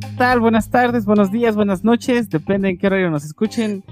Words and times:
¿Qué 0.00 0.08
tal? 0.16 0.40
Buenas 0.40 0.70
tardes, 0.70 1.04
buenos 1.04 1.30
días, 1.30 1.54
buenas 1.54 1.84
noches, 1.84 2.30
depende 2.30 2.70
en 2.70 2.78
qué 2.78 2.86
horario 2.86 3.10
nos 3.10 3.24
escuchen. 3.24 3.84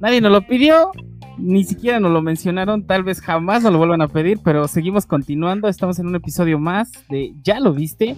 Nadie 0.00 0.20
nos 0.20 0.32
lo 0.32 0.46
pidió, 0.46 0.90
ni 1.38 1.64
siquiera 1.64 1.98
nos 1.98 2.12
lo 2.12 2.20
mencionaron, 2.20 2.86
tal 2.86 3.04
vez 3.04 3.22
jamás 3.22 3.62
nos 3.62 3.72
lo 3.72 3.78
vuelvan 3.78 4.02
a 4.02 4.08
pedir, 4.08 4.40
pero 4.44 4.68
seguimos 4.68 5.06
continuando, 5.06 5.66
estamos 5.68 5.98
en 5.98 6.08
un 6.08 6.16
episodio 6.16 6.58
más 6.58 6.92
de 7.08 7.32
Ya 7.42 7.58
lo 7.58 7.72
viste. 7.72 8.16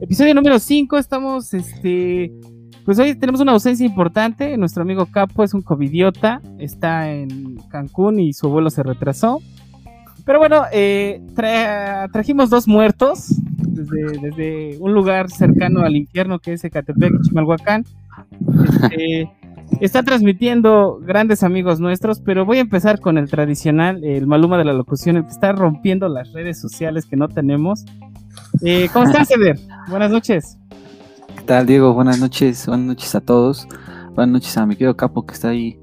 Episodio 0.00 0.34
número 0.34 0.60
5, 0.60 0.96
estamos, 0.96 1.52
este, 1.52 2.32
pues 2.84 3.00
hoy 3.00 3.16
tenemos 3.16 3.40
una 3.40 3.52
ausencia 3.52 3.84
importante, 3.84 4.56
nuestro 4.56 4.82
amigo 4.82 5.06
Capo 5.06 5.42
es 5.42 5.52
un 5.52 5.62
covidiota, 5.62 6.40
está 6.58 7.10
en 7.10 7.56
Cancún 7.70 8.20
y 8.20 8.34
su 8.34 8.48
vuelo 8.50 8.70
se 8.70 8.84
retrasó. 8.84 9.40
Pero 10.24 10.38
bueno, 10.38 10.62
eh, 10.72 11.22
trajimos 12.12 12.48
dos 12.48 12.66
muertos 12.66 13.34
desde, 13.68 14.78
un 14.80 14.94
lugar 14.94 15.30
cercano 15.30 15.80
al 15.80 15.96
infierno 15.96 16.38
que 16.38 16.54
es 16.54 16.64
Ecatepec, 16.64 17.22
Chimalhuacán. 17.22 17.84
Este, 18.90 19.30
está 19.80 20.02
transmitiendo 20.02 20.98
grandes 21.00 21.42
amigos 21.42 21.80
nuestros, 21.80 22.20
pero 22.20 22.44
voy 22.44 22.58
a 22.58 22.60
empezar 22.60 23.00
con 23.00 23.18
el 23.18 23.28
tradicional, 23.28 24.04
el 24.04 24.26
Maluma 24.26 24.58
de 24.58 24.64
la 24.64 24.72
locución, 24.72 25.16
el 25.16 25.24
que 25.24 25.30
está 25.30 25.52
rompiendo 25.52 26.08
las 26.08 26.32
redes 26.32 26.60
sociales 26.60 27.06
que 27.06 27.16
no 27.16 27.28
tenemos. 27.28 27.84
Eh, 28.62 28.88
¿Cómo 28.92 29.06
estás, 29.06 29.30
Eder? 29.30 29.58
Buenas 29.88 30.10
noches. 30.10 30.58
¿Qué 31.36 31.42
tal, 31.42 31.66
Diego? 31.66 31.92
Buenas 31.94 32.20
noches, 32.20 32.66
buenas 32.66 32.86
noches 32.86 33.14
a 33.14 33.20
todos. 33.20 33.66
Buenas 34.14 34.32
noches 34.32 34.56
a 34.56 34.66
mi 34.66 34.76
querido 34.76 34.96
Capo 34.96 35.26
que 35.26 35.34
está 35.34 35.48
ahí 35.48 35.78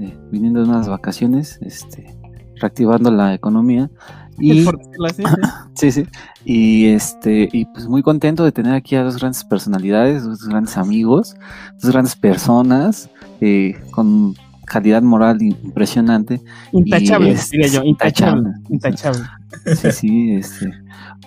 eh, 0.00 0.16
viniendo 0.30 0.62
de 0.62 0.68
unas 0.68 0.88
vacaciones. 0.88 1.58
Este, 1.62 2.18
reactivando 2.60 3.10
la 3.10 3.34
economía. 3.34 3.90
Y, 4.40 4.64
sí, 5.74 5.92
sí. 5.92 6.06
Y 6.44 6.86
este, 6.86 7.48
y 7.52 7.64
pues 7.66 7.86
muy 7.88 8.02
contento 8.02 8.44
de 8.44 8.52
tener 8.52 8.74
aquí 8.74 8.96
a 8.96 9.02
dos 9.02 9.18
grandes 9.18 9.44
personalidades, 9.44 10.24
dos 10.24 10.46
grandes 10.46 10.76
amigos, 10.76 11.36
dos 11.80 11.90
grandes 11.90 12.16
personas, 12.16 13.10
eh, 13.40 13.76
con 13.90 14.34
calidad 14.66 15.02
moral 15.02 15.42
impresionante. 15.42 16.40
Intachable, 16.72 17.36
diría 17.50 17.68
yo, 17.68 17.82
intachable. 17.84 18.50
Intachable. 18.68 19.24
Sí, 19.76 19.92
sí, 19.92 20.34
este, 20.34 20.70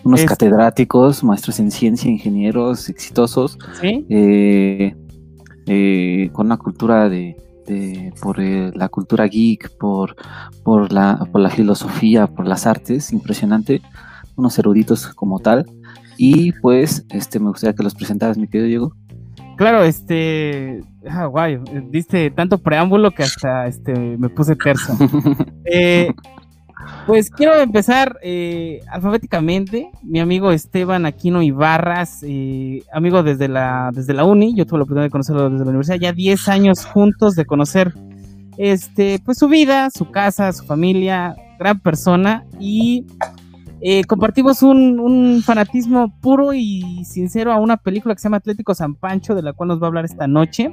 unos 0.03 0.23
catedráticos, 0.25 1.23
maestros 1.23 1.59
en 1.59 1.71
ciencia, 1.71 2.09
ingenieros 2.09 2.89
exitosos, 2.89 3.57
eh, 3.83 4.95
eh, 5.67 6.29
con 6.33 6.47
una 6.47 6.57
cultura 6.57 7.09
de, 7.09 7.35
por 8.21 8.39
eh, 8.39 8.71
la 8.75 8.89
cultura 8.89 9.25
geek, 9.25 9.77
por, 9.77 10.15
por, 10.63 10.91
la, 10.91 11.27
por 11.31 11.41
la 11.41 11.49
filosofía, 11.49 12.27
por 12.27 12.47
las 12.47 12.65
artes, 12.65 13.11
impresionante, 13.11 13.81
unos 14.35 14.57
eruditos 14.59 15.07
como 15.07 15.39
tal. 15.39 15.65
Y 16.17 16.51
pues, 16.53 17.05
este, 17.09 17.39
me 17.39 17.49
gustaría 17.49 17.75
que 17.75 17.83
los 17.83 17.95
presentaras, 17.95 18.37
mi 18.37 18.47
querido 18.47 18.67
Diego. 18.67 18.95
Claro, 19.57 19.83
este, 19.83 20.81
ah, 21.07 21.25
guay, 21.25 21.59
diste 21.89 22.31
tanto 22.31 22.57
preámbulo 22.57 23.11
que 23.11 23.23
hasta 23.23 23.67
este 23.67 24.17
me 24.17 24.29
puse 24.29 24.55
terzo. 24.55 24.97
eh, 25.65 26.11
pues 27.05 27.29
quiero 27.29 27.55
empezar 27.55 28.17
eh, 28.21 28.81
alfabéticamente. 28.89 29.89
Mi 30.03 30.19
amigo 30.19 30.51
Esteban 30.51 31.05
Aquino 31.05 31.41
Ibarras, 31.41 32.23
eh, 32.23 32.83
amigo 32.93 33.23
desde 33.23 33.47
la, 33.47 33.91
desde 33.93 34.13
la 34.13 34.23
uni, 34.23 34.55
yo 34.55 34.65
tuve 34.65 34.79
la 34.79 34.83
oportunidad 34.83 35.05
de 35.05 35.11
conocerlo 35.11 35.49
desde 35.49 35.65
la 35.65 35.69
universidad, 35.69 35.97
ya 35.97 36.13
10 36.13 36.47
años 36.49 36.85
juntos 36.85 37.35
de 37.35 37.45
conocer 37.45 37.93
este, 38.57 39.19
pues 39.25 39.37
su 39.37 39.47
vida, 39.47 39.89
su 39.89 40.11
casa, 40.11 40.51
su 40.53 40.65
familia, 40.65 41.35
gran 41.57 41.79
persona 41.79 42.45
y 42.59 43.05
eh, 43.81 44.03
compartimos 44.03 44.61
un, 44.61 44.99
un, 44.99 45.41
fanatismo 45.43 46.13
puro 46.21 46.53
y 46.53 47.03
sincero 47.03 47.51
a 47.51 47.59
una 47.59 47.77
película 47.77 48.13
que 48.13 48.21
se 48.21 48.25
llama 48.25 48.37
Atlético 48.37 48.75
San 48.75 48.93
Pancho, 48.93 49.33
de 49.33 49.41
la 49.41 49.53
cual 49.53 49.69
nos 49.69 49.81
va 49.81 49.85
a 49.85 49.89
hablar 49.89 50.05
esta 50.05 50.27
noche. 50.27 50.71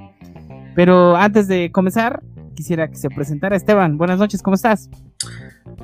Pero 0.75 1.17
antes 1.17 1.49
de 1.49 1.73
comenzar, 1.73 2.23
quisiera 2.55 2.89
que 2.89 2.97
se 2.97 3.09
presentara 3.09 3.57
Esteban. 3.57 3.97
Buenas 3.97 4.19
noches, 4.19 4.43
¿cómo 4.43 4.55
estás? 4.55 4.91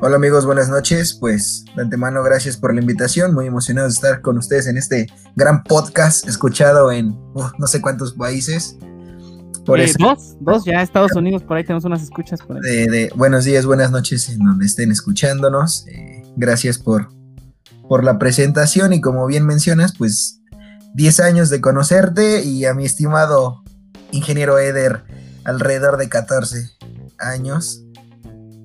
Hola 0.01 0.17
amigos, 0.17 0.45
buenas 0.45 0.69
noches. 0.69 1.15
Pues 1.15 1.65
de 1.77 1.83
antemano 1.83 2.23
gracias 2.23 2.57
por 2.57 2.75
la 2.75 2.81
invitación. 2.81 3.33
Muy 3.33 3.47
emocionado 3.47 3.87
de 3.87 3.95
estar 3.95 4.21
con 4.21 4.37
ustedes 4.37 4.67
en 4.67 4.77
este 4.77 5.07
gran 5.37 5.63
podcast 5.63 6.29
escuchado 6.29 6.91
en 6.91 7.17
no 7.59 7.67
sé 7.67 7.81
cuántos 7.81 8.13
países. 8.13 8.77
Por 9.65 9.81
eh, 9.81 9.91
Dos, 9.99 10.37
dos 10.41 10.65
ya 10.65 10.83
Estados 10.83 11.13
Unidos, 11.15 11.43
por 11.43 11.57
ahí 11.57 11.65
tenemos 11.65 11.85
unas 11.85 12.03
escuchas. 12.03 12.41
Por 12.43 12.61
De, 12.61 13.11
buenos 13.15 13.45
días, 13.45 13.65
buenas 13.65 13.91
noches 13.93 14.29
en 14.29 14.39
donde 14.41 14.67
estén 14.67 14.91
escuchándonos. 14.91 15.87
Eh, 15.87 16.23
gracias 16.37 16.77
por, 16.77 17.09
por 17.89 18.05
la 18.05 18.19
presentación 18.19 18.93
y 18.93 19.01
como 19.01 19.27
bien 19.27 19.47
mencionas, 19.47 19.95
pues 19.97 20.41
10 20.95 21.21
años 21.21 21.51
de 21.51 21.61
conocerte 21.61 22.43
y 22.43 22.67
a 22.67 22.75
mi 22.75 22.85
estimado 22.85 23.63
ingeniero 24.11 24.59
Eder 24.59 25.05
alrededor 25.45 25.97
de 25.97 26.09
14 26.09 26.71
años. 27.19 27.84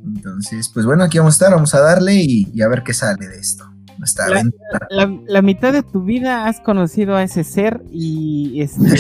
Entonces, 0.06 0.70
pues 0.74 0.86
bueno, 0.86 1.04
aquí 1.04 1.18
vamos 1.18 1.34
a 1.34 1.36
estar, 1.36 1.52
vamos 1.54 1.74
a 1.76 1.82
darle 1.82 2.16
y, 2.16 2.62
a 2.62 2.68
ver 2.68 2.84
qué 2.84 2.94
sale 2.94 3.28
de 3.28 3.38
esto. 3.38 3.66
la, 4.90 5.42
mitad 5.42 5.74
de 5.74 5.84
tu 5.84 6.04
vida 6.04 6.48
has 6.48 6.60
conocido 6.62 7.16
a 7.16 7.24
ese 7.24 7.44
ser 7.44 7.84
y 7.92 8.62
este, 8.62 8.96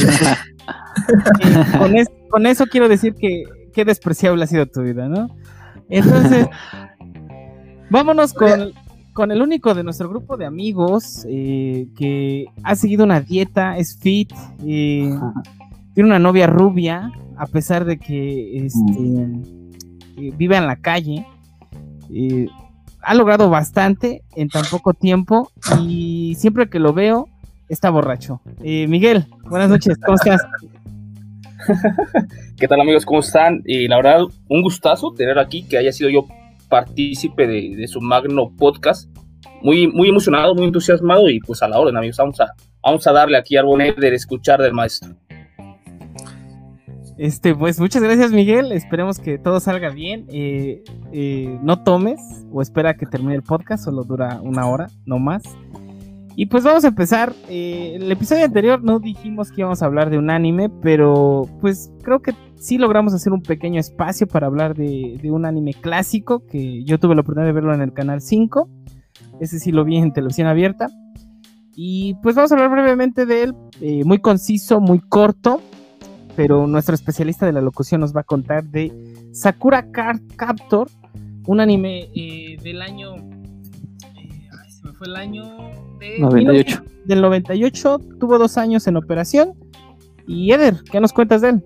con, 2.29 2.45
eso 2.45 2.65
quiero 2.67 2.89
decir 2.89 3.15
que 3.15 3.43
qué 3.73 3.85
despreciable 3.85 4.43
ha 4.43 4.47
sido 4.47 4.65
tu 4.65 4.81
vida, 4.81 5.07
¿no? 5.07 5.29
Entonces, 5.89 6.47
vámonos 7.89 8.33
con, 8.33 8.73
con 9.13 9.31
el 9.31 9.41
único 9.41 9.73
de 9.73 9.83
nuestro 9.83 10.09
grupo 10.09 10.37
de 10.37 10.45
amigos 10.45 11.25
eh, 11.29 11.87
que 11.97 12.45
ha 12.63 12.75
seguido 12.75 13.05
una 13.05 13.21
dieta, 13.21 13.77
es 13.77 13.97
fit, 13.97 14.31
eh, 14.65 15.17
tiene 15.93 16.09
una 16.09 16.19
novia 16.19 16.47
rubia, 16.47 17.11
a 17.37 17.45
pesar 17.47 17.85
de 17.85 17.97
que 17.97 18.65
este, 18.65 19.58
vive 20.37 20.57
en 20.57 20.67
la 20.67 20.77
calle. 20.77 21.25
ha 23.01 23.13
logrado 23.15 23.49
bastante 23.49 24.23
en 24.35 24.49
tan 24.49 24.65
poco 24.69 24.93
tiempo 24.93 25.51
y 25.81 26.35
siempre 26.37 26.69
que 26.69 26.79
lo 26.79 26.93
veo 26.93 27.27
está 27.69 27.89
borracho. 27.89 28.41
Eh, 28.63 28.87
Miguel, 28.87 29.25
buenas 29.49 29.69
noches, 29.69 29.97
¿cómo 30.03 30.15
estás? 30.15 30.41
¿Qué 32.57 32.67
tal 32.67 32.81
amigos? 32.81 33.05
¿Cómo 33.05 33.19
están? 33.19 33.61
Y 33.65 33.87
la 33.87 33.97
verdad, 33.97 34.21
un 34.49 34.61
gustazo 34.61 35.13
tener 35.15 35.37
aquí 35.39 35.63
que 35.63 35.77
haya 35.77 35.91
sido 35.91 36.09
yo 36.09 36.25
partícipe 36.67 37.47
de, 37.47 37.87
su 37.87 38.01
magno 38.01 38.51
podcast. 38.57 39.09
Muy, 39.61 39.87
muy 39.87 40.09
emocionado, 40.09 40.55
muy 40.55 40.65
entusiasmado 40.65 41.29
y 41.29 41.39
pues 41.41 41.61
a 41.61 41.67
la 41.67 41.79
orden 41.79 41.97
amigos, 41.97 42.17
vamos 42.17 42.39
a, 42.39 42.53
vamos 42.81 43.05
a 43.05 43.11
darle 43.11 43.37
aquí 43.37 43.57
al 43.57 43.65
de 43.67 44.15
escuchar 44.15 44.61
del 44.61 44.73
maestro. 44.73 45.15
Este, 47.19 47.53
pues 47.53 47.77
muchas 47.81 48.01
gracias, 48.01 48.31
Miguel. 48.31 48.71
Esperemos 48.71 49.19
que 49.19 49.37
todo 49.37 49.59
salga 49.59 49.89
bien. 49.89 50.25
Eh, 50.29 50.85
eh, 51.11 51.59
no 51.61 51.83
tomes 51.83 52.17
o 52.49 52.61
espera 52.61 52.93
que 52.93 53.05
termine 53.05 53.35
el 53.35 53.43
podcast, 53.43 53.83
solo 53.83 54.05
dura 54.05 54.39
una 54.41 54.65
hora, 54.67 54.87
no 55.05 55.19
más. 55.19 55.43
Y 56.37 56.45
pues 56.45 56.63
vamos 56.63 56.85
a 56.85 56.87
empezar. 56.87 57.33
Eh, 57.49 57.97
el 57.99 58.09
episodio 58.09 58.45
anterior 58.45 58.81
no 58.81 58.99
dijimos 58.99 59.51
que 59.51 59.59
íbamos 59.59 59.81
a 59.81 59.85
hablar 59.85 60.09
de 60.09 60.17
un 60.17 60.29
anime, 60.29 60.69
pero 60.81 61.45
pues 61.59 61.91
creo 62.03 62.21
que 62.21 62.33
sí 62.55 62.77
logramos 62.77 63.13
hacer 63.13 63.33
un 63.33 63.41
pequeño 63.41 63.81
espacio 63.81 64.25
para 64.25 64.47
hablar 64.47 64.73
de, 64.73 65.19
de 65.21 65.29
un 65.29 65.45
anime 65.45 65.73
clásico 65.73 66.45
que 66.45 66.85
yo 66.85 66.99
tuve 66.99 67.15
la 67.15 67.21
oportunidad 67.21 67.47
de 67.47 67.53
verlo 67.53 67.73
en 67.73 67.81
el 67.81 67.91
canal 67.91 68.21
5. 68.21 68.69
Ese 69.41 69.59
sí 69.59 69.73
lo 69.73 69.83
vi 69.83 69.97
en 69.97 70.13
televisión 70.13 70.47
abierta. 70.47 70.87
Y 71.75 72.13
pues 72.23 72.35
vamos 72.35 72.53
a 72.53 72.55
hablar 72.55 72.71
brevemente 72.71 73.25
de 73.25 73.43
él, 73.43 73.55
muy 74.05 74.19
conciso, 74.19 74.79
muy 74.79 74.99
corto 74.99 75.61
pero 76.39 76.67
nuestro 76.67 76.95
especialista 76.95 77.45
de 77.45 77.51
la 77.51 77.59
locución 77.59 77.99
nos 77.99 78.15
va 78.15 78.21
a 78.21 78.23
contar 78.23 78.63
de 78.63 78.93
Sakura 79.33 79.91
Card 79.91 80.21
Captor, 80.37 80.89
un 81.47 81.59
anime 81.59 82.09
eh, 82.15 82.55
del 82.63 82.81
año. 82.81 83.17
Eh, 83.17 84.47
se 84.69 84.87
me 84.87 84.93
fue 84.93 85.07
el 85.07 85.17
año. 85.17 85.43
De 85.99 86.17
98. 86.17 86.81
del 87.03 87.21
98, 87.21 87.99
tuvo 88.21 88.37
dos 88.37 88.57
años 88.57 88.87
en 88.87 88.95
operación. 88.95 89.53
Y 90.27 90.53
Eder, 90.53 90.81
¿qué 90.89 91.01
nos 91.01 91.11
cuentas 91.11 91.41
de 91.41 91.49
él? 91.49 91.63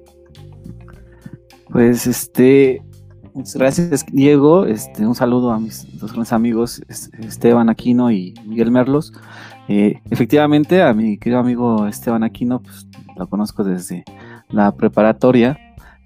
Pues 1.70 2.08
este. 2.08 2.82
Muchas 3.36 3.56
gracias, 3.58 4.06
Diego. 4.12 4.66
Este, 4.66 5.06
un 5.06 5.14
saludo 5.14 5.52
a 5.52 5.60
mis 5.60 5.86
dos 6.00 6.14
grandes 6.14 6.34
amigos, 6.34 6.82
Esteban 7.20 7.70
Aquino 7.70 8.10
y 8.10 8.34
Miguel 8.44 8.72
Merlos. 8.72 9.14
Eh, 9.68 10.02
efectivamente, 10.10 10.82
a 10.82 10.96
mi 10.96 11.20
querido 11.20 11.42
amigo 11.42 11.86
Esteban 11.86 12.24
Aquino, 12.24 12.60
pues 12.60 12.88
lo 13.16 13.28
conozco 13.28 13.64
desde 13.64 14.04
la 14.50 14.76
preparatoria 14.76 15.58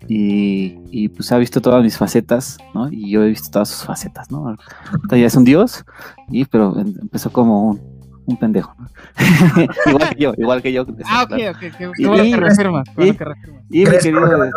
y, 0.07 1.09
pues 1.09 1.31
ha 1.31 1.37
visto 1.37 1.61
todas 1.61 1.83
mis 1.83 1.97
facetas, 1.97 2.57
¿no? 2.73 2.89
Y 2.91 3.11
yo 3.11 3.23
he 3.23 3.29
visto 3.29 3.49
todas 3.51 3.69
sus 3.69 3.83
facetas, 3.83 4.31
¿no? 4.31 4.47
Ahorita 4.47 5.17
ya 5.17 5.27
es 5.27 5.35
un 5.35 5.43
dios, 5.43 5.83
y, 6.29 6.45
pero 6.45 6.79
em, 6.79 6.93
empezó 7.01 7.31
como 7.31 7.71
un, 8.25 8.37
pendejo, 8.37 8.75
¿no? 8.77 8.87
igual 9.91 10.09
que 10.09 10.21
yo, 10.21 10.33
igual 10.37 10.61
que 10.61 10.73
yo. 10.73 10.85
Ah, 11.05 11.23
ok, 11.23 11.31
ok, 11.55 11.77
qué, 11.77 12.07
bueno 12.07 12.23
que 12.23 12.35
reafirmas, 12.37 12.87
y, 12.97 13.81
y, 13.81 13.85
mi 13.85 13.97
querido, 13.97 14.51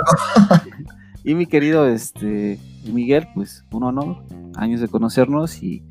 y 1.25 1.34
mi 1.34 1.46
querido 1.46 1.87
este 1.87 2.58
Miguel, 2.90 3.28
pues 3.34 3.64
un 3.72 3.84
honor, 3.84 4.25
años 4.56 4.81
de 4.81 4.88
conocernos 4.88 5.62
y, 5.62 5.82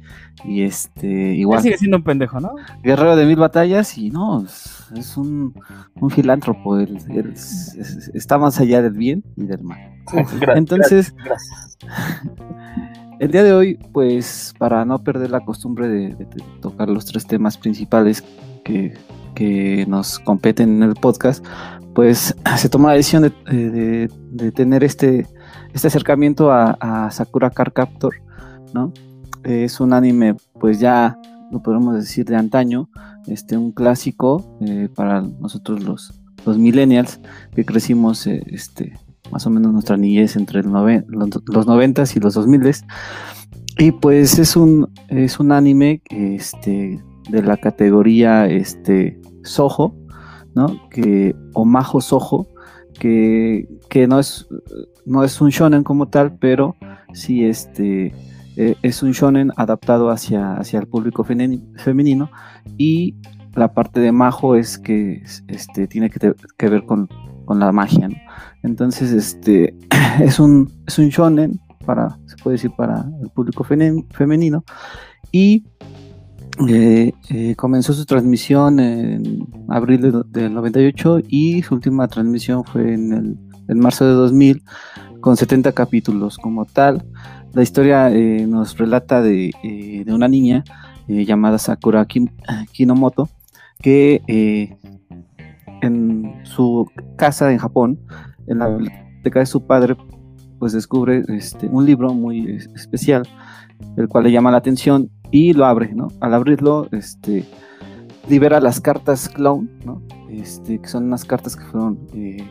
y 0.43 0.63
este 0.63 1.07
igual. 1.35 1.61
sigue 1.61 1.77
siendo 1.77 1.97
un 1.97 2.03
pendejo, 2.03 2.39
¿no? 2.39 2.55
Guerrero 2.83 3.15
de 3.15 3.25
mil 3.25 3.37
batallas 3.37 3.97
y 3.97 4.09
no, 4.09 4.43
es 4.43 5.17
un, 5.17 5.53
un 5.95 6.09
filántropo, 6.09 6.77
él, 6.79 6.97
está 8.13 8.37
más 8.37 8.59
allá 8.59 8.81
del 8.81 8.93
bien 8.93 9.23
y 9.35 9.45
del 9.45 9.63
mal. 9.63 9.79
Entonces, 10.55 11.13
el 13.19 13.31
día 13.31 13.43
de 13.43 13.53
hoy, 13.53 13.79
pues 13.93 14.53
para 14.57 14.83
no 14.85 14.99
perder 14.99 15.29
la 15.29 15.41
costumbre 15.41 15.87
de, 15.87 16.27
tocar 16.61 16.89
los 16.89 17.05
tres 17.05 17.27
temas 17.27 17.57
principales 17.57 18.23
que, 18.63 18.93
que 19.35 19.85
nos 19.87 20.19
competen 20.19 20.77
en 20.77 20.83
el 20.89 20.95
podcast, 20.95 21.45
pues 21.93 22.35
se 22.57 22.69
toma 22.69 22.89
la 22.89 22.95
decisión 22.95 23.23
de, 23.23 24.51
tener 24.53 24.83
este, 24.83 25.27
este 25.73 25.87
acercamiento 25.87 26.51
a, 26.51 27.09
Sakura 27.11 27.49
Car 27.49 27.73
Captor, 27.73 28.15
¿no? 28.73 28.93
Es 29.43 29.79
un 29.79 29.93
anime, 29.93 30.35
pues 30.59 30.79
ya 30.79 31.17
lo 31.51 31.61
podemos 31.61 31.95
decir 31.95 32.25
de 32.25 32.35
antaño, 32.35 32.89
este, 33.27 33.57
un 33.57 33.71
clásico 33.71 34.57
eh, 34.61 34.89
para 34.93 35.21
nosotros 35.21 35.83
los, 35.83 36.21
los 36.45 36.57
millennials 36.57 37.19
que 37.55 37.65
crecimos 37.65 38.27
eh, 38.27 38.43
este, 38.47 38.93
más 39.31 39.45
o 39.45 39.49
menos 39.49 39.71
nuestra 39.71 39.97
niñez 39.97 40.35
entre 40.35 40.63
los, 40.63 40.73
los 41.45 41.67
90 41.67 42.03
y 42.15 42.19
los 42.19 42.33
2000 42.33 42.71
y 43.77 43.91
pues 43.91 44.39
es 44.39 44.55
un 44.55 44.91
es 45.07 45.39
un 45.39 45.51
anime 45.51 46.01
este 46.09 47.01
de 47.29 47.41
la 47.41 47.57
categoría 47.57 48.47
este 48.47 49.19
Que, 50.89 51.35
o 51.53 51.65
Majo 51.65 52.01
Sojo, 52.01 52.47
que, 52.99 53.67
que, 53.89 54.07
no, 54.07 54.19
es, 54.19 54.47
no 55.05 55.23
es 55.23 55.39
un 55.41 55.49
shonen 55.49 55.83
como 55.83 56.07
tal, 56.07 56.37
pero 56.37 56.75
sí 57.13 57.45
este, 57.45 58.13
e, 58.55 58.75
es 58.81 59.03
un 59.03 59.11
shonen 59.11 59.51
adaptado 59.55 60.09
hacia, 60.09 60.55
hacia 60.55 60.79
el 60.79 60.87
público 60.87 61.23
femenino. 61.23 62.29
Y 62.77 63.15
la 63.55 63.73
parte 63.73 63.99
de 63.99 64.11
Majo 64.11 64.55
es 64.55 64.77
que 64.77 65.23
este, 65.47 65.87
tiene 65.87 66.09
que, 66.09 66.33
que 66.57 66.69
ver 66.69 66.85
con, 66.85 67.07
con, 67.45 67.59
la 67.59 67.71
magia. 67.71 68.09
Entonces, 68.63 69.11
este, 69.11 69.75
es, 70.21 70.39
un, 70.39 70.71
es 70.87 70.99
un 70.99 71.09
shonen 71.09 71.59
para, 71.85 72.19
se 72.25 72.35
puede 72.43 72.55
decir, 72.55 72.71
para 72.77 73.05
el 73.21 73.29
público 73.29 73.63
femenino. 73.63 74.63
Y 75.31 75.65
eh, 76.67 77.13
eh, 77.29 77.55
comenzó 77.55 77.93
su 77.93 78.05
transmisión 78.05 78.81
en 78.81 79.47
abril 79.69 80.25
del 80.27 80.53
98 80.53 81.19
y 81.29 81.61
su 81.61 81.75
última 81.75 82.07
transmisión 82.09 82.65
fue 82.65 82.93
en, 82.93 83.37
el, 83.69 83.75
marzo 83.77 84.05
de 84.05 84.11
2000 84.11 84.63
con 85.21 85.37
70 85.37 85.71
capítulos 85.71 86.37
como 86.37 86.65
tal. 86.65 87.05
La 87.53 87.63
historia 87.63 88.09
eh, 88.11 88.45
nos 88.45 88.77
relata 88.77 89.21
de, 89.21 89.51
una 90.07 90.27
niña 90.27 90.63
llamada 91.07 91.57
Sakura 91.57 92.05
Kinomoto 92.71 93.29
que 93.81 94.21
en 95.81 96.41
su 96.43 96.87
casa 97.15 97.51
en 97.53 97.57
Japón, 97.57 97.99
en 98.47 98.59
la 98.59 98.67
biblioteca 98.67 99.39
de 99.39 99.45
su 99.45 99.65
padre, 99.65 99.95
pues 100.59 100.73
descubre 100.73 101.23
este, 101.29 101.67
un 101.67 101.85
libro 101.85 102.13
muy 102.13 102.57
especial, 102.75 103.23
el 103.95 104.09
cual 104.09 104.25
le 104.25 104.31
llama 104.33 104.51
la 104.51 104.57
atención 104.57 105.09
y 105.31 105.53
lo 105.53 105.65
abre, 105.65 105.93
¿no? 105.93 106.09
Al 106.19 106.33
abrirlo, 106.33 106.87
este, 106.91 107.45
libera 108.27 108.59
las 108.59 108.79
cartas 108.79 109.29
clown, 109.29 109.69
¿no? 109.85 110.01
Este, 110.29 110.79
que 110.79 110.87
son 110.87 111.05
unas 111.05 111.25
cartas 111.25 111.55
que 111.55 111.65
fueron 111.65 111.99
eh, 112.13 112.47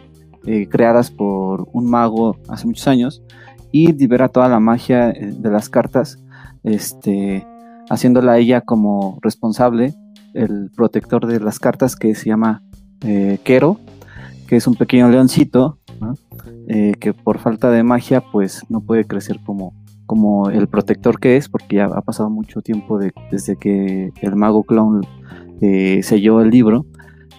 eh, 0.47 0.69
creadas 0.69 1.11
por 1.11 1.69
un 1.73 1.89
mago 1.89 2.37
hace 2.49 2.67
muchos 2.67 2.89
años 2.89 3.23
y 3.71 3.93
libera 3.93 4.29
toda 4.29 4.49
la 4.49 4.61
magia 4.61 5.11
eh, 5.11 5.33
de 5.33 5.51
las 5.51 5.69
cartas, 5.69 6.19
este, 6.65 7.47
haciéndola 7.89 8.39
ella 8.39 8.61
como 8.63 9.19
responsable, 9.23 9.95
el 10.35 10.71
protector 10.75 11.27
de 11.27 11.41
las 11.41 11.59
cartas 11.59 11.97
que 11.97 12.15
se 12.15 12.27
llama 12.27 12.63
Kero, 13.45 13.79
que 14.47 14.57
es 14.57 14.67
un 14.67 14.75
pequeño 14.75 15.09
leoncito, 15.09 15.79
que 16.67 17.15
por 17.15 17.39
falta 17.39 17.71
de 17.71 17.83
magia 17.83 18.21
pues 18.21 18.63
no 18.69 18.81
puede 18.81 19.05
crecer 19.05 19.39
como 19.45 19.73
como 20.09 20.49
el 20.49 20.69
protector 20.69 21.21
que 21.21 21.37
es, 21.37 21.51
porque 21.51 21.77
ya 21.77 21.85
ha 21.85 22.01
pasado 22.01 22.31
mucho 22.31 22.63
tiempo 22.63 22.99
desde 23.31 23.57
que 23.57 24.11
el 24.23 24.37
mago 24.37 24.65
clown 24.65 25.03
eh, 25.61 26.01
selló 26.03 26.41
el 26.41 26.49
libro. 26.49 26.87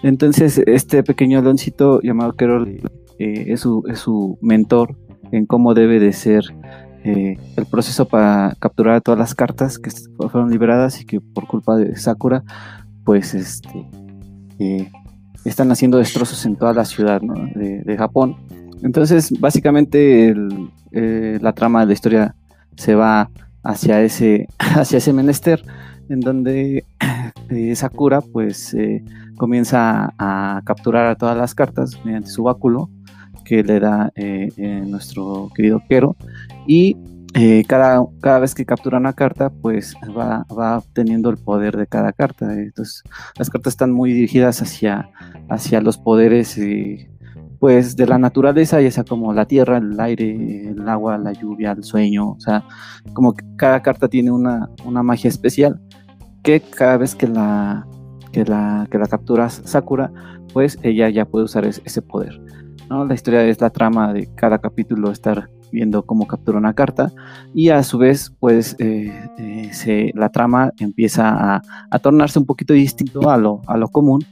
Entonces, 0.04 0.62
este 0.66 1.02
pequeño 1.02 1.42
leoncito 1.42 2.00
llamado 2.00 2.34
Carol 2.34 2.80
eh, 3.18 3.46
es, 3.48 3.60
su, 3.60 3.82
es, 3.88 3.98
su, 3.98 4.38
mentor 4.40 4.96
en 5.32 5.46
cómo 5.46 5.74
debe 5.74 5.98
de 5.98 6.12
ser 6.12 6.44
eh, 7.02 7.38
el 7.56 7.66
proceso 7.66 8.06
para 8.06 8.54
capturar 8.60 9.02
todas 9.02 9.18
las 9.18 9.34
cartas 9.34 9.80
que 9.80 9.90
fueron 10.28 10.48
liberadas 10.48 11.00
y 11.00 11.04
que 11.04 11.20
por 11.20 11.48
culpa 11.48 11.76
de 11.76 11.96
Sakura, 11.96 12.44
pues 13.04 13.34
este, 13.34 13.90
están 15.44 15.72
haciendo 15.72 15.98
destrozos 15.98 16.46
en 16.46 16.54
toda 16.54 16.72
la 16.72 16.84
ciudad 16.84 17.20
de, 17.20 17.96
Japón. 17.98 18.36
Entonces, 18.84 19.32
básicamente 19.40 20.36
la 20.92 21.52
trama 21.52 21.80
de 21.80 21.86
la 21.86 21.92
historia 21.92 22.36
se 22.80 22.94
va 22.94 23.30
hacia 23.62 24.02
ese, 24.02 24.48
hacia 24.58 24.98
ese 24.98 25.12
menester, 25.12 25.62
en 26.08 26.20
donde 26.20 26.84
eh, 27.50 27.76
Sakura 27.76 28.22
pues 28.22 28.72
eh, 28.74 29.04
comienza 29.36 30.14
a, 30.18 30.62
capturar 30.64 31.06
a 31.06 31.14
todas 31.14 31.36
las 31.36 31.54
cartas 31.54 31.98
mediante 32.04 32.30
su 32.30 32.44
báculo 32.44 32.88
que 33.44 33.62
le 33.62 33.80
da 33.80 34.10
eh, 34.16 34.48
nuestro 34.86 35.50
querido 35.54 35.82
Kero 35.88 36.16
y 36.66 36.96
cada, 37.68 38.04
cada 38.20 38.40
vez 38.40 38.54
que 38.54 38.66
captura 38.66 38.98
una 38.98 39.12
carta, 39.12 39.50
pues 39.50 39.94
va, 40.16 40.44
va, 40.46 40.78
obteniendo 40.78 41.30
el 41.30 41.36
poder 41.36 41.76
de 41.76 41.86
cada 41.86 42.12
carta. 42.12 42.52
Entonces, 42.54 43.04
las 43.36 43.48
cartas 43.48 43.74
están 43.74 43.92
muy 43.92 44.12
dirigidas 44.12 44.60
hacia, 44.62 45.10
hacia 45.48 45.80
los 45.80 45.96
poderes 45.96 46.58
pues 47.60 47.94
de 47.94 48.06
la 48.06 48.18
naturaleza, 48.18 48.80
ya 48.80 48.90
sea 48.90 49.04
como 49.04 49.34
la 49.34 49.44
tierra, 49.44 49.76
el 49.76 50.00
aire, 50.00 50.70
el 50.70 50.88
agua, 50.88 51.18
la 51.18 51.32
lluvia, 51.32 51.72
el 51.72 51.84
sueño, 51.84 52.30
o 52.30 52.40
sea, 52.40 52.64
como 53.12 53.34
cada 53.56 53.82
carta 53.82 54.08
tiene 54.08 54.30
una, 54.32 54.70
magia 54.84 55.28
especial 55.28 55.78
que 56.42 56.60
cada 56.60 56.96
vez 56.96 57.14
que 57.14 57.28
la, 57.28 57.86
que 58.32 58.46
la, 58.46 58.88
que 58.90 58.98
la 58.98 59.06
capturas 59.06 59.60
Sakura, 59.66 60.10
pues 60.54 60.78
ella 60.82 61.10
ya 61.10 61.26
puede 61.26 61.44
usar 61.44 61.66
ese, 61.66 62.00
poder. 62.00 62.40
¿no? 62.88 63.04
La 63.04 63.12
historia 63.12 63.44
es 63.44 63.60
la 63.60 63.68
trama 63.68 64.14
de 64.14 64.34
cada 64.34 64.58
capítulo 64.58 65.10
estar 65.10 65.50
viendo 65.70 66.02
cómo 66.04 66.26
captura 66.26 66.58
una 66.58 66.72
carta 66.72 67.12
y 67.54 67.68
a 67.68 67.82
su 67.82 67.98
vez 67.98 68.32
pues 68.40 68.74
eh, 68.80 69.12
eh, 69.38 69.68
se, 69.72 70.10
la 70.14 70.30
trama 70.30 70.72
empieza 70.80 71.28
a, 71.28 71.62
a, 71.90 71.98
tornarse 72.00 72.40
un 72.40 72.46
poquito 72.46 72.72
distinto 72.72 73.30
a 73.30 73.36
lo, 73.36 73.60
a 73.68 73.76
lo 73.76 73.86
común 73.88 74.24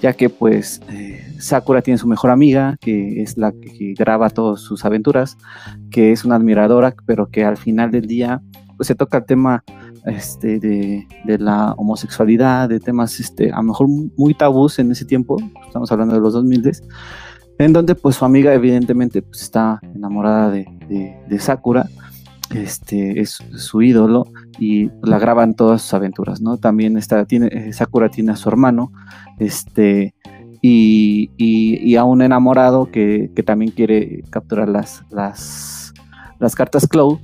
ya 0.00 0.12
que 0.12 0.28
pues 0.28 0.80
eh, 0.90 1.34
Sakura 1.38 1.82
tiene 1.82 1.98
su 1.98 2.06
mejor 2.06 2.30
amiga, 2.30 2.76
que 2.80 3.22
es 3.22 3.36
la 3.36 3.52
que 3.52 3.94
graba 3.98 4.30
todas 4.30 4.60
sus 4.60 4.84
aventuras, 4.84 5.36
que 5.90 6.12
es 6.12 6.24
una 6.24 6.36
admiradora, 6.36 6.94
pero 7.06 7.30
que 7.30 7.44
al 7.44 7.56
final 7.56 7.90
del 7.90 8.06
día 8.06 8.40
pues 8.76 8.86
se 8.86 8.94
toca 8.94 9.18
el 9.18 9.24
tema 9.24 9.64
este, 10.06 10.60
de, 10.60 11.06
la 11.38 11.72
homosexualidad, 11.72 12.68
de 12.68 12.78
temas 12.80 13.18
este, 13.18 13.50
a 13.50 13.56
lo 13.56 13.64
mejor 13.64 13.88
muy 14.16 14.34
tabús 14.34 14.78
en 14.78 14.92
ese 14.92 15.04
tiempo, 15.04 15.36
estamos 15.66 15.90
hablando 15.90 16.14
de 16.14 16.20
los 16.20 16.32
2000, 16.32 16.72
en 17.58 17.72
donde 17.72 17.94
pues 17.96 18.16
su 18.16 18.24
amiga 18.24 18.54
evidentemente 18.54 19.22
pues, 19.22 19.42
está 19.42 19.80
enamorada 19.94 20.50
de, 20.50 20.66
de 21.28 21.38
Sakura, 21.40 21.88
este 22.54 23.20
es 23.20 23.42
su 23.56 23.82
ídolo 23.82 24.26
y 24.58 24.90
la 25.02 25.18
graban 25.18 25.54
todas 25.54 25.82
sus 25.82 25.94
aventuras, 25.94 26.40
¿no? 26.40 26.56
También 26.56 26.96
está, 26.96 27.24
tiene, 27.24 27.48
eh, 27.52 27.72
Sakura 27.72 28.08
tiene 28.08 28.32
a 28.32 28.36
su 28.36 28.48
hermano, 28.48 28.92
este, 29.38 30.14
y, 30.60 31.30
y, 31.36 31.96
a 31.96 32.04
un 32.04 32.22
enamorado 32.22 32.90
que, 32.90 33.30
también 33.46 33.70
quiere 33.70 34.22
capturar 34.30 34.68
las, 34.68 35.04
las, 35.10 35.94
las 36.38 36.54
cartas 36.54 36.88
Cloud. 36.88 37.18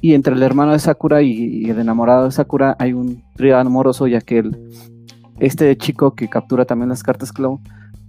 Y 0.00 0.12
entre 0.12 0.34
el 0.34 0.42
hermano 0.42 0.72
de 0.72 0.78
Sakura 0.78 1.22
y, 1.22 1.64
el 1.70 1.78
enamorado 1.78 2.26
de 2.26 2.30
Sakura 2.30 2.76
hay 2.78 2.92
un 2.92 3.22
trío 3.36 3.58
amoroso, 3.58 4.06
ya 4.06 4.20
que 4.20 4.38
el, 4.38 4.68
este 5.40 5.74
chico 5.78 6.14
que 6.14 6.28
captura 6.28 6.66
también 6.66 6.90
las 6.90 7.02
cartas 7.02 7.32
Cloud, 7.32 7.60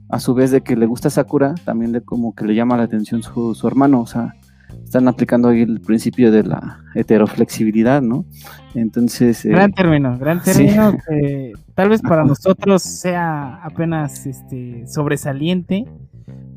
a 0.10 0.20
su 0.20 0.34
vez 0.34 0.52
de 0.52 0.62
que 0.62 0.76
le 0.76 0.86
gusta 0.86 1.10
Sakura, 1.10 1.56
también 1.64 1.94
de 1.94 2.02
como 2.02 2.36
que 2.36 2.46
le 2.46 2.54
llama 2.54 2.76
la 2.76 2.84
atención 2.84 3.24
su, 3.24 3.56
su 3.56 3.68
hermano, 3.68 4.02
o 4.02 4.08
sea, 4.08 4.36
están 4.84 5.08
aplicando 5.08 5.50
ahí 5.50 5.62
el 5.62 5.82
principio 5.82 6.32
de 6.32 6.44
la 6.44 6.80
heteroflexibilidad, 6.94 8.02
¿no? 8.02 8.26
Entonces... 8.74 9.46
Eh, 9.46 9.50
gran 9.50 9.72
término, 9.74 10.18
gran 10.18 10.42
término 10.42 10.98
que 11.08 11.54
tal 11.74 11.90
vez 11.90 12.02
para 12.02 12.24
nosotros 12.24 12.82
sea 12.82 13.56
apenas 13.64 14.26
este, 14.26 14.86
sobresaliente, 14.88 15.86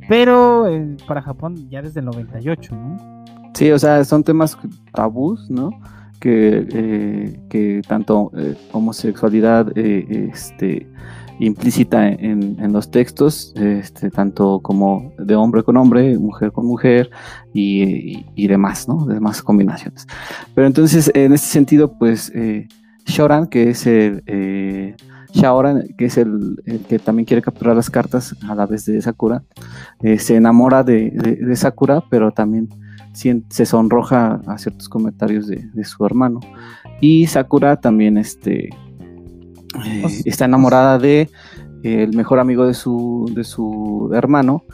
pero 0.08 0.68
eh, 0.68 0.96
para 1.06 1.22
Japón 1.22 1.68
ya 1.68 1.82
desde 1.82 2.00
el 2.00 2.06
98, 2.06 2.74
¿no? 2.74 3.24
Sí, 3.54 3.70
o 3.70 3.78
sea, 3.78 4.04
son 4.04 4.22
temas 4.22 4.56
tabús, 4.92 5.50
¿no? 5.50 5.70
que, 6.20 6.66
eh, 6.72 7.40
que 7.48 7.80
tanto 7.86 8.32
homosexualidad 8.72 9.76
este, 9.76 10.88
implícita 11.38 12.08
en, 12.08 12.72
los 12.72 12.90
textos, 12.90 13.52
este, 13.56 14.10
tanto 14.10 14.60
como 14.60 15.12
de 15.18 15.34
hombre 15.36 15.62
con 15.62 15.76
hombre, 15.76 16.18
mujer 16.18 16.52
con 16.52 16.66
mujer 16.66 17.10
y, 17.54 18.46
demás, 18.48 18.88
¿no? 18.88 19.06
Demás 19.06 19.42
combinaciones. 19.42 20.06
Pero 20.54 20.66
entonces, 20.66 21.10
en 21.14 21.32
este 21.32 21.48
sentido, 21.48 21.96
pues, 21.98 22.32
Shoran, 23.06 23.46
que 23.46 23.70
es 23.70 23.86
el... 23.86 24.96
Shaoran, 25.30 25.88
que 25.98 26.06
es 26.06 26.16
el, 26.16 26.56
que 26.88 26.98
también 26.98 27.26
quiere 27.26 27.42
capturar 27.42 27.76
las 27.76 27.90
cartas 27.90 28.34
a 28.48 28.54
la 28.54 28.64
vez 28.64 28.86
de 28.86 29.00
Sakura, 29.02 29.42
se 30.00 30.36
enamora 30.36 30.82
de, 30.82 31.10
de, 31.10 31.36
de 31.36 31.56
Sakura, 31.56 32.02
pero 32.08 32.32
también 32.32 32.70
se 33.48 33.66
sonroja 33.66 34.40
a 34.46 34.58
ciertos 34.58 34.88
comentarios 34.88 35.48
de, 35.48 35.84
su 35.84 36.04
hermano. 36.04 36.40
Y 37.00 37.26
Sakura 37.26 37.80
también 37.80 38.16
este, 38.16 38.70
eh, 39.84 40.04
está 40.24 40.46
enamorada 40.46 40.98
de 40.98 41.30
el 41.82 42.14
mejor 42.16 42.38
amigo 42.38 42.66
de 42.66 42.74
su, 42.74 43.30
de 43.34 43.44
su 43.44 44.10
hermano. 44.14 44.64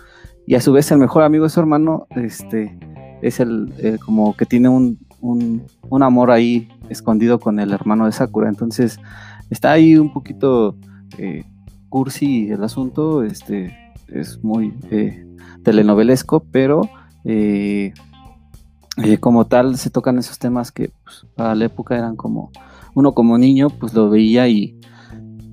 Y 0.47 0.57
a 0.57 0.61
su 0.61 0.73
vez 0.73 0.91
el 0.91 0.99
mejor 0.99 1.23
amigo 1.23 1.45
de 1.45 1.51
su 1.51 1.61
hermano 1.61 2.07
este, 2.17 2.79
es 3.23 3.41
el, 3.41 3.99
como 4.05 4.37
que 4.37 4.45
tiene 4.45 4.69
un, 4.69 4.99
un, 5.21 6.03
amor 6.03 6.31
ahí 6.31 6.69
escondido 6.91 7.39
con 7.39 7.59
el 7.59 7.73
hermano 7.73 8.07
de 8.07 8.13
Sakura. 8.13 8.49
Entonces 8.49 8.99
está 9.49 9.73
ahí 9.73 9.97
un 9.97 10.13
poquito 10.13 10.77
eh, 11.17 11.45
cursi 11.89 12.51
el 12.51 12.63
asunto. 12.63 13.23
Este, 13.23 13.75
es 14.09 14.43
muy 14.43 14.75
eh, 14.91 15.27
telenovelesco, 15.63 16.45
pero 16.51 16.89
eh, 17.25 17.93
eh, 19.03 19.19
como 19.19 19.47
tal 19.47 19.77
se 19.77 19.91
tocan 19.91 20.19
esos 20.19 20.39
temas 20.39 20.71
que 20.73 20.93
pues, 21.03 21.27
para 21.35 21.55
la 21.55 21.65
época 21.65 21.97
eran 21.97 22.17
como 22.17 22.51
uno 22.95 23.13
como 23.13 23.39
niño 23.39 23.69
pues 23.71 23.95
lo 23.95 24.09
veía 24.09 24.49
y, 24.49 24.79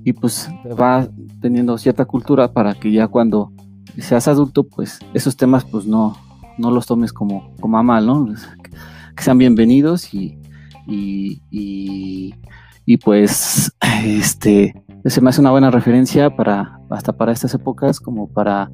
y 0.04 0.14
pues 0.14 0.50
va 0.80 1.08
teniendo 1.42 1.78
cierta 1.78 2.06
cultura 2.06 2.54
para 2.54 2.74
que 2.74 2.92
ya 2.92 3.08
cuando 3.08 3.52
seas 3.98 4.28
adulto 4.28 4.64
pues 4.64 5.00
esos 5.14 5.36
temas 5.36 5.66
pues 5.66 5.86
no, 5.86 6.16
no 6.58 6.72
los 6.72 6.86
tomes 6.86 7.12
como, 7.12 7.54
como 7.60 7.78
a 7.78 7.84
mal, 7.84 8.06
¿no? 8.06 8.26
Que, 8.64 8.72
sean 9.24 9.38
bienvenidos 9.38 10.14
y, 10.16 10.40
y, 10.88 11.42
y, 12.86 12.98
pues 12.98 13.72
este 14.04 14.74
se 15.06 15.22
me 15.22 15.30
hace 15.30 15.42
una 15.42 15.52
buena 15.52 15.70
referencia 15.70 16.36
para 16.36 16.80
hasta 16.90 17.14
para 17.14 17.32
estas 17.32 17.54
épocas 17.54 18.00
como 18.00 18.32
para 18.32 18.72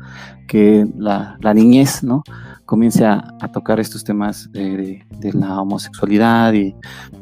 que 0.47 0.87
la, 0.97 1.37
la 1.41 1.53
niñez, 1.53 2.03
¿no? 2.03 2.23
comience 2.67 3.05
a, 3.05 3.23
tocar 3.51 3.79
estos 3.79 4.03
temas 4.03 4.51
de, 4.51 5.03
la 5.33 5.59
homosexualidad 5.61 6.53
y 6.53 6.75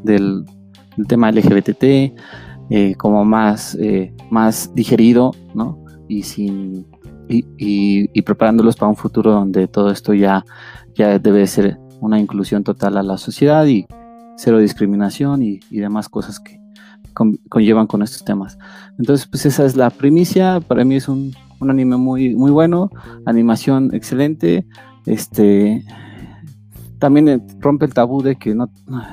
del, 0.04 0.44
tema 1.08 1.32
LGBT 1.32 1.84
eh, 2.70 2.96
como 2.98 3.26
más, 3.26 3.76
eh, 3.76 4.14
más 4.32 4.74
digerido, 4.74 5.34
¿no? 5.54 5.84
Y 6.08 6.24
sin 6.24 6.86
y, 7.28 8.22
preparándolos 8.22 8.76
para 8.76 8.90
un 8.90 8.96
futuro 8.96 9.32
donde 9.32 9.68
todo 9.68 9.92
esto 9.92 10.14
ya, 10.14 10.46
ya 10.96 11.18
debe 11.20 11.46
ser 11.48 11.80
una 12.00 12.20
inclusión 12.20 12.64
total 12.64 12.98
a 12.98 13.04
la 13.04 13.18
sociedad 13.18 13.66
y 13.66 13.88
cero 14.38 14.60
discriminación 14.60 15.42
y, 15.42 15.60
demás 15.72 16.10
cosas 16.10 16.40
que 16.40 16.60
conllevan 17.50 17.88
con 17.88 18.02
estos 18.02 18.26
temas. 18.26 18.58
Entonces, 19.00 19.26
pues 19.26 19.46
esa 19.46 19.66
es 19.66 19.76
la 19.76 19.90
primicia. 19.90 20.60
Para 20.60 20.84
mí 20.84 20.96
es 20.96 21.08
un, 21.08 21.34
un 21.60 21.70
anime 21.70 21.98
muy, 21.98 22.36
muy 22.36 22.52
bueno, 22.52 22.90
animación 23.26 23.94
excelente, 23.94 24.68
este 25.06 25.86
también 27.06 27.28
eh, 27.30 27.40
rompe 27.60 27.86
el 27.86 27.94
tabú 27.94 28.24
de 28.24 28.36
que 28.36 28.56
no 28.56 28.68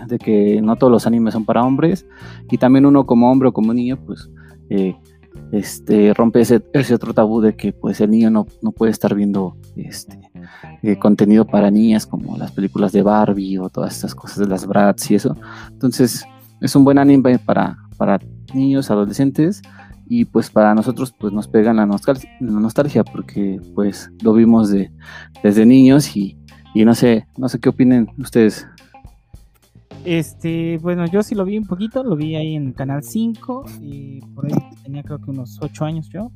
de 0.09 0.19
que 0.19 0.63
no 0.63 0.77
todos 0.77 0.91
los 0.91 1.07
animes 1.07 1.35
son 1.35 1.45
para 1.45 1.63
hombres 1.63 2.07
y 2.51 2.57
también 2.57 2.87
uno 2.87 3.05
como 3.05 3.31
hombre 3.31 3.51
o 3.51 3.53
como 3.53 3.75
niño 3.75 3.99
pues 4.07 4.31
eh, 4.71 4.97
este 5.53 6.15
rompe 6.15 6.41
ese, 6.41 6.65
ese, 6.73 6.95
otro 6.95 7.13
tabú 7.13 7.43
de 7.43 7.55
que 7.55 7.75
pues 7.75 8.01
el 8.01 8.11
niño 8.11 8.31
no, 8.31 8.47
puede 8.73 8.93
estar 8.93 9.15
viendo 9.15 9.59
este 9.77 10.19
eh, 10.83 10.99
contenido 10.99 11.47
para 11.47 11.71
niñas 11.71 12.07
como 12.07 12.39
las 12.39 12.53
películas 12.53 12.93
de 12.93 13.03
Barbie 13.03 13.59
o 13.59 13.69
todas 13.69 13.95
estas 13.95 14.15
cosas 14.15 14.39
de 14.39 14.47
las 14.47 14.67
Bratz 14.67 15.11
y 15.11 15.17
eso. 15.17 15.37
Entonces 15.71 16.25
es 16.63 16.75
un 16.75 16.85
buen 16.85 16.97
anime 16.97 17.39
para 17.41 17.77
para 17.99 18.19
niños 18.55 18.91
adolescentes 18.91 19.61
y 20.09 20.25
pues 20.25 20.51
para 20.51 20.75
nosotros 20.75 21.15
pues 21.19 21.33
nos 21.33 21.49
pega 21.49 21.73
la 21.73 21.87
nostalgia, 21.87 22.31
la 22.41 22.59
nostalgia 22.59 23.05
porque 23.05 23.61
pues 23.75 24.11
lo 24.23 24.33
vimos 24.33 24.71
de, 24.71 24.91
desde 25.43 25.67
niños 25.67 26.17
y, 26.17 26.39
y, 26.75 26.85
no 26.85 26.95
sé, 26.95 27.27
no 27.37 27.49
sé 27.49 27.59
qué 27.61 27.69
opinen 27.69 28.09
ustedes. 28.19 28.67
Este, 30.05 30.79
bueno, 30.79 31.07
yo 31.07 31.23
sí 31.23 31.35
lo 31.35 31.45
vi 31.45 31.57
un 31.59 31.67
poquito, 31.67 32.03
lo 32.03 32.17
vi 32.17 32.35
ahí 32.35 32.57
en 32.57 32.73
Canal 32.73 33.03
5 33.05 33.65
y 33.81 34.21
por 34.35 34.47
ahí 34.47 34.53
tenía 34.83 35.03
creo 35.03 35.21
que 35.21 35.31
unos 35.31 35.59
8 35.61 35.85
años 35.85 36.09
yo. 36.09 36.31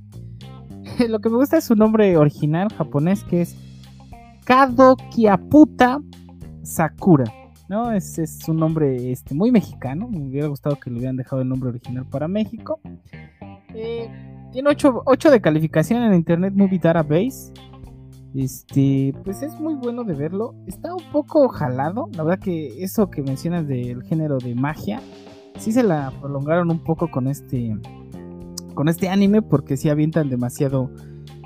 lo 1.09 1.19
que 1.19 1.29
me 1.29 1.37
gusta 1.37 1.57
es 1.59 1.65
su 1.65 1.75
nombre 1.75 2.17
original 2.17 2.69
japonés 2.73 3.25
que 3.25 3.43
es 3.43 3.57
Kadokiaputa 4.45 6.01
Sakura. 6.63 7.25
¿no? 7.69 7.91
Es, 7.91 8.19
es, 8.19 8.49
un 8.49 8.59
nombre 8.59 9.11
este, 9.11 9.35
muy 9.35 9.51
mexicano. 9.51 10.09
Me 10.09 10.19
hubiera 10.19 10.47
gustado 10.49 10.77
que 10.77 10.91
le 10.91 10.99
hubieran 10.99 11.17
dejado 11.17 11.43
el 11.43 11.49
nombre 11.49 11.71
original 11.71 12.07
para 12.07 12.29
México. 12.29 12.81
Eh, 13.75 14.09
tiene 14.53 14.71
8, 14.71 15.31
de 15.31 15.41
calificación 15.41 16.03
en 16.03 16.15
Internet 16.15 16.55
Movie 16.55 16.79
Database. 16.79 17.53
Este, 18.35 19.15
pues 19.25 19.43
es 19.43 19.59
muy 19.59 19.75
bueno 19.75 20.05
de 20.05 20.15
verlo. 20.15 20.55
Está 20.67 20.95
un 20.95 21.11
poco 21.13 21.49
jalado. 21.49 22.09
La 22.13 22.23
verdad 22.23 22.43
que 22.43 22.83
eso 22.83 23.11
que 23.11 23.23
mencionas 23.23 23.67
del 23.67 24.03
género 24.03 24.39
de 24.39 24.55
magia, 24.55 25.01
sí 25.59 25.73
se 25.73 25.83
la 25.83 26.13
prolongaron 26.21 26.71
un 26.71 26.83
poco 26.83 27.11
con 27.11 27.29
este, 27.29 27.77
con 28.75 28.89
este 28.89 29.09
anime 29.09 29.43
porque 29.43 29.77
sí 29.77 29.89
avientan 29.89 30.29
demasiado, 30.29 30.91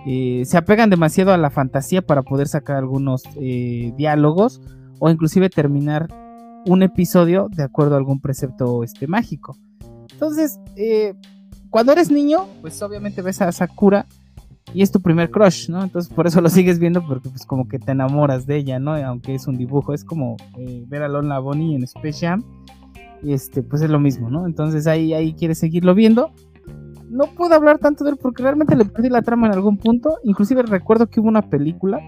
eh, 0.07 0.43
se 0.45 0.57
apegan 0.57 0.91
demasiado 0.91 1.33
a 1.33 1.37
la 1.37 1.51
fantasía 1.51 2.03
para 2.03 2.23
poder 2.23 2.49
sacar 2.49 2.77
algunos 2.77 3.23
eh, 3.37 3.93
diálogos 3.97 4.61
o 4.99 5.11
inclusive 5.11 5.49
terminar 5.49 6.09
un 6.67 6.83
episodio 6.83 7.49
de 7.51 7.63
acuerdo 7.63 7.95
a 7.95 7.99
algún 7.99 8.21
precepto 8.21 8.83
este 8.85 9.07
mágico. 9.07 9.57
Entonces, 10.13 10.61
eh, 10.77 11.15
cuando 11.71 11.93
eres 11.93 12.11
niño, 12.11 12.47
pues 12.61 12.83
obviamente 12.83 13.23
ves 13.23 13.41
a 13.41 13.51
Sakura 13.53 14.07
y 14.75 14.83
es 14.83 14.91
tu 14.91 15.01
primer 15.01 15.31
crush, 15.31 15.69
¿no? 15.69 15.83
Entonces 15.83 16.13
por 16.13 16.27
eso 16.27 16.41
lo 16.41 16.49
sigues 16.49 16.79
viendo 16.79 17.05
porque 17.07 17.29
pues 17.29 17.45
como 17.45 17.69
que 17.69 17.79
te 17.79 17.93
enamoras 17.93 18.47
de 18.47 18.57
ella, 18.57 18.79
¿no? 18.79 18.95
Aunque 18.95 19.35
es 19.35 19.47
un 19.47 19.57
dibujo, 19.57 19.93
es 19.95 20.05
como 20.05 20.37
eh, 20.59 20.85
ver 20.89 21.03
a 21.03 21.09
Lola 21.09 21.39
Bonnie 21.39 21.77
en 21.77 21.85
Space 21.85 22.27
Jam 22.27 22.45
este 23.27 23.63
pues 23.63 23.83
es 23.83 23.91
lo 23.91 24.01
mismo, 24.01 24.31
¿no? 24.31 24.47
Entonces 24.47 24.87
ahí 24.87 25.13
ahí 25.13 25.35
quieres 25.35 25.59
seguirlo 25.59 25.95
viendo. 25.95 26.31
No 27.09 27.27
puedo 27.27 27.55
hablar 27.55 27.79
tanto 27.79 28.05
de 28.05 28.11
él 28.11 28.17
porque 28.21 28.43
realmente 28.43 28.77
le 28.77 28.85
perdí 28.85 29.09
la 29.09 29.23
trama 29.23 29.49
en 29.49 29.55
algún 29.55 29.79
punto. 29.79 30.19
Inclusive 30.23 30.63
recuerdo 30.63 31.09
que 31.09 31.21
hubo 31.21 31.29
una 31.29 31.43
película, 31.43 31.99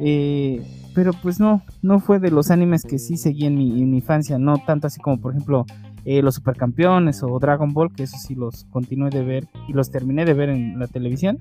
eh, 0.00 0.62
pero 0.94 1.12
pues 1.22 1.40
no, 1.40 1.62
no 1.80 1.98
fue 1.98 2.18
de 2.18 2.30
los 2.30 2.50
animes 2.50 2.82
que 2.82 2.98
sí 2.98 3.16
seguí 3.16 3.46
en 3.46 3.56
mi, 3.56 3.82
en 3.82 3.90
mi 3.90 3.98
infancia, 3.98 4.38
no 4.38 4.58
tanto 4.58 4.86
así 4.86 5.00
como 5.00 5.18
por 5.18 5.32
ejemplo 5.32 5.64
eh, 6.04 6.22
los 6.22 6.34
Supercampeones 6.36 7.22
o 7.22 7.38
Dragon 7.38 7.72
Ball, 7.72 7.92
que 7.94 8.04
eso 8.04 8.16
sí 8.18 8.34
los 8.34 8.64
continué 8.70 9.10
de 9.10 9.22
ver 9.22 9.48
y 9.68 9.72
los 9.72 9.90
terminé 9.90 10.24
de 10.24 10.34
ver 10.34 10.48
en 10.48 10.78
la 10.78 10.86
televisión. 10.86 11.38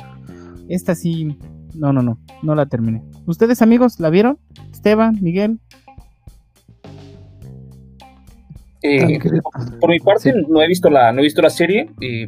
Esta 0.69 0.95
sí, 0.95 1.37
no, 1.75 1.91
no, 1.93 2.01
no, 2.01 2.19
no 2.43 2.55
la 2.55 2.65
terminé. 2.65 3.03
¿Ustedes 3.25 3.61
amigos 3.61 3.99
la 3.99 4.09
vieron? 4.09 4.37
Esteban, 4.71 5.17
Miguel. 5.21 5.59
Eh, 8.83 9.19
por 9.79 9.89
mi 9.89 9.99
parte 9.99 10.33
no 10.47 10.61
he 10.61 10.67
visto 10.67 10.89
la, 10.89 11.11
no 11.11 11.19
he 11.19 11.23
visto 11.23 11.41
la 11.41 11.49
serie. 11.49 11.89
Eh, 12.01 12.27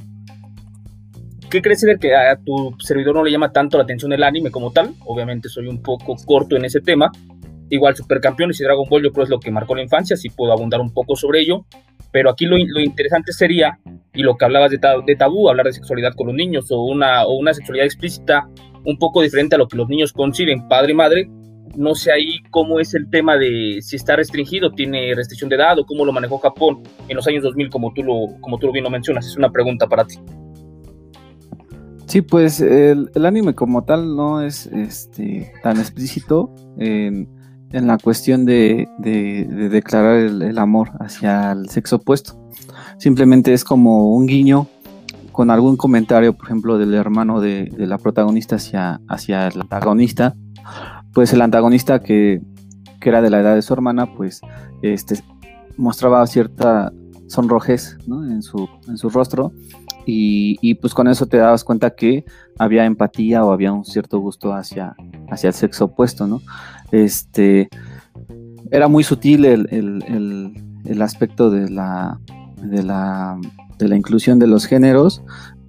¿Qué 1.50 1.62
crees 1.62 1.84
ver 1.84 2.00
que 2.00 2.16
a 2.16 2.36
tu 2.36 2.76
servidor 2.80 3.16
no 3.16 3.24
le 3.24 3.32
llama 3.32 3.52
tanto 3.52 3.78
la 3.78 3.84
atención 3.84 4.12
el 4.12 4.24
anime 4.24 4.50
como 4.50 4.72
tal? 4.72 4.96
Obviamente 5.06 5.50
soy 5.50 5.68
un 5.68 5.82
poco 5.82 6.16
corto 6.26 6.56
en 6.56 6.66
ese 6.66 6.82
tema. 6.82 7.12
Igual 7.74 7.96
Supercampeones 7.96 8.62
y 8.62 8.64
Dragon 8.64 8.88
Ball 8.88 9.02
yo 9.02 9.12
creo 9.12 9.24
es 9.24 9.32
lo 9.32 9.40
que 9.40 9.50
marcó 9.50 9.74
la 9.74 9.82
infancia, 9.82 10.16
si 10.16 10.30
puedo 10.30 10.54
abundar 10.54 10.80
un 10.80 10.94
poco 10.94 11.16
sobre 11.16 11.40
ello. 11.40 11.66
Pero 12.12 12.30
aquí 12.30 12.46
lo, 12.46 12.56
interesante 12.56 13.34
sería, 13.34 13.80
y 14.14 14.22
lo 14.22 14.38
que 14.38 14.46
hablabas 14.46 14.70
de, 14.70 14.78
tabú, 14.78 15.50
hablar 15.50 15.66
de 15.66 15.74
sexualidad 15.74 16.14
con 16.14 16.28
los 16.28 16.36
niños 16.36 16.72
o 16.72 16.84
una, 16.84 17.26
o 17.26 17.34
una 17.34 17.52
sexualidad 17.52 17.88
explícita 17.88 18.48
un 18.86 19.00
poco 19.00 19.24
diferente 19.24 19.56
a 19.56 19.58
lo 19.58 19.68
que 19.68 19.76
los 19.76 19.90
niños 19.90 20.14
conciben, 20.14 20.68
padre 20.68 20.92
y 20.92 20.96
madre. 20.96 21.30
No 21.76 21.96
sé 21.96 22.12
ahí 22.12 22.44
cómo 22.52 22.80
es 22.80 22.94
el 22.94 23.10
tema 23.10 23.38
de 23.38 23.80
si 23.82 23.96
está 23.96 24.16
restringido, 24.16 24.70
tiene 24.70 25.16
restricción 25.16 25.50
de 25.50 25.56
edad 25.56 25.80
o 25.80 25.86
cómo 25.88 26.06
lo 26.06 26.12
manejó 26.12 26.38
Japón 26.38 26.84
en 27.08 27.16
los 27.16 27.28
años 27.28 27.42
2000, 27.42 27.72
como 27.72 27.92
tú 27.92 28.04
lo, 28.04 28.40
como 28.40 28.60
tú 28.60 28.68
lo 28.68 28.74
bien 28.74 28.84
lo 28.84 28.92
mencionas. 28.92 29.26
Es 29.26 29.36
una 29.36 29.52
pregunta 29.52 29.88
para 29.88 30.06
ti. 30.06 30.20
Sí, 32.06 32.22
pues 32.22 32.60
el, 32.60 33.10
anime 33.26 33.56
como 33.56 33.86
tal 33.86 34.16
no 34.16 34.44
es 34.44 34.68
este, 34.68 35.52
tan 35.64 35.80
explícito. 35.80 36.54
En 37.74 37.88
la 37.88 37.98
cuestión 37.98 38.46
de, 38.46 38.88
declarar 39.00 40.18
el, 40.18 40.58
amor 40.60 40.92
hacia 41.00 41.52
el 41.52 41.70
sexo 41.70 41.98
opuesto. 41.98 42.40
Simplemente 43.00 43.52
es 43.52 43.64
como 43.64 44.14
un 44.16 44.28
guiño 44.28 44.68
con 45.32 45.50
algún 45.50 45.76
comentario, 45.76 46.34
por 46.34 46.46
ejemplo, 46.46 46.78
del 46.78 46.94
hermano 46.94 47.42
de, 47.42 47.72
la 47.76 47.98
protagonista 47.98 48.56
hacia, 48.58 49.02
hacia 49.10 49.48
el 49.48 49.62
antagonista. 49.62 50.36
Pues 51.14 51.34
el 51.34 51.42
antagonista 51.42 52.02
que, 52.02 52.42
era 53.02 53.22
de 53.22 53.30
la 53.30 53.42
edad 53.42 53.56
de 53.56 53.62
su 53.62 53.74
hermana, 53.74 54.14
pues 54.16 54.40
este, 54.82 55.22
mostraba 55.76 56.26
cierta 56.28 56.94
sonrojez 57.28 57.98
¿no? 58.08 58.24
en, 58.24 58.42
su, 58.44 58.70
en 58.88 58.98
su 58.98 59.10
rostro 59.10 59.52
y, 60.06 60.58
y, 60.62 60.76
pues 60.76 60.94
con 60.94 61.08
eso 61.08 61.26
te 61.26 61.38
dabas 61.38 61.64
cuenta 61.64 61.96
que 61.96 62.26
había 62.58 62.86
empatía 62.86 63.44
o 63.44 63.52
había 63.52 63.74
un 63.74 63.84
cierto 63.86 64.20
gusto 64.20 64.54
hacia, 64.54 64.96
hacia 65.30 65.48
el 65.48 65.54
sexo 65.54 65.86
opuesto, 65.86 66.28
¿no? 66.28 66.42
Este, 66.94 67.70
era 68.72 68.88
muy 68.88 69.04
sutil 69.04 69.46
el, 69.46 69.68
el, 69.72 70.54
el, 70.86 71.02
aspecto 71.02 71.50
de 71.50 71.70
la, 71.70 72.20
de 72.62 72.84
la, 72.84 73.38
de 73.80 73.88
la 73.88 73.98
inclusión 73.98 74.38
de 74.38 74.46
los 74.46 74.66
géneros, 74.68 75.24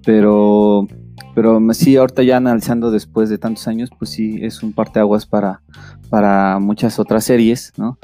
pero 0.05 0.87
pero 1.33 1.59
sí, 1.73 1.97
ahorita 1.97 2.23
ya 2.23 2.37
analizando 2.37 2.91
después 2.91 3.29
de 3.29 3.37
tantos 3.37 3.67
años, 3.67 3.89
pues 3.99 4.11
sí, 4.11 4.39
es 4.41 4.63
un 4.63 4.71
parteaguas 4.71 5.25
para, 5.25 5.61
para 6.09 6.59
muchas 6.59 6.97
otras 6.97 7.25
series, 7.25 7.73
¿no? 7.75 7.97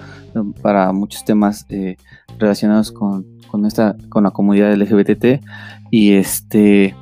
Para 0.62 0.92
muchos 0.92 1.24
temas 1.24 1.66
eh, 1.70 1.96
relacionados 2.38 2.92
con, 2.92 3.26
con, 3.48 3.66
esta, 3.66 3.96
con 4.10 4.26
la 4.26 4.32
comunidad 4.32 4.76
LGBT. 4.76 5.42
Y 5.92 6.12
este, 6.12 6.94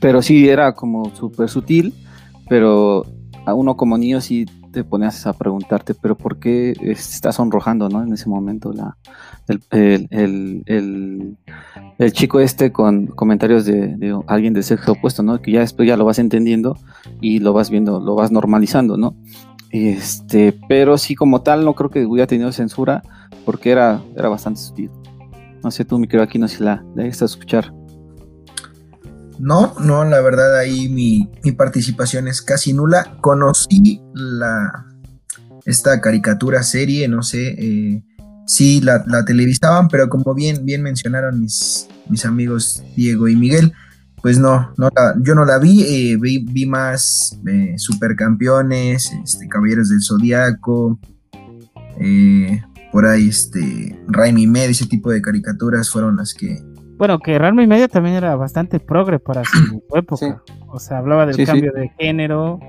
pero 0.00 0.22
sí 0.22 0.48
era 0.48 0.74
como 0.74 1.14
súper 1.14 1.48
sutil, 1.48 1.94
pero 2.48 3.06
a 3.46 3.54
uno 3.54 3.76
como 3.76 3.96
niño 3.96 4.20
sí 4.20 4.46
te 4.72 4.84
ponías 4.84 5.26
a 5.26 5.32
preguntarte, 5.32 5.94
pero 5.94 6.16
¿por 6.16 6.38
qué 6.38 6.74
está 6.80 7.30
sonrojando, 7.30 7.88
¿no? 7.88 8.02
En 8.02 8.12
ese 8.12 8.28
momento 8.28 8.72
la, 8.72 8.96
el, 9.70 10.08
el, 10.10 11.36
el, 11.98 12.12
chico 12.12 12.40
este 12.40 12.72
con 12.72 13.06
comentarios 13.06 13.64
de, 13.64 14.16
alguien 14.26 14.54
del 14.54 14.64
sexo 14.64 14.92
opuesto, 14.92 15.22
¿no? 15.22 15.40
Que 15.40 15.52
ya 15.52 15.60
después 15.60 15.86
ya 15.86 15.96
lo 15.96 16.04
vas 16.04 16.18
entendiendo 16.18 16.76
y 17.20 17.38
lo 17.38 17.52
vas 17.52 17.70
viendo, 17.70 18.00
lo 18.00 18.14
vas 18.14 18.32
normalizando, 18.32 18.96
¿no? 18.96 19.14
Este, 19.70 20.58
pero 20.68 20.98
sí 20.98 21.14
como 21.14 21.42
tal 21.42 21.64
no 21.64 21.74
creo 21.74 21.90
que 21.90 22.04
hubiera 22.04 22.26
tenido 22.26 22.50
censura 22.52 23.02
porque 23.44 23.70
era, 23.70 24.02
era 24.16 24.28
bastante 24.28 24.60
sutil. 24.60 24.90
No 25.62 25.70
sé 25.70 25.84
tú, 25.84 25.98
mi 25.98 26.08
querido 26.08 26.24
aquí, 26.24 26.38
no 26.38 26.48
sé 26.48 26.58
si 26.58 26.64
la 26.64 26.84
de 26.94 27.04
a 27.04 27.08
escuchar. 27.08 27.72
No, 29.42 29.74
no, 29.80 30.04
la 30.04 30.20
verdad 30.20 30.56
ahí 30.56 30.88
mi, 30.88 31.28
mi, 31.42 31.50
participación 31.50 32.28
es 32.28 32.40
casi 32.42 32.72
nula. 32.72 33.16
Conocí 33.20 34.00
la 34.14 34.86
esta 35.64 36.00
caricatura 36.00 36.62
serie, 36.62 37.08
no 37.08 37.24
sé, 37.24 37.56
eh, 37.58 38.04
sí 38.46 38.80
la, 38.80 39.02
la, 39.04 39.24
televisaban, 39.24 39.88
pero 39.88 40.08
como 40.08 40.32
bien, 40.32 40.64
bien 40.64 40.80
mencionaron 40.80 41.40
mis, 41.40 41.88
mis 42.08 42.24
amigos 42.24 42.84
Diego 42.94 43.26
y 43.26 43.34
Miguel, 43.34 43.72
pues 44.22 44.38
no, 44.38 44.72
no 44.76 44.90
la, 44.94 45.16
yo 45.20 45.34
no 45.34 45.44
la 45.44 45.58
vi, 45.58 45.82
eh, 45.82 46.16
vi, 46.20 46.38
vi, 46.38 46.64
más 46.64 47.36
eh, 47.44 47.74
Supercampeones, 47.78 49.10
este, 49.24 49.48
Caballeros 49.48 49.88
del 49.88 50.04
Zodiaco, 50.04 51.00
eh, 51.98 52.62
por 52.92 53.06
ahí 53.06 53.28
este, 53.28 54.00
Raimi 54.06 54.46
Med, 54.46 54.70
ese 54.70 54.86
tipo 54.86 55.10
de 55.10 55.20
caricaturas 55.20 55.90
fueron 55.90 56.14
las 56.14 56.32
que, 56.32 56.62
bueno, 57.02 57.18
que 57.18 57.36
Ranma 57.36 57.64
y 57.64 57.66
Media 57.66 57.88
también 57.88 58.14
era 58.14 58.36
bastante 58.36 58.78
progre 58.78 59.18
para 59.18 59.42
su 59.44 59.82
época. 59.92 60.44
Sí. 60.46 60.52
O 60.68 60.78
sea, 60.78 60.98
hablaba 60.98 61.26
del 61.26 61.34
sí, 61.34 61.44
cambio 61.44 61.72
sí. 61.74 61.80
de 61.80 61.88
género, 61.98 62.60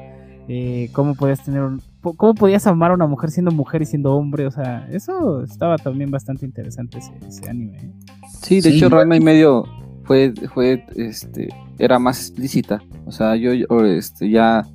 eh, 0.48 0.90
cómo 0.92 1.14
podías 1.14 1.44
tener 1.44 1.62
un, 1.62 1.84
cómo 2.02 2.34
podías 2.34 2.66
amar 2.66 2.90
a 2.90 2.96
una 2.96 3.06
mujer 3.06 3.30
siendo 3.30 3.52
mujer 3.52 3.84
y 3.84 3.86
siendo 3.86 4.16
hombre. 4.16 4.48
O 4.48 4.52
sea, 4.52 4.88
eso 4.90 5.44
estaba 5.44 5.78
también 5.78 6.10
bastante 6.10 6.48
interesante 6.48 6.98
ese, 6.98 7.12
ese 7.28 7.48
anime. 7.48 7.78
¿eh? 7.78 7.92
Sí, 8.42 8.60
de 8.60 8.72
hecho, 8.72 8.90
Ranma 8.90 9.18
y 9.18 9.20
Medio 9.20 9.66
fue, 10.04 10.34
fue, 10.52 10.84
este, 10.96 11.50
era 11.78 12.00
más 12.00 12.18
explícita. 12.20 12.82
O 13.06 13.12
sea, 13.12 13.36
yo, 13.36 13.54
yo 13.54 13.86
este, 13.86 14.32
ya, 14.32 14.66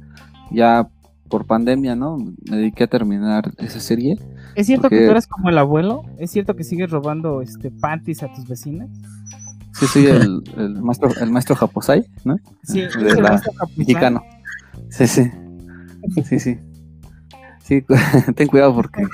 ya 0.53 0.89
por 1.29 1.47
pandemia, 1.47 1.97
¿no? 1.97 2.17
Me 2.49 2.59
dediqué 2.59 2.85
a 2.85 2.87
terminar 2.87 3.51
esa 3.59 3.81
serie. 3.81 4.21
¿Es 4.55 4.67
cierto 4.67 4.83
porque... 4.83 4.99
que 4.99 5.05
tú 5.07 5.11
eres 5.11 5.27
como 5.27 5.49
el 5.49 5.59
abuelo? 5.59 6.05
¿Es 6.17 6.31
cierto 6.31 6.55
que 6.55 6.63
sigues 6.63 6.93
robando 6.93 7.43
este 7.43 7.73
panties 7.73 8.23
a 8.23 8.33
tus 8.33 8.47
vecinas? 8.47 8.89
Sí, 9.79 9.87
soy 9.87 10.07
el, 10.07 10.43
el, 10.57 10.83
maestro, 10.83 11.11
el 11.21 11.31
maestro 11.31 11.55
Japosai, 11.55 12.05
¿no? 12.25 12.37
Sí, 12.65 12.81
de 12.81 12.87
el 12.87 13.23
la, 13.23 13.31
maestro 13.31 13.53
mexicano. 13.77 14.23
Sí, 14.91 15.07
sí. 15.07 15.31
Sí, 16.25 16.41
sí. 16.41 16.59
Sí, 17.63 17.85
ten 18.35 18.49
cuidado 18.49 18.75
porque 18.75 19.05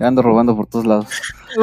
ando 0.00 0.20
robando 0.22 0.56
por 0.56 0.66
todos 0.66 0.84
lados. 0.84 1.06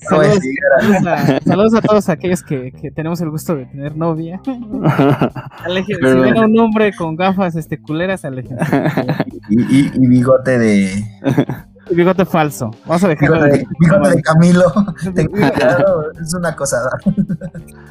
saludos, 0.00 0.38
saludos, 0.78 1.06
a, 1.06 1.40
saludos, 1.40 1.74
a, 1.74 1.80
todos 1.80 2.08
aquellos 2.10 2.42
que, 2.42 2.70
que, 2.72 2.90
tenemos 2.90 3.20
el 3.22 3.30
gusto 3.30 3.56
de 3.56 3.66
tener 3.66 3.96
novia. 3.96 4.40
Alejen, 5.64 5.96
Pero... 6.00 6.22
Si 6.22 6.30
ven 6.30 6.36
a 6.36 6.46
un 6.46 6.58
hombre 6.58 6.92
con 6.94 7.16
gafas 7.16 7.56
este, 7.56 7.80
culeras, 7.80 8.24
aléjense. 8.24 8.64
Y, 9.48 9.62
y, 9.62 9.90
y 9.94 10.06
bigote 10.06 10.58
de. 10.58 11.04
Bigote 11.94 12.24
falso. 12.24 12.70
Vamos 12.86 13.04
a 13.04 13.08
dejarlo. 13.08 13.36
Bigote, 13.36 13.58
de, 13.58 13.66
bigote 13.80 14.16
de 14.16 14.22
Camilo. 14.22 14.64
es 16.22 16.34
una 16.34 16.54
cosada. 16.56 16.90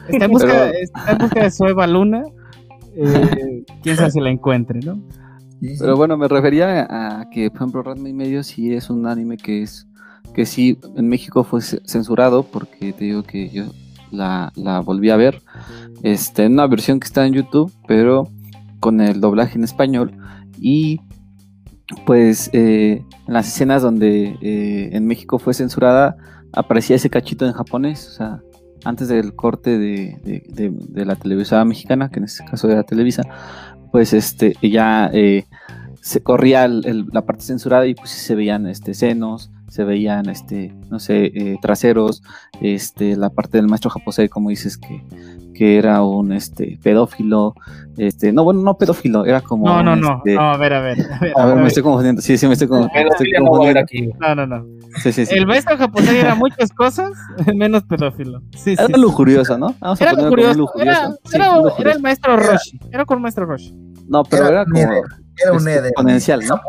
Está 0.07 0.25
en 0.25 0.31
busca, 0.31 0.47
Pero... 0.47 0.71
está 0.73 1.11
en 1.11 1.17
busca 1.17 1.43
de 1.43 1.51
su 1.51 1.65
Eva 1.65 1.87
Luna. 1.87 2.23
Eh, 2.95 3.63
quién 3.81 3.95
sabe 3.95 4.11
si 4.11 4.19
la 4.19 4.29
encuentre, 4.29 4.79
¿no? 4.79 5.01
Pero 5.79 5.95
bueno, 5.95 6.17
me 6.17 6.27
refería 6.27 6.87
a 6.89 7.29
que, 7.29 7.49
por 7.51 7.57
ejemplo, 7.57 7.83
Ranma 7.83 8.09
y 8.09 8.13
Medio 8.13 8.43
sí 8.43 8.73
es 8.73 8.89
un 8.89 9.05
anime 9.05 9.37
que 9.37 9.61
es 9.61 9.87
que 10.33 10.45
sí 10.45 10.79
en 10.95 11.09
México 11.09 11.43
fue 11.43 11.61
censurado 11.61 12.43
porque 12.43 12.93
te 12.93 13.05
digo 13.05 13.23
que 13.23 13.49
yo 13.49 13.65
la, 14.11 14.51
la 14.55 14.79
volví 14.79 15.09
a 15.09 15.17
ver 15.17 15.41
este, 16.03 16.45
en 16.45 16.53
una 16.53 16.67
versión 16.67 16.99
que 16.99 17.05
está 17.05 17.25
en 17.25 17.33
YouTube, 17.33 17.71
pero 17.87 18.27
con 18.79 19.01
el 19.01 19.21
doblaje 19.21 19.57
en 19.57 19.63
español 19.63 20.13
y 20.57 20.99
pues 22.06 22.49
eh, 22.54 23.04
en 23.27 23.34
las 23.34 23.47
escenas 23.47 23.82
donde 23.82 24.38
eh, 24.41 24.89
en 24.93 25.06
México 25.06 25.39
fue 25.39 25.54
censurada 25.54 26.17
aparecía 26.54 26.95
ese 26.95 27.10
cachito 27.10 27.45
en 27.45 27.54
japonés, 27.54 28.08
o 28.08 28.12
sea, 28.12 28.41
antes 28.84 29.08
del 29.08 29.36
corte 29.36 29.77
de, 29.77 30.19
de, 30.23 30.43
de, 30.49 30.71
de 30.71 31.06
la 31.06 31.15
televisada 31.15 31.63
mexicana, 31.65 32.10
que 32.10 32.19
en 32.19 32.25
este 32.25 32.43
caso 32.45 32.69
era 32.69 32.84
Televisa, 32.84 33.23
pues 33.91 34.13
este 34.13 34.56
ya 34.62 35.10
eh, 35.13 35.45
se 36.01 36.23
corría 36.23 36.67
la 36.67 37.25
parte 37.25 37.43
censurada 37.43 37.86
y 37.86 37.93
pues 37.93 38.10
se 38.10 38.36
veían 38.36 38.65
este 38.65 38.93
senos, 38.93 39.51
se 39.69 39.84
veían 39.84 40.30
este, 40.30 40.73
no 40.89 40.99
sé, 40.99 41.25
eh, 41.25 41.58
traseros, 41.62 42.23
este, 42.60 43.15
la 43.15 43.30
parte 43.30 43.58
del 43.58 43.67
maestro 43.67 43.91
japonés, 43.91 44.30
como 44.30 44.49
dices 44.49 44.77
que, 44.77 45.04
que 45.53 45.77
era 45.77 46.01
un 46.03 46.31
este 46.31 46.79
pedófilo, 46.81 47.55
este, 47.97 48.31
no, 48.31 48.43
bueno, 48.43 48.61
no 48.61 48.77
pedófilo, 48.77 49.25
era 49.25 49.41
como 49.41 49.67
No, 49.67 49.83
no, 49.83 49.95
no, 49.95 50.17
este, 50.17 50.35
no, 50.35 50.41
a 50.41 50.57
ver, 50.57 50.73
a 50.73 50.81
ver, 50.81 50.97
a 51.01 51.19
ver, 51.19 51.33
a 51.35 51.45
ver 51.45 51.55
me 51.57 51.67
estoy 51.67 51.83
confundiendo. 51.83 52.21
Sí, 52.21 52.37
sí, 52.37 52.47
me 52.47 52.53
estoy 52.53 52.67
confundiendo. 52.67 53.51
No, 54.19 54.35
no, 54.35 54.47
no. 54.47 54.65
Sí, 55.01 55.11
sí, 55.11 55.25
sí. 55.25 55.35
El 55.35 55.47
maestro 55.47 55.77
japonés 55.77 56.13
era 56.13 56.35
muchas 56.35 56.71
cosas, 56.71 57.11
menos 57.55 57.83
pedófilo. 57.83 58.41
Sí, 58.55 58.73
era 58.73 58.87
sí, 58.87 58.93
lujurioso, 58.97 59.57
¿no? 59.57 59.75
Vamos 59.79 60.01
era 60.01 60.13
lujurioso, 60.13 60.57
lujurioso. 60.57 60.99
Era, 60.99 61.09
sí, 61.23 61.35
era, 61.35 61.55
lujurioso. 61.55 61.81
era, 61.81 61.91
el 61.93 62.01
maestro 62.01 62.37
Roshi, 62.37 62.79
era 62.91 63.05
con 63.05 63.17
el 63.17 63.21
maestro 63.21 63.45
Roshi. 63.45 63.73
No, 64.07 64.23
pero 64.23 64.47
era, 64.47 64.61
era 64.61 64.65
como 64.65 64.79
era 64.79 65.51
un 65.53 65.67
este, 65.67 65.87
exponencial, 65.87 66.41
¿no? 66.47 66.59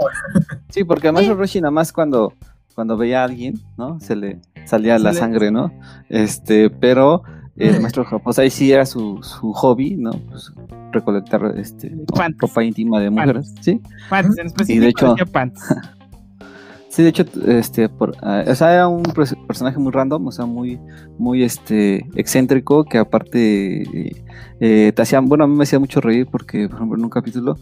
Sí, 0.68 0.84
porque 0.84 1.08
el 1.08 1.12
maestro 1.12 1.36
Roshi 1.36 1.60
nada 1.60 1.72
más 1.72 1.92
cuando 1.92 2.32
cuando 2.74 2.96
veía 2.96 3.20
a 3.20 3.24
alguien, 3.24 3.60
¿no? 3.76 4.00
Se 4.00 4.16
le 4.16 4.40
salía 4.64 4.96
se 4.96 5.04
la 5.04 5.12
le... 5.12 5.18
sangre, 5.18 5.50
¿no? 5.50 5.72
Este, 6.08 6.70
pero 6.70 7.22
el 7.56 7.80
maestro 7.80 8.04
Japón, 8.04 8.32
ahí 8.38 8.50
sí 8.50 8.72
era 8.72 8.86
su, 8.86 9.22
su 9.22 9.52
hobby, 9.52 9.96
¿no? 9.96 10.10
Pues 10.10 10.52
recolectar 10.92 11.54
este 11.56 11.94
ropa 12.38 12.64
íntima 12.64 13.00
de 13.00 13.10
mujeres, 13.10 13.48
pants. 13.48 13.64
¿sí? 13.64 13.80
Pants, 14.08 14.38
en 14.38 14.46
específico 14.46 14.78
y 14.78 14.80
de 14.80 14.88
hecho, 14.88 15.26
pants. 15.30 15.60
sí, 16.88 17.02
de 17.02 17.08
hecho, 17.10 17.24
este, 17.46 17.88
por, 17.88 18.10
uh, 18.10 18.50
o 18.50 18.54
sea, 18.54 18.72
era 18.72 18.88
un 18.88 19.02
personaje 19.02 19.78
muy 19.78 19.92
random, 19.92 20.26
o 20.26 20.32
sea, 20.32 20.46
muy, 20.46 20.78
muy, 21.18 21.42
este, 21.42 22.06
excéntrico, 22.14 22.84
que 22.84 22.98
aparte 22.98 23.82
eh, 23.82 24.24
eh, 24.60 24.92
te 24.94 25.02
hacía, 25.02 25.20
bueno, 25.20 25.44
a 25.44 25.46
mí 25.46 25.54
me 25.54 25.64
hacía 25.64 25.78
mucho 25.78 26.00
reír 26.00 26.26
porque, 26.30 26.68
por 26.68 26.76
ejemplo, 26.76 26.98
en 26.98 27.04
un 27.04 27.10
capítulo, 27.10 27.56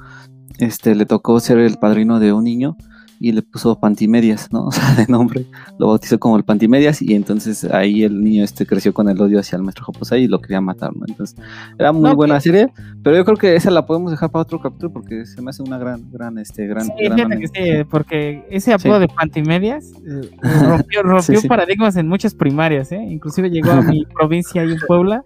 este, 0.58 0.94
le 0.94 1.06
tocó 1.06 1.40
ser 1.40 1.58
el 1.58 1.78
padrino 1.78 2.20
de 2.20 2.32
un 2.32 2.44
niño 2.44 2.76
y 3.22 3.32
le 3.32 3.42
puso 3.42 3.78
Pantimedias, 3.78 4.50
¿no? 4.50 4.64
O 4.70 4.72
sea, 4.72 4.94
de 4.94 5.06
nombre, 5.06 5.46
lo 5.78 5.88
bautizó 5.88 6.18
como 6.18 6.36
el 6.36 6.44
Pantimedias 6.44 7.02
y 7.02 7.14
entonces 7.14 7.64
ahí 7.64 8.02
el 8.02 8.22
niño 8.22 8.42
este 8.42 8.64
creció 8.64 8.94
con 8.94 9.08
el 9.08 9.20
odio 9.20 9.38
hacia 9.40 9.56
el 9.56 9.62
maestro 9.62 9.84
Japosai 9.84 10.22
y 10.22 10.28
lo 10.28 10.40
quería 10.40 10.60
matar, 10.60 10.96
¿no? 10.96 11.04
Entonces, 11.06 11.36
era 11.78 11.92
muy 11.92 12.14
buena 12.14 12.40
serie, 12.40 12.72
pero 13.02 13.16
yo 13.16 13.24
creo 13.24 13.36
que 13.36 13.56
esa 13.56 13.70
la 13.70 13.84
podemos 13.84 14.10
dejar 14.10 14.30
para 14.30 14.42
otro 14.42 14.60
capítulo 14.60 14.92
porque 14.92 15.26
se 15.26 15.42
me 15.42 15.50
hace 15.50 15.62
una 15.62 15.76
gran, 15.76 16.10
gran, 16.10 16.38
este, 16.38 16.66
gran... 16.66 16.84
Sí, 16.84 16.92
gran 16.98 17.16
fíjate 17.16 17.38
que 17.38 17.48
sí, 17.48 17.84
porque 17.90 18.46
ese 18.48 18.72
apodo 18.72 18.94
sí. 18.94 19.00
de 19.00 19.08
Pantimedias 19.08 19.92
eh, 20.06 20.30
rompió, 20.64 21.02
rompió 21.02 21.40
sí, 21.40 21.48
paradigmas 21.48 21.96
en 21.96 22.08
muchas 22.08 22.34
primarias, 22.34 22.90
¿eh? 22.92 23.02
Inclusive 23.02 23.50
llegó 23.50 23.72
a 23.72 23.82
mi 23.82 24.04
provincia 24.14 24.62
ahí 24.62 24.72
en 24.72 24.78
Puebla, 24.86 25.22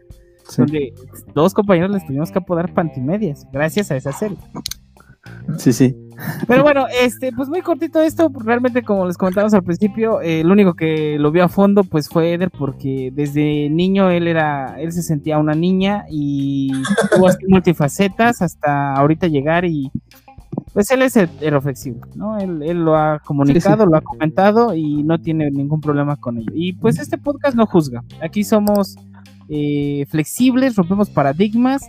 donde 0.57 0.95
dos 1.35 1.55
compañeros 1.55 1.93
les 1.93 2.05
tuvimos 2.07 2.33
que 2.33 2.39
apodar 2.39 2.75
Pantimedias, 2.75 3.47
gracias 3.53 3.91
a 3.91 3.97
esa 3.97 4.13
serie. 4.13 4.39
Sí, 5.59 5.73
sí. 5.73 5.97
Pero 6.47 6.63
bueno, 6.63 6.87
este, 7.01 7.33
pues 7.33 7.49
muy 7.49 7.61
cortito 7.61 8.01
esto, 8.01 8.31
realmente 8.45 8.83
como 8.83 9.07
les 9.07 9.17
comentamos 9.17 9.53
al 9.55 9.65
principio, 9.65 10.21
eh, 10.21 10.41
el 10.41 10.51
único 10.51 10.75
que 10.75 11.19
lo 11.19 11.31
vio 11.31 11.45
a 11.45 11.49
fondo 11.49 11.85
pues 11.85 12.09
fue 12.09 12.33
Eder 12.33 12.51
porque 12.51 13.11
desde 13.13 13.69
niño 13.69 14.11
él 14.11 14.29
era, 14.29 14.81
él 14.81 14.93
se 14.93 15.03
sentía 15.03 15.39
una 15.39 15.55
niña 15.55 16.05
y 16.09 16.71
tuvo 17.17 17.29
así 17.29 17.45
multifacetas 17.49 18.43
hasta 18.43 18.95
ahorita 18.95 19.27
llegar 19.27 19.65
y, 19.65 19.91
Pues 20.73 20.91
él 20.91 21.03
es 21.03 21.17
heteroflexible, 21.17 22.03
¿no? 22.15 22.39
Él, 22.39 22.63
él 22.63 22.85
lo 22.85 22.97
ha 22.97 23.19
comunicado, 23.19 23.87
lo 23.87 23.97
ha 23.97 24.01
comentado 24.01 24.75
y 24.75 25.03
no 25.03 25.19
tiene 25.19 25.51
ningún 25.51 25.81
problema 25.81 26.17
con 26.17 26.39
ello. 26.39 26.53
Y 26.55 26.75
pues 26.75 26.99
este 26.99 27.19
podcast 27.19 27.57
no 27.57 27.67
juzga. 27.67 28.05
Aquí 28.23 28.45
somos 28.45 28.97
eh, 29.49 30.07
flexibles, 30.09 30.77
rompemos 30.77 31.11
paradigmas 31.11 31.83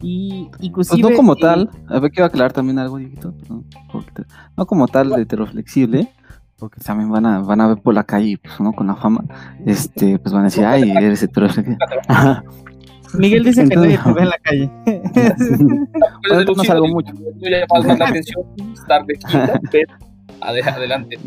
y 0.00 0.48
inclusive... 0.60 1.00
Pues 1.00 1.10
no 1.12 1.16
como 1.16 1.36
tal, 1.36 1.70
a 1.88 1.98
ver, 1.98 2.10
quiero 2.10 2.26
aclarar 2.26 2.52
también 2.52 2.78
algo, 2.78 2.98
Dieguito, 2.98 3.34
no, 3.48 3.64
no 4.56 4.66
como 4.66 4.88
tal 4.88 5.10
de 5.10 5.22
heteroflexible, 5.22 6.12
porque 6.58 6.80
también 6.80 7.10
van 7.10 7.26
a, 7.26 7.40
van 7.40 7.60
a 7.60 7.68
ver 7.68 7.78
por 7.78 7.94
la 7.94 8.04
calle, 8.04 8.38
pues 8.42 8.58
uno 8.60 8.72
con 8.72 8.86
la 8.86 8.96
fama, 8.96 9.24
este, 9.64 10.18
pues 10.18 10.32
van 10.32 10.42
a 10.42 10.46
decir, 10.46 10.64
ay, 10.64 10.90
eres 10.90 11.22
heteroflexible. 11.22 11.78
Miguel 13.14 13.44
dice 13.44 13.68
que 13.68 13.76
nadie 13.76 13.98
te 13.98 14.12
ve 14.12 14.22
en 14.22 14.28
la 14.28 14.38
calle. 14.42 14.70
no 16.56 16.64
salgo 16.64 16.88
mucho. 16.88 17.12
Yo 17.14 17.48
ya 17.48 17.64
más 17.72 17.98
la 17.98 18.06
atención, 18.06 18.44
estar 18.74 19.06
de 19.06 19.14
quinta, 19.30 19.60
pero 19.70 19.94
adelante. 20.40 21.18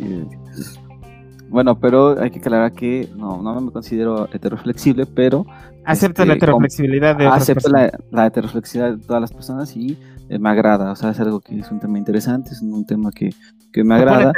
Bueno, 1.50 1.80
pero 1.80 2.22
hay 2.22 2.30
que 2.30 2.40
aclarar 2.40 2.74
que 2.74 3.10
no, 3.16 3.42
no 3.42 3.60
me 3.60 3.72
considero 3.72 4.30
heteroflexible, 4.32 5.06
pero... 5.06 5.46
Acepto 5.86 6.26
la 6.26 6.34
este, 6.34 6.46
heteroflexibilidad 6.46 7.16
de 7.16 7.28
otras 7.28 7.44
Acepto 7.44 7.70
la, 7.70 7.92
la, 8.12 8.28
heteroflexibilidad 8.28 8.98
de 8.98 9.04
todas 9.04 9.22
las 9.22 9.34
personas 9.34 9.76
y 9.76 9.98
eh, 10.30 10.40
me 10.40 10.50
agrada. 10.50 10.92
O 10.92 10.96
sea, 10.96 11.12
es 11.12 11.20
algo 11.20 11.40
que 11.40 11.60
es 11.60 11.72
un 11.72 11.80
tema 11.80 11.98
interesante, 11.98 12.52
es 12.52 12.62
un 12.62 12.86
tema 12.86 13.12
que, 13.12 13.34
que 13.72 13.84
me 13.84 13.96
agrada. 13.96 14.32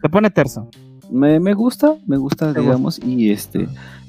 Te 0.00 0.08
pone 0.08 0.30
terzo. 0.30 0.68
Me, 1.10 1.40
me 1.40 1.54
gusta, 1.54 1.96
me 2.06 2.16
gusta, 2.16 2.52
digamos, 2.52 2.98
y 2.98 3.30
este... 3.30 3.68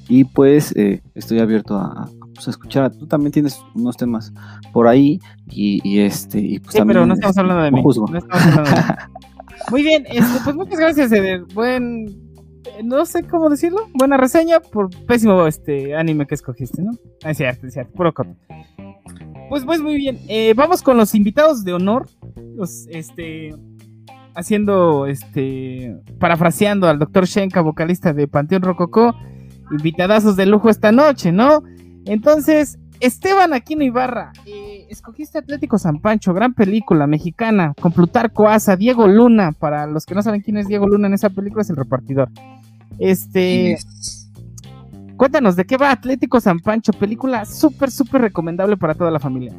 Y 0.10 0.26
pues 0.26 0.76
eh, 0.76 1.02
estoy 1.16 1.40
abierto 1.40 1.78
a, 1.78 2.10
pues, 2.36 2.50
escuchar. 2.50 2.92
Tú 2.92 3.08
también 3.08 3.32
tienes 3.32 3.58
unos 3.74 3.96
temas 3.96 4.34
por 4.74 4.88
ahí 4.88 5.20
y, 5.50 5.80
y 5.84 6.00
este... 6.00 6.40
Y 6.40 6.60
pues 6.60 6.76
sí, 6.76 6.82
pero 6.86 7.06
no 7.06 7.14
estamos 7.14 7.38
hablando 7.38 7.64
de 7.64 7.72
mí. 7.72 7.82
No 7.82 8.18
estamos 8.18 8.46
hablando 8.46 8.70
de 8.70 8.82
mí. 8.82 8.84
Muy 9.72 9.82
bien, 9.82 10.04
este, 10.08 10.40
pues 10.44 10.56
muchas 10.56 10.78
gracias, 10.78 11.12
Eder. 11.12 11.46
Buen 11.54 12.33
no 12.84 13.06
sé 13.06 13.24
cómo 13.24 13.50
decirlo, 13.50 13.90
buena 13.94 14.18
reseña 14.18 14.60
por 14.60 14.90
pésimo 15.06 15.46
este 15.48 15.96
anime 15.96 16.26
que 16.26 16.36
escogiste, 16.36 16.82
¿no? 16.82 16.92
Ah, 17.24 17.32
es 17.32 17.38
cierto, 17.38 17.68
es 17.68 17.74
cierto, 17.74 17.94
puro. 17.94 18.14
Pues, 19.50 19.66
pues 19.66 19.82
muy 19.82 19.96
bien, 19.96 20.20
eh, 20.28 20.54
vamos 20.56 20.82
con 20.82 20.98
los 20.98 21.14
invitados 21.14 21.64
de 21.64 21.74
honor, 21.74 22.08
los, 22.56 22.88
este, 22.90 23.54
haciendo, 24.36 25.06
este, 25.06 25.96
parafraseando 26.20 26.88
al 26.88 27.00
doctor 27.00 27.26
Shenka, 27.26 27.62
vocalista 27.62 28.14
de 28.14 28.28
Panteón 28.28 28.64
Rococó, 28.64 29.16
invitadazos 29.72 30.36
de 30.36 30.46
lujo 30.46 30.70
esta 30.70 30.92
noche, 30.92 31.32
¿no? 31.32 31.64
Entonces, 32.06 32.80
Esteban 33.00 33.54
Aquino 33.54 33.84
Ibarra, 33.84 34.32
eh, 34.46 34.88
escogiste 34.90 35.38
Atlético 35.38 35.78
San 35.78 36.00
Pancho, 36.00 36.34
gran 36.34 36.54
película 36.54 37.06
mexicana, 37.06 37.74
con 37.82 37.92
Plutarco 37.92 38.48
Asa, 38.48 38.78
Diego 38.78 39.08
Luna, 39.08 39.52
para 39.52 39.88
los 39.88 40.06
que 40.06 40.16
no 40.16 40.22
saben 40.22 40.42
quién 40.42 40.58
es 40.58 40.68
Diego 40.68 40.88
Luna 40.88 41.08
en 41.08 41.14
esa 41.14 41.30
película, 41.30 41.64
es 41.64 41.70
el 41.70 41.76
repartidor. 41.76 42.30
Este. 43.00 43.78
Cuéntanos, 45.18 45.56
¿de 45.56 45.66
qué 45.66 45.78
va 45.78 45.92
Atlético 45.92 46.42
San 46.42 46.60
Pancho? 46.60 46.92
Película 46.92 47.46
súper, 47.46 47.92
súper 47.92 48.22
recomendable 48.22 48.78
para 48.78 48.96
toda 48.96 49.12
la 49.12 49.20
familia. 49.20 49.54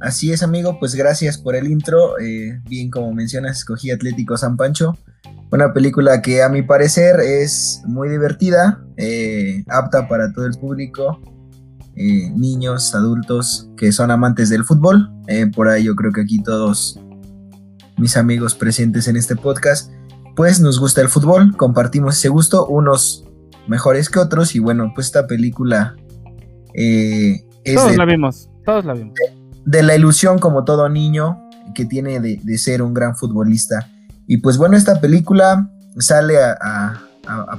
Así 0.00 0.32
es, 0.32 0.42
amigo, 0.42 0.78
pues 0.78 0.94
gracias 0.94 1.36
por 1.36 1.54
el 1.54 1.66
intro. 1.66 2.18
Eh, 2.18 2.58
bien, 2.68 2.90
como 2.90 3.12
mencionas, 3.12 3.58
escogí 3.58 3.90
Atlético 3.90 4.36
San 4.36 4.56
Pancho. 4.56 4.96
Una 5.52 5.74
película 5.74 6.22
que 6.22 6.42
a 6.42 6.48
mi 6.48 6.62
parecer 6.62 7.20
es 7.20 7.82
muy 7.84 8.08
divertida, 8.08 8.82
eh, 8.96 9.62
apta 9.68 10.08
para 10.08 10.32
todo 10.32 10.46
el 10.46 10.52
público, 10.52 11.20
eh, 11.96 12.30
niños, 12.30 12.94
adultos 12.94 13.68
que 13.76 13.92
son 13.92 14.10
amantes 14.10 14.48
del 14.48 14.64
fútbol. 14.64 15.10
por 15.54 15.68
ahí 15.68 15.84
yo 15.84 15.94
creo 15.94 16.12
que 16.12 16.22
aquí 16.22 16.42
todos 16.42 16.98
mis 17.98 18.16
amigos 18.16 18.54
presentes 18.54 19.06
en 19.06 19.16
este 19.16 19.36
podcast 19.36 19.92
pues 20.36 20.60
nos 20.60 20.78
gusta 20.78 21.00
el 21.00 21.08
fútbol, 21.08 21.56
compartimos 21.56 22.16
ese 22.16 22.28
gusto, 22.28 22.66
unos 22.66 23.24
mejores 23.66 24.08
que 24.08 24.18
otros 24.18 24.54
y 24.54 24.58
bueno, 24.58 24.92
pues 24.94 25.06
esta 25.06 25.26
película 25.26 25.96
eh, 26.74 27.44
es 27.64 27.74
todos 27.74 27.96
la 27.96 28.04
vimos, 28.04 28.48
todos 28.64 28.84
la 28.84 28.94
vimos. 28.94 29.14
De, 29.64 29.82
la 29.82 29.94
ilusión 29.94 30.38
como 30.38 30.64
todo 30.64 30.88
niño 30.88 31.48
que 31.74 31.84
tiene 31.84 32.20
de, 32.20 32.58
ser 32.58 32.82
un 32.82 32.94
gran 32.94 33.16
futbolista. 33.16 33.88
Y 34.26 34.38
pues 34.38 34.56
bueno, 34.56 34.76
esta 34.76 35.00
película 35.00 35.70
sale 35.98 36.38
a, 36.38 37.00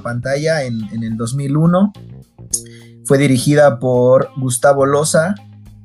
pantalla 0.02 0.64
en, 0.64 0.82
el 1.02 1.16
2001. 1.16 1.92
Fue 3.04 3.18
dirigida 3.18 3.78
por 3.78 4.30
Gustavo 4.36 4.86
Loza. 4.86 5.34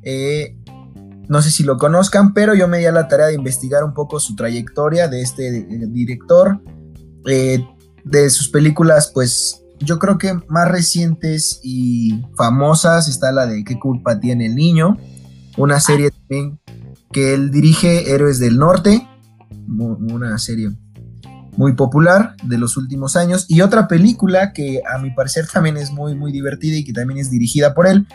Eh, 0.03 0.57
no 1.27 1.41
sé 1.41 1.51
si 1.51 1.63
lo 1.63 1.77
conozcan, 1.77 2.33
pero 2.33 2.53
yo 2.55 2.67
me 2.67 2.79
di 2.79 2.85
a 2.85 2.91
la 2.91 3.07
tarea 3.07 3.27
de 3.27 3.33
investigar 3.33 3.83
un 3.83 3.93
poco 3.93 4.19
su 4.19 4.35
trayectoria 4.35 5.07
de 5.07 5.21
este 5.21 5.57
eh, 5.57 5.65
director. 5.87 6.61
Eh, 7.27 7.63
de 8.03 8.29
sus 8.29 8.47
películas, 8.49 9.11
pues 9.13 9.63
yo 9.79 9.99
creo 9.99 10.17
que 10.17 10.33
más 10.47 10.67
recientes 10.69 11.59
y 11.61 12.23
famosas 12.35 13.07
está 13.07 13.31
la 13.31 13.45
de 13.45 13.63
¿Qué 13.63 13.77
culpa 13.77 14.19
tiene 14.19 14.45
el 14.45 14.55
niño? 14.55 14.97
Una 15.57 15.79
serie 15.79 16.11
también 16.11 16.59
que 17.11 17.33
él 17.33 17.51
dirige, 17.51 18.11
Héroes 18.13 18.39
del 18.39 18.57
Norte, 18.57 19.07
una 19.67 20.37
serie 20.37 20.71
muy 21.55 21.73
popular 21.73 22.35
de 22.43 22.57
los 22.57 22.77
últimos 22.77 23.15
años. 23.15 23.45
Y 23.49 23.61
otra 23.61 23.87
película 23.87 24.53
que 24.53 24.81
a 24.87 24.99
mi 24.99 25.11
parecer 25.11 25.47
también 25.51 25.77
es 25.77 25.91
muy, 25.91 26.15
muy 26.15 26.31
divertida 26.31 26.77
y 26.77 26.83
que 26.83 26.93
también 26.93 27.19
es 27.19 27.29
dirigida 27.29 27.73
por 27.73 27.87
él, 27.87 28.07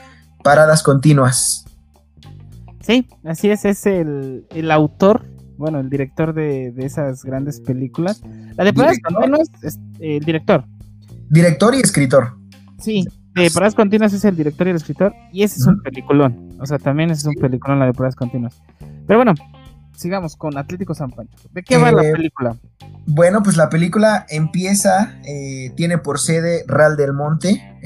Paradas 0.42 0.83
Continuas. 0.83 1.64
Sí, 2.81 3.09
así 3.25 3.51
es, 3.51 3.64
es 3.64 3.87
el, 3.87 4.46
el 4.51 4.70
autor 4.70 5.25
bueno, 5.62 5.79
el 5.79 5.88
director 5.88 6.35
de, 6.35 6.75
esas 6.79 7.22
grandes 7.22 7.61
películas. 7.61 8.20
La 8.57 8.64
de 8.64 8.72
Paradas 8.72 8.98
Continuas 8.98 9.48
es 9.62 9.77
eh, 10.01 10.16
el 10.16 10.25
director. 10.25 10.64
Director 11.31 11.72
y 11.77 11.79
escritor. 11.79 12.37
Sí, 12.81 13.07
de 13.37 13.48
Paradas 13.48 13.77
Continuas 13.77 14.12
es 14.12 14.25
el 14.25 14.35
director 14.35 14.66
y 14.66 14.70
el 14.70 14.77
escritor. 14.77 15.14
Y 15.33 15.44
ese 15.44 15.61
es 15.61 15.66
un 15.68 15.81
peliculón. 15.81 16.48
O 16.59 16.66
sea, 16.66 16.81
también 16.81 17.12
ese 17.12 17.20
es 17.20 17.27
un 17.27 17.40
peliculón 17.40 17.79
la 17.79 17.87
de 17.87 17.92
Paradas 17.92 18.16
Continuas. 18.16 18.61
Pero 19.07 19.20
bueno, 19.20 19.35
sigamos 19.96 20.35
con 20.35 20.59
Atlético 20.59 20.96
San 20.96 21.12
Pancho. 21.12 21.38
¿De 21.53 21.62
qué 21.62 21.77
va 21.77 21.92
la 21.92 22.09
eh, 22.09 22.11
película? 22.11 22.57
Bueno, 23.07 23.44
pues 23.44 23.57
la 23.57 23.68
película 23.68 24.27
empieza, 24.31 25.14
eh, 25.25 25.70
tiene 25.77 25.98
por 25.98 26.18
sede 26.18 26.64
Ral 26.66 26.96
del 26.96 27.12
Monte, 27.12 27.79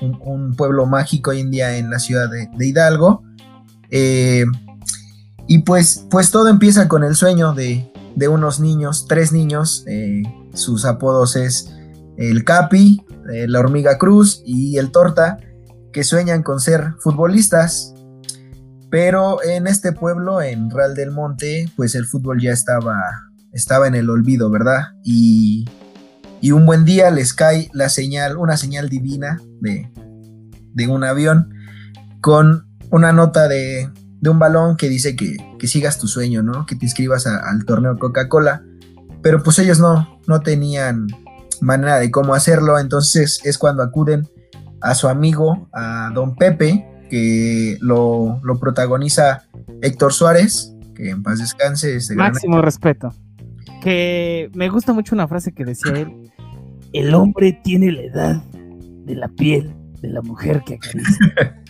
un, 0.00 0.56
pueblo 0.56 0.86
mágico 0.86 1.30
hoy 1.30 1.38
en 1.38 1.52
día 1.52 1.78
en 1.78 1.88
la 1.88 2.00
ciudad 2.00 2.28
de, 2.28 2.48
de 2.52 2.66
Hidalgo. 2.66 3.22
Y 5.46 5.58
pues, 5.58 6.06
pues 6.10 6.30
todo 6.30 6.48
empieza 6.48 6.88
con 6.88 7.04
el 7.04 7.14
sueño 7.14 7.54
de, 7.54 7.90
unos 8.28 8.60
niños, 8.60 9.06
tres 9.08 9.32
niños, 9.32 9.84
eh, 9.86 10.22
sus 10.54 10.84
apodos 10.84 11.36
es 11.36 11.72
el 12.16 12.44
Capi, 12.44 13.04
eh, 13.32 13.46
la 13.46 13.60
hormiga 13.60 13.98
cruz 13.98 14.42
y 14.44 14.78
el 14.78 14.90
torta, 14.90 15.38
que 15.92 16.02
sueñan 16.02 16.42
con 16.42 16.60
ser 16.60 16.94
futbolistas. 16.98 17.94
Pero 18.90 19.42
en 19.42 19.66
este 19.66 19.92
pueblo, 19.92 20.40
en 20.40 20.70
Real 20.70 20.94
del 20.94 21.10
Monte, 21.10 21.70
pues 21.76 21.94
el 21.94 22.06
fútbol 22.06 22.40
ya 22.40 22.52
estaba, 22.52 22.96
estaba 23.52 23.86
en 23.86 23.94
el 23.94 24.10
olvido, 24.10 24.50
¿verdad? 24.50 24.94
Y, 25.04 25.64
y 26.40 26.52
un 26.52 26.66
buen 26.66 26.84
día 26.84 27.10
les 27.10 27.34
cae 27.34 27.68
la 27.72 27.88
señal, 27.88 28.36
una 28.36 28.56
señal 28.56 28.88
divina 28.88 29.40
de, 29.60 29.90
de 30.74 30.86
un 30.86 31.04
avión 31.04 31.52
con 32.20 32.66
una 32.90 33.12
nota 33.12 33.48
de, 33.48 33.90
de 34.26 34.30
un 34.30 34.40
balón 34.40 34.76
que 34.76 34.88
dice 34.88 35.14
que, 35.14 35.36
sigas 35.68 36.00
tu 36.00 36.08
sueño, 36.08 36.42
¿no? 36.42 36.66
Que 36.66 36.74
te 36.74 36.84
inscribas 36.84 37.28
al 37.28 37.64
torneo 37.64 37.96
Coca-Cola. 37.96 38.64
Pero 39.22 39.40
pues 39.42 39.58
ellos 39.60 39.78
no, 39.78 40.20
no 40.26 40.40
tenían 40.40 41.06
manera 41.60 41.98
de 41.98 42.10
cómo 42.10 42.34
hacerlo, 42.34 42.78
entonces 42.78 43.40
es 43.44 43.56
cuando 43.56 43.84
acuden 43.84 44.28
a 44.80 44.94
su 44.96 45.08
amigo, 45.08 45.68
a 45.72 46.10
don 46.12 46.34
Pepe, 46.34 46.86
que 47.08 47.78
lo, 47.80 48.40
protagoniza 48.60 49.44
Héctor 49.80 50.12
Suárez, 50.12 50.74
que 50.96 51.10
en 51.10 51.22
paz 51.22 51.38
descanse. 51.38 51.98
Máximo 52.16 52.60
respeto. 52.60 53.14
Que 53.80 54.50
me 54.54 54.68
gusta 54.68 54.92
mucho 54.92 55.14
una 55.14 55.28
frase 55.28 55.52
que 55.52 55.64
decía 55.64 55.92
él, 55.92 56.32
el 56.92 57.14
hombre 57.14 57.60
tiene 57.62 57.92
la 57.92 58.02
edad 58.02 58.42
de 58.42 59.14
la 59.14 59.28
piel 59.28 59.72
de 60.02 60.08
la 60.08 60.20
mujer 60.20 60.62
que 60.66 60.74
acaricia. 60.74 61.62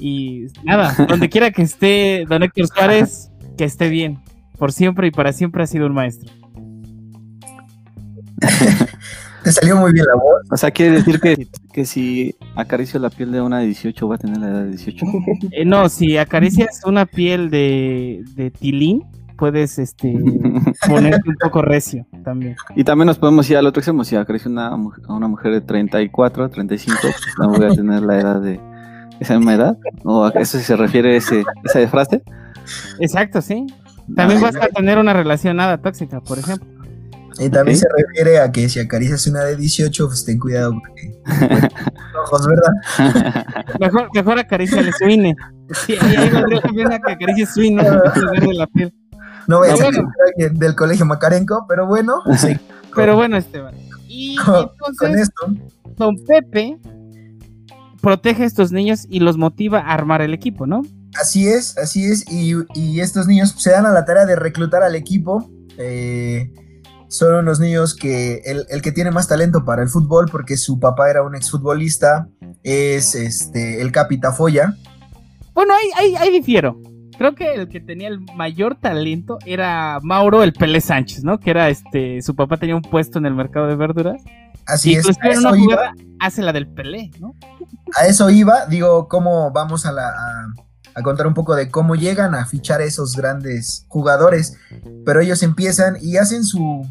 Y 0.00 0.46
nada, 0.64 0.94
donde 1.06 1.28
quiera 1.28 1.50
que 1.50 1.62
esté 1.62 2.24
Don 2.28 2.42
Héctor 2.42 2.66
Suárez, 2.68 3.30
que 3.56 3.64
esté 3.64 3.88
bien. 3.88 4.18
Por 4.58 4.72
siempre 4.72 5.06
y 5.06 5.10
para 5.10 5.32
siempre 5.32 5.62
ha 5.62 5.66
sido 5.66 5.86
un 5.86 5.94
maestro. 5.94 6.32
Te 9.44 9.52
salió 9.52 9.76
muy 9.76 9.92
bien 9.92 10.06
la 10.06 10.14
voz. 10.14 10.42
O 10.50 10.56
sea, 10.56 10.70
quiere 10.70 10.96
decir 10.96 11.20
que, 11.20 11.48
que 11.72 11.84
si 11.86 12.34
acaricio 12.56 13.00
la 13.00 13.10
piel 13.10 13.32
de 13.32 13.40
una 13.40 13.60
de 13.60 13.66
18 13.66 14.08
va 14.08 14.16
a 14.16 14.18
tener 14.18 14.38
la 14.38 14.48
edad 14.48 14.62
de 14.64 14.70
18. 14.70 15.06
Eh, 15.52 15.64
no, 15.64 15.88
si 15.88 16.16
acaricias 16.18 16.82
una 16.84 17.06
piel 17.06 17.50
de, 17.50 18.22
de 18.34 18.50
tilín, 18.50 19.02
puedes 19.36 19.78
este, 19.78 20.12
ponerte 20.88 21.28
un 21.28 21.36
poco 21.36 21.62
recio 21.62 22.06
también. 22.22 22.56
Y 22.76 22.84
también 22.84 23.06
nos 23.06 23.18
podemos 23.18 23.48
ir 23.50 23.56
al 23.56 23.66
otro 23.66 23.80
extremo. 23.80 24.04
Si 24.04 24.14
acaricio 24.16 24.50
una, 24.50 24.68
a 24.68 25.12
una 25.12 25.28
mujer 25.28 25.52
de 25.52 25.60
34, 25.62 26.50
35, 26.50 26.98
pues 27.00 27.16
no 27.38 27.48
voy 27.48 27.66
a 27.66 27.70
tener 27.70 28.02
la 28.02 28.20
edad 28.20 28.40
de, 28.42 28.60
esa 29.20 29.36
misma 29.36 29.54
edad? 29.54 29.78
¿O 30.04 30.24
a 30.24 30.30
eso 30.30 30.58
se 30.58 30.76
refiere 30.76 31.16
ese, 31.16 31.44
esa 31.64 31.86
frase? 31.88 32.22
Exacto, 32.98 33.40
sí. 33.40 33.66
También 34.14 34.40
vas 34.40 34.56
a 34.56 34.68
tener 34.68 34.98
una 34.98 35.12
relación 35.12 35.56
nada 35.56 35.78
tóxica, 35.78 36.20
por 36.20 36.38
ejemplo. 36.38 36.66
Y 37.38 37.48
también 37.48 37.78
se 37.78 37.86
refiere 37.96 38.40
a 38.40 38.50
que 38.52 38.68
si 38.68 38.80
acaricias 38.80 39.26
una 39.26 39.44
de 39.44 39.56
18, 39.56 40.06
pues 40.08 40.24
ten 40.24 40.38
cuidado 40.38 40.74
porque 40.78 41.14
ojos, 42.24 42.46
¿verdad? 42.46 43.46
Mejor, 43.78 44.08
mejor 44.12 44.38
acaricia 44.38 44.82
su 44.92 45.08
INE. 45.08 45.34
Sí, 45.70 45.96
ahí 46.00 46.16
hay 46.16 46.84
una 46.84 46.98
que 46.98 47.12
acaricie 47.12 47.46
su 47.46 47.62
INE 47.62 47.82
de 47.82 48.54
la 48.54 48.66
piel. 48.66 48.92
No 49.46 49.58
voy 49.58 49.68
a 49.68 49.72
alguien 49.72 50.58
del 50.58 50.74
colegio 50.74 51.06
Macarenco, 51.06 51.64
pero 51.68 51.86
bueno. 51.86 52.20
Sí. 52.36 52.58
Pero 52.94 53.16
bueno, 53.16 53.36
Esteban. 53.36 53.74
Y 54.06 54.36
entonces, 54.36 55.30
Don 55.96 56.16
Pepe 56.26 56.78
protege 58.00 58.42
a 58.42 58.46
estos 58.46 58.72
niños 58.72 59.06
y 59.08 59.20
los 59.20 59.36
motiva 59.36 59.80
a 59.80 59.92
armar 59.92 60.22
el 60.22 60.34
equipo, 60.34 60.66
¿no? 60.66 60.82
Así 61.14 61.48
es, 61.48 61.76
así 61.78 62.04
es. 62.04 62.24
Y, 62.30 62.54
y 62.74 63.00
estos 63.00 63.26
niños 63.26 63.54
se 63.58 63.70
dan 63.70 63.86
a 63.86 63.92
la 63.92 64.04
tarea 64.04 64.26
de 64.26 64.36
reclutar 64.36 64.82
al 64.82 64.94
equipo. 64.94 65.50
Eh, 65.76 66.52
son 67.08 67.34
unos 67.34 67.58
niños 67.58 67.94
que 67.94 68.42
el, 68.44 68.82
que 68.82 68.92
tiene 68.92 69.10
más 69.10 69.26
talento 69.26 69.64
para 69.64 69.82
el 69.82 69.88
fútbol, 69.88 70.28
porque 70.30 70.56
su 70.56 70.78
papá 70.78 71.10
era 71.10 71.22
un 71.22 71.34
exfutbolista, 71.34 72.28
es 72.62 73.16
este 73.16 73.80
el 73.80 73.90
Capita 73.90 74.32
Foya. 74.32 74.76
Bueno, 75.52 75.74
ahí, 75.96 76.14
ahí, 76.14 76.30
difiero. 76.30 76.80
Creo 77.20 77.34
que 77.34 77.52
el 77.52 77.68
que 77.68 77.80
tenía 77.80 78.08
el 78.08 78.20
mayor 78.34 78.76
talento 78.76 79.38
era 79.44 79.98
Mauro 80.02 80.42
el 80.42 80.54
Pelé 80.54 80.80
Sánchez, 80.80 81.22
¿no? 81.22 81.38
Que 81.38 81.50
era 81.50 81.68
este, 81.68 82.22
su 82.22 82.34
papá 82.34 82.56
tenía 82.56 82.74
un 82.74 82.80
puesto 82.80 83.18
en 83.18 83.26
el 83.26 83.34
mercado 83.34 83.66
de 83.66 83.76
verduras. 83.76 84.22
Así 84.66 84.94
es. 84.94 85.06
A 85.06 85.28
eso 85.28 85.54
iba. 85.54 85.92
hace 86.18 86.40
la 86.40 86.54
del 86.54 86.66
Pelé, 86.66 87.10
¿no? 87.20 87.34
A 87.94 88.06
eso 88.06 88.30
iba, 88.30 88.64
digo, 88.64 89.06
cómo 89.06 89.50
vamos 89.52 89.84
a 89.84 89.92
la 89.92 90.14
a 90.94 91.02
contar 91.02 91.26
un 91.26 91.34
poco 91.34 91.54
de 91.54 91.70
cómo 91.70 91.94
llegan 91.94 92.34
a 92.34 92.46
fichar 92.46 92.80
esos 92.80 93.14
grandes 93.14 93.84
jugadores, 93.88 94.56
pero 95.04 95.20
ellos 95.20 95.42
empiezan 95.42 95.98
y 96.00 96.16
hacen 96.16 96.42
su, 96.42 96.90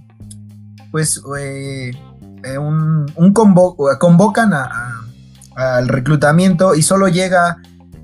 pues, 0.92 1.24
eh, 1.40 1.90
eh, 2.44 2.58
un, 2.60 3.12
un 3.16 3.34
convocan 3.34 4.54
al 5.56 5.88
reclutamiento 5.88 6.76
y 6.76 6.84
solo 6.84 7.08
llega 7.08 7.58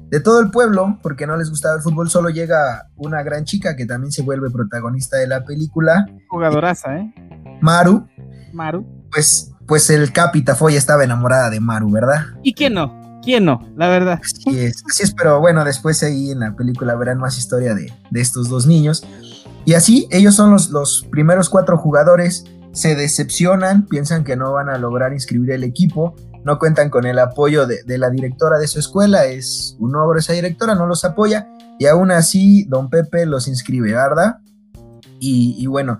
de 0.09 0.19
todo 0.19 0.39
el 0.39 0.51
pueblo, 0.51 0.99
porque 1.01 1.25
no 1.25 1.37
les 1.37 1.49
gustaba 1.49 1.75
el 1.75 1.81
fútbol, 1.81 2.09
solo 2.09 2.29
llega 2.29 2.89
una 2.95 3.23
gran 3.23 3.45
chica 3.45 3.75
que 3.75 3.85
también 3.85 4.11
se 4.11 4.21
vuelve 4.21 4.49
protagonista 4.49 5.17
de 5.17 5.27
la 5.27 5.43
película. 5.43 6.05
Jugadoraza, 6.29 6.97
¿eh? 6.97 7.13
Maru. 7.61 8.07
Maru. 8.53 8.85
Pues, 9.11 9.51
pues 9.67 9.89
el 9.89 10.11
Capita 10.11 10.55
Foy 10.55 10.75
estaba 10.75 11.03
enamorada 11.03 11.49
de 11.49 11.59
Maru, 11.59 11.91
¿verdad? 11.91 12.25
¿Y 12.43 12.53
quién 12.53 12.75
no? 12.75 13.19
¿Quién 13.23 13.45
no? 13.45 13.59
La 13.75 13.89
verdad. 13.89 14.21
Así 14.23 14.59
es, 14.59 14.83
así 14.87 15.03
es, 15.03 15.13
pero 15.13 15.39
bueno, 15.39 15.65
después 15.65 16.03
ahí 16.03 16.31
en 16.31 16.41
la 16.41 16.55
película 16.55 16.95
verán 16.95 17.17
más 17.17 17.37
historia 17.37 17.73
de, 17.73 17.91
estos 18.13 18.49
dos 18.49 18.67
niños. 18.67 19.03
Y 19.65 19.73
así, 19.73 20.07
ellos 20.11 20.35
son 20.35 20.51
los, 20.51 20.69
los 20.69 21.07
primeros 21.09 21.49
cuatro 21.49 21.77
jugadores, 21.77 22.45
se 22.71 22.93
decepcionan, 22.93 23.87
piensan 23.87 24.23
que 24.23 24.35
no 24.35 24.51
van 24.53 24.69
a 24.69 24.77
lograr 24.77 25.11
inscribir 25.13 25.51
el 25.51 25.63
equipo, 25.63 26.15
no 26.45 26.59
cuentan 26.59 26.91
con 26.91 27.05
el 27.07 27.17
apoyo 27.17 27.65
de, 27.65 27.97
la 27.97 28.11
directora 28.11 28.59
de 28.59 28.67
su 28.67 28.77
escuela, 28.77 29.25
es 29.25 29.75
un 29.79 29.95
ogro 29.95 30.19
esa 30.19 30.31
directora, 30.31 30.75
no 30.75 30.85
los 30.85 31.03
apoya, 31.03 31.47
y 31.79 31.87
aún 31.87 32.11
así 32.11 32.65
don 32.65 32.91
Pepe 32.91 33.25
los 33.25 33.47
inscribe, 33.47 33.93
¿verdad? 33.93 34.37
Y, 35.19 35.65
bueno, 35.65 35.97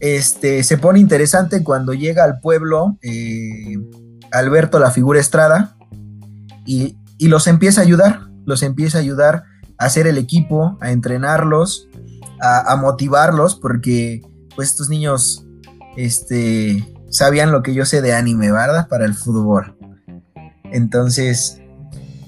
este, 0.00 0.64
se 0.64 0.78
pone 0.78 0.98
interesante 0.98 1.62
cuando 1.62 1.92
llega 1.92 2.24
al 2.24 2.40
pueblo 2.40 2.96
eh, 3.02 3.76
Alberto 4.32 4.78
la 4.78 4.90
figura 4.90 5.20
Estrada, 5.20 5.76
y, 6.64 6.96
los 7.18 7.46
empieza 7.46 7.82
a 7.82 7.84
ayudar, 7.84 8.20
los 8.46 8.62
empieza 8.62 8.98
a 8.98 9.02
ayudar 9.02 9.44
a 9.78 9.84
hacer 9.84 10.06
el 10.06 10.16
equipo, 10.16 10.78
a 10.80 10.90
entrenarlos, 10.90 11.88
a, 12.40 12.74
motivarlos, 12.76 13.56
porque 13.56 14.22
pues 14.56 14.70
estos 14.70 14.88
niños 14.88 15.46
este, 15.96 16.84
sabían 17.10 17.52
lo 17.52 17.62
que 17.62 17.74
yo 17.74 17.84
sé 17.84 18.00
de 18.00 18.14
anime, 18.14 18.50
¿verdad? 18.50 18.88
Para 18.88 19.04
el 19.04 19.14
fútbol. 19.14 19.76
Entonces, 20.72 21.60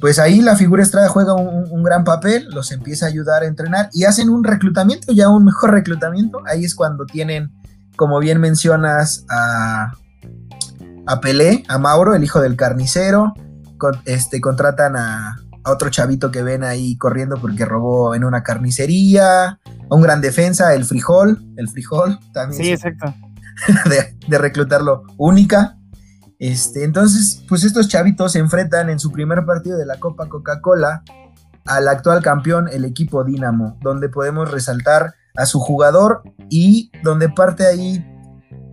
pues 0.00 0.18
ahí 0.18 0.40
la 0.40 0.56
figura 0.56 0.82
Estrada 0.82 1.08
juega 1.08 1.34
un, 1.34 1.82
gran 1.82 2.04
papel, 2.04 2.48
los 2.50 2.72
empieza 2.72 3.06
a 3.06 3.08
ayudar 3.08 3.42
a 3.42 3.46
entrenar 3.46 3.88
y 3.92 4.04
hacen 4.04 4.28
un 4.28 4.44
reclutamiento, 4.44 5.12
ya 5.12 5.28
un 5.28 5.44
mejor 5.44 5.72
reclutamiento. 5.72 6.40
Ahí 6.46 6.64
es 6.64 6.74
cuando 6.74 7.06
tienen, 7.06 7.52
como 7.96 8.18
bien 8.20 8.40
mencionas, 8.40 9.24
a, 9.30 9.92
a 11.06 11.20
Pelé, 11.20 11.64
a 11.68 11.78
Mauro, 11.78 12.14
el 12.14 12.22
hijo 12.22 12.40
del 12.40 12.56
carnicero, 12.56 13.34
este, 14.04 14.40
contratan 14.40 14.96
a, 14.96 15.36
otro 15.66 15.88
chavito 15.88 16.30
que 16.30 16.42
ven 16.42 16.62
ahí 16.62 16.96
corriendo 16.98 17.36
porque 17.38 17.64
robó 17.64 18.14
en 18.14 18.24
una 18.24 18.42
carnicería, 18.42 19.46
a 19.46 19.94
un 19.94 20.02
gran 20.02 20.20
defensa, 20.20 20.74
el 20.74 20.84
frijol, 20.84 21.42
el 21.56 21.68
frijol 21.68 22.18
también. 22.32 22.62
Sí, 22.62 22.70
exacto. 22.70 23.14
De, 24.28 24.38
reclutarlo 24.38 25.04
única. 25.16 25.78
Este, 26.44 26.84
entonces, 26.84 27.42
pues 27.48 27.64
estos 27.64 27.88
chavitos 27.88 28.32
se 28.32 28.38
enfrentan 28.38 28.90
en 28.90 28.98
su 28.98 29.10
primer 29.10 29.46
partido 29.46 29.78
de 29.78 29.86
la 29.86 29.98
Copa 29.98 30.28
Coca-Cola 30.28 31.02
al 31.64 31.88
actual 31.88 32.22
campeón, 32.22 32.68
el 32.70 32.84
equipo 32.84 33.24
Dinamo, 33.24 33.78
donde 33.80 34.10
podemos 34.10 34.50
resaltar 34.50 35.14
a 35.36 35.46
su 35.46 35.58
jugador 35.58 36.20
y 36.50 36.92
donde 37.02 37.30
parte 37.30 37.66
ahí 37.66 38.04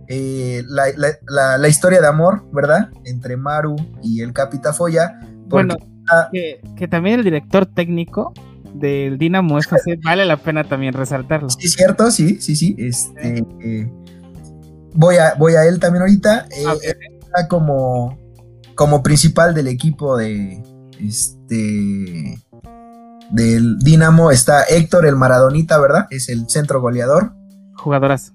eh, 0.06 0.62
la, 0.68 1.66
historia 1.66 2.02
de 2.02 2.08
amor, 2.08 2.44
¿verdad? 2.52 2.90
Entre 3.06 3.38
Maru 3.38 3.76
y 4.02 4.20
el 4.20 4.34
Capita 4.34 4.74
Foya. 4.74 5.18
Bueno, 5.46 5.74
que, 6.30 6.88
también 6.88 7.20
el 7.20 7.24
director 7.24 7.64
técnico 7.64 8.34
del 8.74 9.16
Dinamo 9.16 9.58
FC 9.58 9.98
vale 10.04 10.26
la 10.26 10.36
pena 10.36 10.64
también 10.64 10.92
resaltarlo. 10.92 11.48
Sí, 11.48 11.68
cierto, 11.68 12.10
sí, 12.10 12.38
sí, 12.38 12.54
sí. 12.54 12.76
Este, 12.76 13.38
eh, 13.64 13.90
voy, 14.92 15.16
a, 15.16 15.36
voy 15.38 15.54
a 15.54 15.64
él 15.64 15.80
también 15.80 16.02
ahorita. 16.02 16.48
Eh, 16.50 17.11
está 17.34 17.48
como, 17.48 18.18
como 18.74 19.02
principal 19.02 19.54
del 19.54 19.68
equipo 19.68 20.16
de 20.16 20.62
este 21.00 22.38
del 23.30 23.78
Dinamo 23.78 24.30
está 24.30 24.62
Héctor 24.64 25.06
el 25.06 25.16
Maradonita, 25.16 25.80
¿verdad? 25.80 26.06
Es 26.10 26.28
el 26.28 26.50
centro 26.50 26.82
goleador. 26.82 27.32
Jugadorazo. 27.76 28.32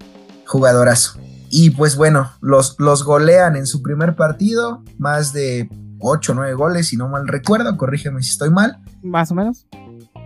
Jugadorazo. 0.47 1.19
Y 1.49 1.69
pues 1.69 1.95
bueno, 1.95 2.31
los, 2.41 2.75
los 2.79 3.03
golean 3.03 3.55
en 3.55 3.67
su 3.67 3.83
primer 3.83 4.15
partido, 4.15 4.83
más 4.97 5.33
de 5.33 5.69
8 5.99 6.31
o 6.31 6.35
9 6.35 6.53
goles, 6.55 6.87
si 6.87 6.97
no 6.97 7.07
mal 7.07 7.27
recuerdo, 7.27 7.77
corrígeme 7.77 8.23
si 8.23 8.31
estoy 8.31 8.49
mal. 8.49 8.79
Más 9.03 9.31
o 9.31 9.35
menos. 9.35 9.67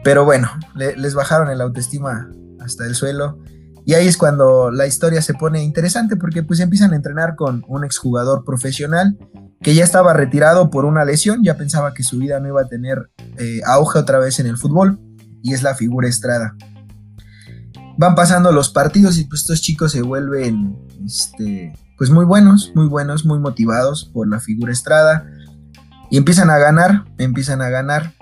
Pero 0.04 0.24
bueno, 0.24 0.50
les 0.76 1.14
bajaron 1.14 1.50
el 1.50 1.60
autoestima 1.60 2.32
hasta 2.62 2.86
el 2.86 2.96
suelo. 2.96 3.40
Y 3.86 3.94
ahí 3.94 4.08
es 4.08 4.18
cuando 4.18 4.72
la 4.72 4.88
historia 4.88 5.22
se 5.22 5.34
pone 5.34 5.64
interesante 5.64 6.16
porque 6.16 6.44
pues 6.44 6.60
empiezan 6.60 6.94
a 6.94 6.96
entrenar 6.96 7.36
con 7.36 7.64
un 7.68 7.84
exjugador 7.84 8.44
profesional 8.46 9.18
que 9.62 9.76
ya 9.76 9.84
estaba 9.84 10.14
retirado 10.14 10.70
por 10.70 10.86
una 10.86 11.06
lesión, 11.06 11.44
ya 11.44 11.56
pensaba 11.56 11.94
que 11.94 12.04
su 12.04 12.18
vida 12.18 12.40
no 12.40 12.48
iba 12.48 12.62
a 12.62 12.68
tener 12.68 13.12
eh, 13.38 13.62
auge 13.66 14.00
otra 14.00 14.20
vez 14.20 14.40
en 14.40 14.48
el 14.48 14.58
fútbol 14.58 15.00
y 15.44 15.54
es 15.54 15.64
la 15.64 15.76
figura 15.76 16.08
Estrada. 16.08 16.56
Van 17.98 18.16
pasando 18.16 18.52
los 18.52 18.70
partidos 18.70 19.18
y 19.20 19.26
pues 19.26 19.42
estos 19.42 19.62
chicos 19.62 19.92
se 19.92 20.02
vuelven 20.02 20.76
este, 21.06 21.74
pues 21.98 22.10
muy 22.10 22.26
buenos, 22.26 22.72
muy 22.74 22.88
buenos, 22.88 23.26
muy 23.26 23.40
motivados 23.40 24.06
por 24.06 24.28
la 24.28 24.40
figura 24.40 24.72
Estrada 24.72 25.28
y 26.10 26.18
empiezan 26.18 26.50
a 26.50 26.58
ganar, 26.58 27.06
empiezan 27.18 27.62
a 27.62 27.70
ganar 27.70 28.14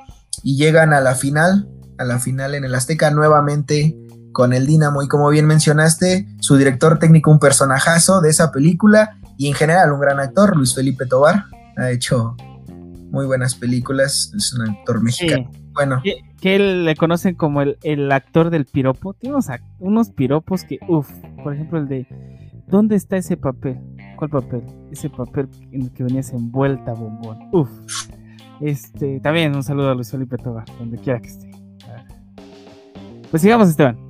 y 0.44 0.58
llegan 0.58 0.94
a 0.94 1.00
la 1.00 1.16
final, 1.16 1.70
a 1.98 2.04
la 2.04 2.20
final 2.20 2.56
en 2.56 2.66
el 2.66 2.76
Azteca 2.76 3.12
nuevamente 3.12 3.98
con 4.32 4.54
el 4.54 4.66
Dinamo 4.66 5.02
y 5.02 5.08
como 5.08 5.30
bien 5.30 5.46
mencionaste, 5.46 6.28
su 6.40 6.58
director 6.58 7.00
técnico 7.00 7.32
un 7.32 7.40
personajazo 7.40 8.22
de 8.22 8.30
esa 8.30 8.52
película 8.52 9.18
y 9.38 9.48
en 9.48 9.54
general 9.54 9.92
un 9.94 10.00
gran 10.00 10.20
actor, 10.20 10.56
Luis 10.56 10.76
Felipe 10.76 11.06
Tobar, 11.06 11.46
ha 11.78 11.92
hecho 11.92 12.36
muy 13.12 13.26
buenas 13.26 13.56
películas, 13.56 14.32
es 14.36 14.54
un 14.54 14.70
actor 14.70 15.02
mexicano. 15.02 15.50
Bueno. 15.74 16.02
Que, 16.42 16.56
él 16.56 16.86
le 16.86 16.96
conocen 16.96 17.36
como 17.36 17.62
el, 17.62 17.78
el, 17.84 18.12
actor 18.12 18.50
del 18.50 18.66
piropo. 18.66 19.14
Tiene 19.14 19.38
unos, 19.80 20.10
piropos 20.10 20.64
que, 20.64 20.80
uff, 20.88 21.10
por 21.44 21.54
ejemplo 21.54 21.80
el 21.80 21.88
de, 21.88 22.08
¿dónde 22.68 22.96
está 22.96 23.18
ese 23.18 23.38
papel? 23.38 23.80
¿Cuál 24.18 24.30
papel? 24.30 24.64
Ese 24.92 25.10
papel 25.10 25.48
en 25.72 25.84
el 25.84 25.92
que 25.94 26.04
venías 26.04 26.32
envuelta, 26.32 26.94
bombón. 26.94 27.38
Uf. 27.52 27.70
Este, 28.62 29.22
también 29.22 29.56
un 29.56 29.64
saludo 29.64 29.90
a 29.90 29.96
Luis 29.96 30.12
Felipe 30.12 30.38
Tobar, 30.38 30.66
donde 30.78 30.98
quiera 30.98 31.22
que 31.22 31.30
esté. 31.30 31.50
Pues 33.32 33.42
sigamos, 33.42 33.70
Esteban. 33.70 34.09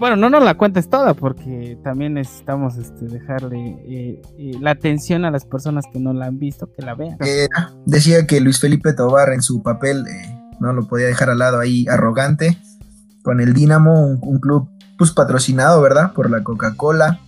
Bueno, 0.00 0.16
no 0.16 0.30
nos 0.30 0.42
la 0.42 0.56
cuentes 0.56 0.88
toda 0.88 1.12
porque 1.12 1.78
también 1.84 2.14
necesitamos 2.14 2.78
este, 2.78 3.04
dejarle 3.04 3.58
eh, 3.86 4.22
eh, 4.38 4.52
la 4.58 4.70
atención 4.70 5.26
a 5.26 5.30
las 5.30 5.44
personas 5.44 5.84
que 5.92 6.00
no 6.00 6.14
la 6.14 6.24
han 6.24 6.38
visto, 6.38 6.72
que 6.72 6.80
la 6.80 6.94
vean. 6.94 7.18
Eh, 7.20 7.46
decía 7.84 8.26
que 8.26 8.40
Luis 8.40 8.58
Felipe 8.58 8.94
Tobar 8.94 9.30
en 9.34 9.42
su 9.42 9.62
papel 9.62 10.06
no 10.58 10.72
lo 10.72 10.88
podía 10.88 11.06
dejar 11.06 11.28
al 11.28 11.40
lado 11.40 11.60
ahí 11.60 11.86
arrogante 11.86 12.56
con 13.22 13.42
el 13.42 13.52
Dinamo, 13.52 14.06
un, 14.06 14.40
club 14.40 14.70
pues 14.96 15.10
patrocinado, 15.10 15.82
¿verdad? 15.82 16.14
Por 16.14 16.30
la 16.30 16.42
Coca-Cola. 16.42 17.20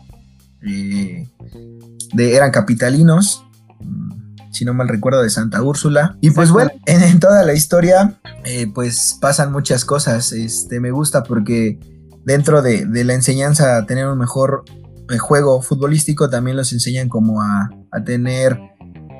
Eran 2.16 2.50
capitalinos, 2.52 3.44
mm, 3.80 4.50
si 4.50 4.64
no 4.64 4.72
mal 4.72 4.88
recuerdo, 4.88 5.22
de 5.22 5.28
Santa 5.28 5.61
Úrsula. 5.61 6.16
Y 6.22 6.30
pues 6.30 6.50
bueno, 6.50 6.70
en, 6.87 7.20
toda 7.20 7.42
la 7.42 7.52
historia, 7.52 8.18
pues 8.72 9.18
pasan 9.20 9.52
muchas 9.52 9.85
cosas. 9.85 10.32
Este, 10.32 10.80
me 10.80 10.90
gusta 10.90 11.22
porque 11.22 11.91
dentro 12.24 12.62
de, 12.62 12.87
la 13.04 13.14
enseñanza 13.14 13.76
a 13.76 13.87
tener 13.87 14.06
un 14.06 14.18
mejor 14.18 14.64
eh, 15.11 15.18
juego 15.18 15.61
futbolístico, 15.62 16.30
también 16.30 16.56
los 16.56 16.72
enseñan 16.72 17.08
como 17.08 17.42
a, 17.42 17.70
tener 18.04 18.58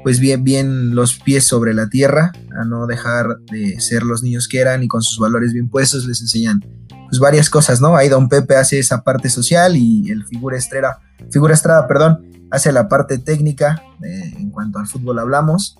pues 0.02 0.18
bien, 0.18 0.42
bien 0.42 0.94
los 0.94 1.14
pies 1.20 1.44
sobre 1.44 1.74
la 1.74 1.88
tierra, 1.88 2.32
a 2.60 2.64
no 2.64 2.86
dejar 2.86 3.38
de 3.50 3.80
ser 3.80 4.02
los 4.02 4.22
niños 4.22 4.48
que 4.48 4.58
eran 4.58 4.82
y 4.82 4.88
con 4.88 5.02
sus 5.02 5.18
valores 5.18 5.52
bien 5.52 5.68
puestos, 5.68 6.06
les 6.06 6.20
enseñan 6.20 6.60
pues 7.08 7.20
varias 7.20 7.50
cosas, 7.50 7.80
¿no? 7.80 7.94
Ahí 7.94 8.08
Don 8.08 8.28
Pepe 8.28 8.56
hace 8.56 8.78
esa 8.78 9.02
parte 9.04 9.28
social 9.28 9.76
y 9.76 10.10
el 10.10 10.24
figura 10.24 10.56
estrella, 10.56 10.98
figura 11.30 11.54
estrada, 11.54 11.86
perdón, 11.86 12.26
hace 12.50 12.72
la 12.72 12.88
parte 12.88 13.18
técnica 13.18 13.82
eh, 14.02 14.34
en 14.38 14.50
cuanto 14.50 14.78
al 14.78 14.86
fútbol 14.86 15.18
hablamos 15.18 15.76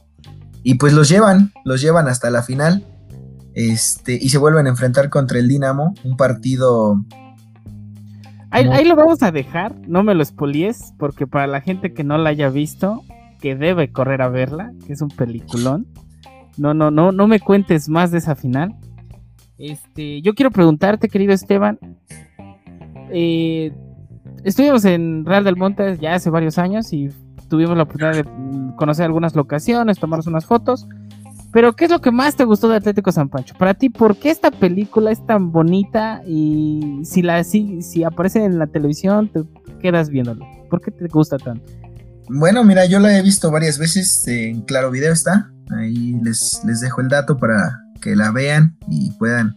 y 0.62 0.74
pues 0.74 0.92
los 0.92 1.08
llevan, 1.08 1.52
los 1.64 1.80
llevan 1.80 2.06
hasta 2.06 2.30
la 2.30 2.42
final 2.42 2.85
este, 3.54 4.14
y 4.14 4.28
se 4.28 4.38
vuelven 4.38 4.66
a 4.66 4.70
enfrentar 4.70 5.10
contra 5.10 5.38
el 5.38 5.48
Dinamo, 5.48 5.94
un 6.04 6.16
partido... 6.16 7.04
Ahí, 8.50 8.84
lo 8.84 8.96
vamos 8.96 9.22
a 9.22 9.32
dejar, 9.32 9.74
no 9.88 10.02
me 10.02 10.14
lo 10.14 10.22
espolies, 10.22 10.92
porque 10.98 11.26
para 11.26 11.46
la 11.46 11.62
gente 11.62 11.94
que 11.94 12.04
no 12.04 12.18
la 12.18 12.28
haya 12.28 12.50
visto, 12.50 13.02
que 13.40 13.56
debe 13.56 13.90
correr 13.90 14.20
a 14.20 14.28
verla, 14.28 14.72
que 14.86 14.92
es 14.92 15.00
un 15.00 15.08
peliculón. 15.08 15.86
No, 16.58 16.74
no, 16.74 16.90
no, 16.90 17.12
no 17.12 17.26
me 17.26 17.40
cuentes 17.40 17.88
más 17.88 18.10
de 18.10 18.18
esa 18.18 18.34
final. 18.34 18.76
Este, 19.56 20.20
yo 20.20 20.34
quiero 20.34 20.50
preguntarte, 20.50 21.08
querido 21.08 21.32
Esteban. 21.32 21.78
Eh, 23.10 23.72
estuvimos 24.44 24.84
en 24.84 25.24
Real 25.24 25.44
del 25.44 25.56
Monte 25.56 25.96
ya 25.98 26.14
hace 26.14 26.28
varios 26.28 26.58
años 26.58 26.92
y 26.92 27.08
tuvimos 27.48 27.76
la 27.76 27.84
oportunidad 27.84 28.16
de 28.16 28.74
conocer 28.76 29.06
algunas 29.06 29.34
locaciones, 29.34 29.98
tomarnos 29.98 30.26
unas 30.26 30.44
fotos. 30.44 30.86
Pero, 31.52 31.76
¿qué 31.76 31.84
es 31.84 31.90
lo 31.90 32.00
que 32.00 32.10
más 32.10 32.34
te 32.34 32.44
gustó 32.44 32.68
de 32.68 32.76
Atlético 32.76 33.12
San 33.12 33.28
Pancho? 33.28 33.54
Para 33.58 33.74
ti, 33.74 33.90
¿por 33.90 34.16
qué 34.16 34.30
esta 34.30 34.50
película 34.50 35.10
es 35.10 35.24
tan 35.26 35.52
bonita 35.52 36.22
y 36.26 37.02
si 37.04 37.20
la 37.20 37.44
si, 37.44 37.82
si 37.82 38.04
aparece 38.04 38.44
en 38.44 38.58
la 38.58 38.66
televisión 38.66 39.28
te 39.28 39.44
quedas 39.80 40.08
viéndolo? 40.08 40.46
¿Por 40.70 40.80
qué 40.80 40.90
te 40.90 41.06
gusta 41.08 41.36
tanto? 41.36 41.70
Bueno, 42.28 42.64
mira, 42.64 42.86
yo 42.86 42.98
la 42.98 43.18
he 43.18 43.22
visto 43.22 43.50
varias 43.50 43.78
veces 43.78 44.26
en 44.26 44.62
Claro 44.62 44.90
Video 44.90 45.12
está. 45.12 45.52
Ahí 45.76 46.18
les, 46.22 46.62
les 46.64 46.80
dejo 46.80 47.02
el 47.02 47.08
dato 47.08 47.36
para 47.36 47.80
que 48.00 48.16
la 48.16 48.30
vean 48.30 48.76
y 48.88 49.10
puedan 49.12 49.54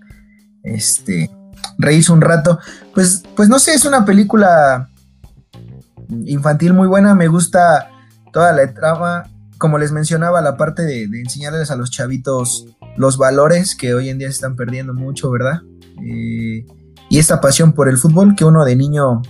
este 0.63 1.29
reírse 1.77 2.12
un 2.12 2.21
rato. 2.21 2.60
Pues, 2.93 3.23
pues 3.38 3.47
no 3.47 3.58
sé, 3.60 3.73
es 3.73 3.86
una 3.86 4.03
película 4.03 4.89
infantil 6.25 6.73
muy 6.73 6.89
buena. 6.89 7.15
Me 7.15 7.29
gusta 7.29 7.89
toda 8.34 8.51
la 8.51 8.73
trama 8.73 9.23
como 9.58 9.78
les 9.78 9.91
mencionaba, 9.91 10.41
la 10.41 10.58
parte 10.58 10.84
de, 10.84 11.04
enseñarles 11.04 11.72
a 11.72 11.76
los 11.76 11.91
chavitos 11.91 12.68
los 12.98 13.18
valores 13.18 13.76
que 13.76 13.94
hoy 13.94 14.10
en 14.10 14.18
día 14.18 14.28
se 14.28 14.36
están 14.36 14.56
perdiendo 14.56 14.94
mucho, 14.94 15.30
¿verdad? 15.30 15.62
Eh, 16.06 16.65
y 17.10 17.18
esta 17.20 17.41
pasión 17.41 17.74
por 17.74 17.89
el 17.89 17.98
fútbol 17.98 18.36
que 18.36 18.46
uno 18.46 18.65
de 18.65 18.76
niño, 18.76 19.22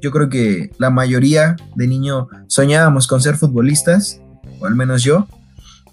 yo 0.00 0.10
creo 0.10 0.28
que 0.28 0.70
la 0.78 0.90
mayoría 0.90 1.56
de 1.74 1.86
niño 1.86 2.28
soñábamos 2.46 3.06
con 3.06 3.20
ser 3.20 3.36
futbolistas, 3.36 4.20
o 4.60 4.66
al 4.66 4.74
menos 4.74 5.02
yo, 5.02 5.26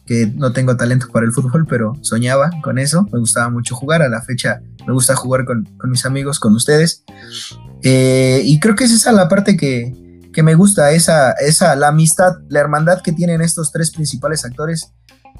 que 0.05 0.27
no 0.35 0.53
tengo 0.53 0.77
talento 0.77 1.07
para 1.11 1.25
el 1.25 1.33
fútbol, 1.33 1.65
pero 1.67 1.93
soñaba 2.01 2.49
con 2.61 2.79
eso, 2.79 3.03
me 3.11 3.19
gustaba 3.19 3.49
mucho 3.49 3.75
jugar, 3.75 4.01
a 4.01 4.09
la 4.09 4.21
fecha 4.21 4.61
me 4.85 4.93
gusta 4.93 5.15
jugar 5.15 5.45
con, 5.45 5.67
mis 5.85 6.05
amigos, 6.05 6.39
con 6.39 6.55
ustedes, 6.55 7.03
eh, 7.83 8.41
y 8.43 8.59
creo 8.59 8.75
que 8.75 8.85
es 8.85 8.91
esa 8.91 9.11
la 9.11 9.27
parte 9.27 9.57
que, 9.57 10.06
que 10.37 10.43
me 10.43 10.53
gusta, 10.53 10.91
esa, 10.91 11.31
esa, 11.31 11.75
la 11.75 11.87
amistad, 11.87 12.33
la 12.47 12.59
hermandad 12.59 13.01
que 13.01 13.11
tienen 13.11 13.41
estos 13.41 13.71
tres 13.71 13.89
principales 13.89 14.45
actores, 14.45 14.93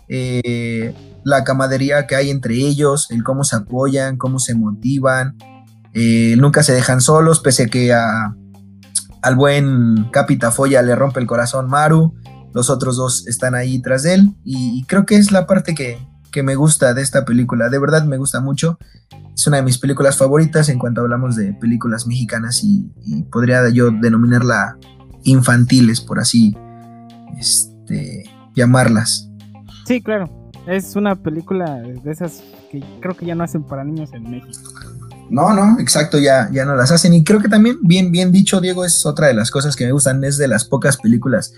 eh, 0.10 0.92
la 1.24 1.44
camadería 1.44 2.08
que 2.08 2.16
hay 2.16 2.32
entre 2.32 2.56
ellos, 2.56 3.12
el 3.12 3.24
cómo 3.24 3.44
se 3.44 3.58
apoyan, 3.58 4.18
cómo 4.18 4.40
se 4.40 4.56
motivan, 4.56 5.38
eh, 5.94 6.34
nunca 6.40 6.64
se 6.64 6.74
dejan 6.74 7.02
solos, 7.02 7.42
pese 7.42 7.66
a 7.66 7.68
que 7.68 7.94
a, 7.94 8.36
al 9.22 9.36
buen 9.36 10.10
Capitafoya 10.10 10.82
le 10.82 10.96
rompe 10.96 11.20
el 11.20 11.28
corazón 11.28 11.70
Maru, 11.70 12.16
los 12.56 12.72
otros 12.72 12.98
dos 12.98 13.28
están 13.28 13.54
ahí 13.54 13.80
tras 13.84 14.04
él, 14.04 14.34
y, 14.44 14.84
creo 14.88 15.06
que 15.06 15.18
es 15.18 15.32
la 15.32 15.46
parte 15.46 15.76
que, 15.76 16.00
que 16.32 16.44
me 16.44 16.56
gusta 16.56 16.94
de 16.94 17.02
esta 17.02 17.26
película, 17.26 17.70
de 17.70 17.80
verdad 17.80 18.06
me 18.06 18.18
gusta 18.18 18.42
mucho, 18.42 18.78
es 19.36 19.46
una 19.46 19.58
de 19.58 19.63
mis 19.63 19.78
películas 19.78 20.18
favoritas 20.18 20.68
en 20.70 20.80
cuanto 20.80 21.02
hablamos 21.02 21.36
de 21.36 21.54
películas 21.54 22.08
mexicanas 22.08 22.63
y, 22.63 22.90
podría 23.32 23.70
yo 23.70 23.92
denominarla 23.92 24.78
infantiles, 25.24 26.02
por 26.02 26.20
así 26.20 26.58
este, 27.38 28.24
llamarlas. 28.56 29.30
Sí, 29.86 30.02
claro. 30.02 30.30
Es 30.66 30.96
una 30.96 31.16
película 31.16 31.76
de 31.76 32.12
esas 32.12 32.44
que 32.72 32.84
creo 33.00 33.16
que 33.16 33.26
ya 33.26 33.36
no 33.36 33.44
hacen 33.44 33.63
para 33.63 33.84
niños 33.84 34.12
en 34.13 34.30
México. 34.30 34.74
No, 35.30 35.54
no, 35.54 35.80
exacto, 35.80 36.20
ya, 36.20 36.50
ya 36.52 36.66
no 36.66 36.76
las 36.76 36.92
hacen. 36.92 37.13
Y 37.13 37.24
creo 37.24 37.42
que 37.42 37.50
también, 37.50 37.78
bien, 37.82 38.12
bien 38.12 38.32
dicho, 38.32 38.62
Diego, 38.62 38.86
es 38.86 39.06
otra 39.06 39.28
de 39.28 39.34
las 39.34 39.52
cosas 39.52 39.76
que 39.76 39.86
me 39.86 39.92
gustan, 39.92 40.24
es 40.24 40.38
de 40.38 40.48
las 40.48 40.66
pocas 40.66 40.98
películas. 40.98 41.54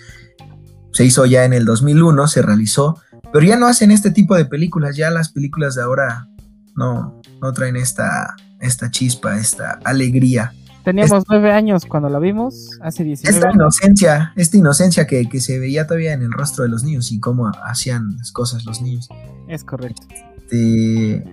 Se 0.91 1.05
hizo 1.05 1.25
ya 1.25 1.45
en 1.45 1.53
el 1.53 1.65
2001, 1.65 2.27
se 2.27 2.41
realizó, 2.41 2.99
pero 3.31 3.45
ya 3.45 3.57
no 3.57 3.67
hacen 3.67 3.91
este 3.91 4.11
tipo 4.11 4.35
de 4.35 4.45
películas, 4.45 4.95
ya 4.95 5.09
las 5.09 5.31
películas 5.31 5.75
de 5.75 5.83
ahora 5.83 6.27
no, 6.75 7.21
no 7.41 7.53
traen 7.53 7.75
esta, 7.75 8.35
esta 8.59 8.89
chispa, 8.89 9.37
esta 9.37 9.79
alegría. 9.83 10.53
Teníamos 10.83 11.23
nueve 11.29 11.51
años 11.51 11.85
cuando 11.85 12.09
la 12.09 12.19
vimos, 12.19 12.79
hace 12.81 13.03
19 13.03 13.37
esta 13.37 13.51
inocencia, 13.53 14.33
esta 14.35 14.57
inocencia 14.57 15.05
que, 15.05 15.27
se 15.39 15.59
veía 15.59 15.85
todavía 15.85 16.13
en 16.13 16.21
el 16.21 16.31
rostro 16.31 16.63
de 16.63 16.69
los 16.69 16.83
niños 16.83 17.11
y 17.11 17.19
cómo 17.19 17.51
hacían 17.63 18.17
las 18.17 18.31
cosas 18.31 18.65
los 18.65 18.81
niños. 18.81 19.07
Es 19.47 19.63
correcto. 19.63 20.07
Este, 20.49 21.23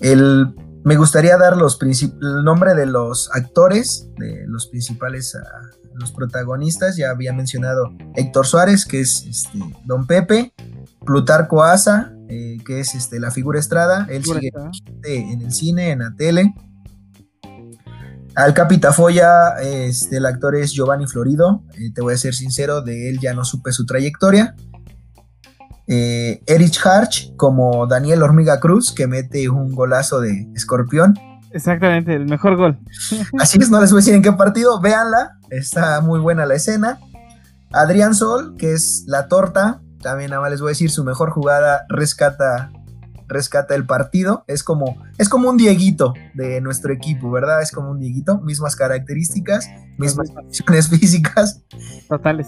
el, 0.00 0.54
me 0.84 0.96
gustaría 0.96 1.36
dar 1.36 1.56
los 1.56 1.78
el 1.80 2.44
nombre 2.44 2.74
de 2.74 2.86
los 2.86 3.30
actores, 3.34 4.08
de 4.18 4.44
los 4.46 4.66
principales, 4.66 5.34
ah, 5.36 5.70
los 5.94 6.12
protagonistas. 6.12 6.96
Ya 6.96 7.10
había 7.10 7.32
mencionado 7.32 7.92
Héctor 8.14 8.46
Suárez, 8.46 8.84
que 8.84 9.00
es 9.00 9.24
este, 9.26 9.58
Don 9.84 10.06
Pepe, 10.06 10.52
Plutarco 11.08 11.62
Asa, 11.62 12.12
eh, 12.28 12.58
que 12.66 12.80
es 12.80 12.94
este, 12.94 13.18
la 13.18 13.30
figura 13.30 13.58
Estrada. 13.58 14.06
Él 14.10 14.22
sigue 14.22 14.52
en 15.04 15.40
el 15.40 15.52
cine, 15.54 15.90
en 15.92 16.00
la 16.00 16.14
tele. 16.14 16.52
Al 18.34 18.52
Capitafoya, 18.52 19.54
este, 19.62 20.18
el 20.18 20.26
actor 20.26 20.54
es 20.54 20.70
Giovanni 20.74 21.06
Florido. 21.06 21.64
Eh, 21.78 21.94
te 21.94 22.02
voy 22.02 22.12
a 22.12 22.18
ser 22.18 22.34
sincero, 22.34 22.82
de 22.82 23.08
él 23.08 23.20
ya 23.20 23.32
no 23.32 23.46
supe 23.46 23.72
su 23.72 23.86
trayectoria. 23.86 24.54
Eh, 25.86 26.42
Erich 26.46 26.78
Harch 26.84 27.34
como 27.36 27.86
Daniel 27.86 28.22
Hormiga 28.22 28.60
Cruz, 28.60 28.92
que 28.92 29.06
mete 29.06 29.48
un 29.48 29.72
golazo 29.72 30.20
de 30.20 30.46
escorpión. 30.54 31.14
Exactamente, 31.52 32.14
el 32.16 32.26
mejor 32.26 32.56
gol. 32.56 32.78
Así 33.38 33.56
es, 33.58 33.70
no 33.70 33.80
les 33.80 33.90
voy 33.92 34.00
a 34.00 34.02
decir 34.02 34.14
en 34.14 34.20
qué 34.20 34.32
partido, 34.32 34.78
véanla, 34.78 35.38
está 35.48 36.02
muy 36.02 36.20
buena 36.20 36.44
la 36.44 36.56
escena. 36.56 37.00
Adrián 37.72 38.14
Sol, 38.14 38.56
que 38.58 38.74
es 38.74 39.04
la 39.06 39.28
torta, 39.28 39.80
también 40.00 40.30
nada 40.30 40.42
más 40.42 40.50
les 40.50 40.60
voy 40.60 40.68
a 40.68 40.70
decir, 40.70 40.90
su 40.90 41.04
mejor 41.04 41.30
jugada 41.30 41.84
rescata, 41.88 42.70
rescata 43.26 43.74
el 43.74 43.86
partido. 43.86 44.44
Es 44.46 44.62
como, 44.62 44.96
es 45.18 45.28
como 45.28 45.48
un 45.50 45.56
Dieguito 45.56 46.14
de 46.34 46.60
nuestro 46.60 46.92
equipo, 46.92 47.30
¿verdad? 47.30 47.62
Es 47.62 47.72
como 47.72 47.90
un 47.90 47.98
Dieguito, 47.98 48.40
mismas 48.40 48.76
características, 48.76 49.68
mismas 49.98 50.30
condiciones 50.30 50.88
físicas. 51.00 51.62
Totales. 52.08 52.46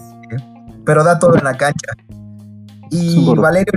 Pero 0.85 1.03
da 1.03 1.19
todo 1.19 1.35
en 1.37 1.43
la 1.43 1.57
cancha. 1.57 1.93
Y 2.89 3.33
Valerio, 3.35 3.73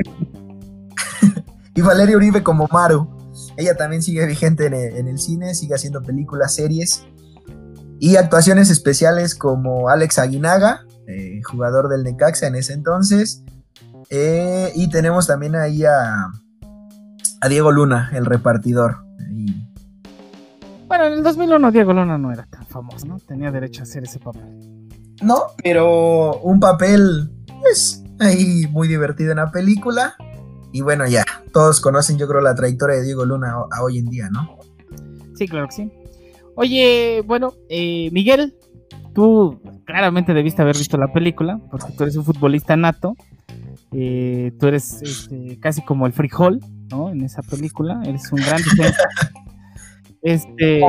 y 1.75 1.81
Valerio 1.81 2.17
Uribe 2.17 2.43
como 2.43 2.69
Maru. 2.73 3.09
Ella 3.57 3.77
también 3.77 4.03
sigue 4.03 4.27
vigente 4.27 4.67
en 4.67 5.07
el, 5.07 5.19
cine, 5.19 5.55
sigue 5.55 5.75
haciendo 5.75 6.03
películas, 6.03 6.55
series. 6.55 7.05
Y 8.01 8.17
actuaciones 8.17 8.71
especiales 8.71 9.37
como 9.37 9.89
Alex 9.89 10.19
Aguinaga, 10.19 10.85
eh, 11.07 11.41
jugador 11.45 11.89
del 11.89 12.03
Necaxa 12.03 12.49
en 12.49 12.57
ese 12.57 12.73
entonces, 12.73 13.45
eh, 14.11 14.73
y 14.75 14.89
tenemos 14.91 15.27
también 15.27 15.57
ahí 15.57 15.85
a, 15.85 16.31
a 17.41 17.49
Diego 17.49 17.73
Luna, 17.73 18.11
el 18.15 18.25
repartidor. 18.25 19.05
Bueno, 20.87 21.07
en 21.07 21.13
el 21.15 21.23
2001 21.23 21.73
Diego 21.73 21.93
Luna 21.93 22.19
no 22.19 22.33
era 22.33 22.47
tan 22.47 22.67
famoso, 22.67 23.07
¿no? 23.07 23.19
Tenía 23.19 23.51
derecho 23.51 23.81
a 23.81 23.85
hacer 23.85 24.05
ese 24.05 24.19
papel. 24.19 24.45
No, 25.23 25.43
pero 25.63 26.39
un 26.41 26.61
papel, 26.61 27.31
pues, 27.61 28.05
ahí 28.21 28.67
muy 28.71 28.89
divertido 28.89 29.33
en 29.33 29.39
la 29.39 29.51
película. 29.51 30.15
Y 30.73 30.83
bueno, 30.83 31.07
ya, 31.07 31.25
todos 31.53 31.81
conocen, 31.81 32.19
yo 32.19 32.27
creo, 32.29 32.41
la 32.41 32.55
trayectoria 32.55 32.97
de 32.97 33.05
Diego 33.05 33.25
Luna 33.25 33.55
a, 33.71 33.83
hoy 33.83 33.99
en 33.99 34.07
día, 34.07 34.29
¿no? 34.31 34.59
Sí, 35.35 35.49
claro 35.49 35.67
que 35.69 35.75
sí. 35.75 35.93
Oye, 36.57 37.23
bueno, 37.27 37.55
eh, 37.69 38.11
Miguel, 38.13 38.55
tú 39.15 39.61
claramente 39.85 40.35
debiste 40.35 40.63
haber 40.63 40.77
visto 40.77 40.97
la 40.97 41.13
película, 41.13 41.61
porque 41.71 41.93
tú 41.97 42.03
eres 42.05 42.17
un 42.17 42.25
futbolista 42.25 42.77
nato. 42.77 43.17
Eh, 43.95 44.53
tú 44.59 44.67
eres 44.67 45.01
este, 45.03 45.59
casi 45.61 45.83
como 45.83 46.07
el 46.07 46.13
frijol, 46.13 46.61
¿no? 46.91 47.11
En 47.11 47.23
esa 47.23 47.43
película, 47.43 48.03
eres 48.05 48.31
un 48.33 48.41
gran 48.41 48.63
defensa. 48.63 49.05
Este, 50.27 50.81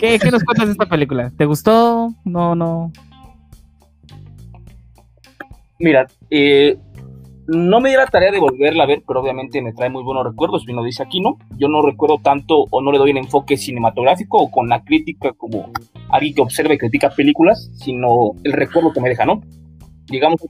¿Qué, 0.00 0.18
¿Qué, 0.18 0.30
nos 0.32 0.42
cuentas 0.42 0.66
de 0.66 0.72
esta 0.72 0.86
película? 0.86 1.30
¿Te 1.30 1.44
gustó? 1.44 2.12
No, 2.24 2.56
no. 2.56 2.90
Mira, 5.78 6.08
eh, 6.28 6.76
no 7.46 7.80
me 7.80 7.90
di 7.90 7.96
la 7.96 8.06
tarea 8.06 8.32
de 8.32 8.40
volverla 8.40 8.82
a 8.82 8.86
ver, 8.86 9.04
pero 9.06 9.20
obviamente 9.20 9.62
me 9.62 9.72
trae 9.72 9.90
muy 9.90 10.02
buenos 10.02 10.24
recuerdos, 10.24 10.64
bien 10.64 10.74
lo 10.74 10.82
dice 10.82 11.04
aquí, 11.04 11.20
¿no? 11.20 11.38
Yo 11.56 11.68
no 11.68 11.82
recuerdo 11.82 12.18
tanto 12.18 12.64
o 12.68 12.80
no 12.80 12.90
le 12.90 12.98
doy 12.98 13.12
un 13.12 13.18
enfoque 13.18 13.56
cinematográfico 13.56 14.38
o 14.38 14.50
con 14.50 14.68
la 14.68 14.82
crítica 14.82 15.32
como 15.34 15.70
alguien 16.10 16.34
que 16.34 16.42
observa 16.42 16.74
y 16.74 16.78
critica 16.78 17.10
películas, 17.10 17.70
sino 17.74 18.32
el 18.42 18.52
recuerdo 18.54 18.92
que 18.92 19.00
me 19.00 19.08
deja, 19.08 19.24
¿no? 19.24 19.40
Digamos 20.06 20.40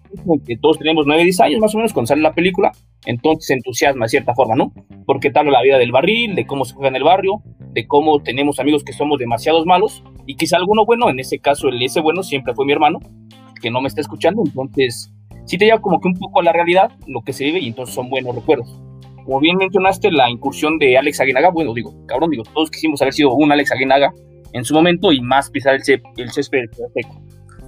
que 0.47 0.57
todos 0.57 0.79
tenemos 0.79 1.07
9, 1.07 1.23
10 1.23 1.41
años 1.41 1.61
más 1.61 1.75
o 1.75 1.79
menos 1.79 1.93
cuando 1.93 2.09
sale 2.09 2.23
la 2.23 2.35
película, 2.35 2.73
entonces 3.07 3.47
se 3.47 3.55
entusiasma 3.55 4.07
de 4.07 4.09
cierta 4.09 4.35
forma, 4.35 4.57
¿no? 4.57 4.73
Porque 5.07 5.31
tal 5.31 5.51
la 5.51 5.63
vida 5.63 5.79
del 5.79 5.93
barril, 5.93 6.35
de 6.35 6.47
cómo 6.47 6.65
se 6.65 6.75
juega 6.75 6.89
en 6.89 6.97
el 6.97 7.05
barrio, 7.05 7.43
de 7.73 7.87
cómo 7.87 8.23
tenemos 8.23 8.59
amigos 8.59 8.83
que 8.83 8.93
somos 8.93 9.19
demasiados 9.19 9.67
malos 9.67 10.03
y 10.27 10.37
quizá 10.37 10.57
alguno 10.57 10.85
bueno, 10.85 11.09
en 11.09 11.21
ese 11.21 11.39
caso 11.39 11.69
el 11.69 11.81
ese 11.83 12.01
bueno 12.01 12.23
siempre 12.23 12.55
fue 12.55 12.67
mi 12.67 12.73
hermano, 12.73 12.99
que 13.61 13.71
no 13.71 13.81
me 13.81 13.89
está 13.89 14.01
escuchando, 14.01 14.43
entonces 14.45 15.13
sí 15.45 15.59
te 15.59 15.67
lleva 15.67 15.81
como 15.81 16.01
que 16.01 16.09
un 16.09 16.15
poco 16.15 16.41
a 16.41 16.43
la 16.43 16.53
realidad 16.53 16.91
lo 17.07 17.23
que 17.23 17.33
se 17.33 17.45
vive 17.45 17.61
y 17.61 17.69
entonces 17.69 17.95
son 17.95 18.11
buenos 18.11 18.35
recuerdos. 18.35 18.81
Como 19.25 19.41
bien 19.41 19.57
mencionaste, 19.57 20.11
la 20.11 20.29
incursión 20.29 20.79
de 20.79 20.99
Alex 20.99 21.21
Aguinaga, 21.21 21.51
bueno, 21.51 21.73
digo, 21.73 21.95
cabrón, 22.07 22.31
digo, 22.31 22.43
todos 22.53 22.71
quisimos 22.71 23.01
haber 23.01 23.15
sido 23.15 23.33
un 23.35 23.51
Alex 23.53 23.73
Aguinaga 23.73 24.13
en 24.53 24.65
su 24.65 24.75
momento 24.75 25.13
y 25.13 25.21
más 25.21 25.51
pisar 25.51 25.75
el, 25.75 25.83
el 26.17 26.31
césped 26.31 26.65
seco. 26.95 27.23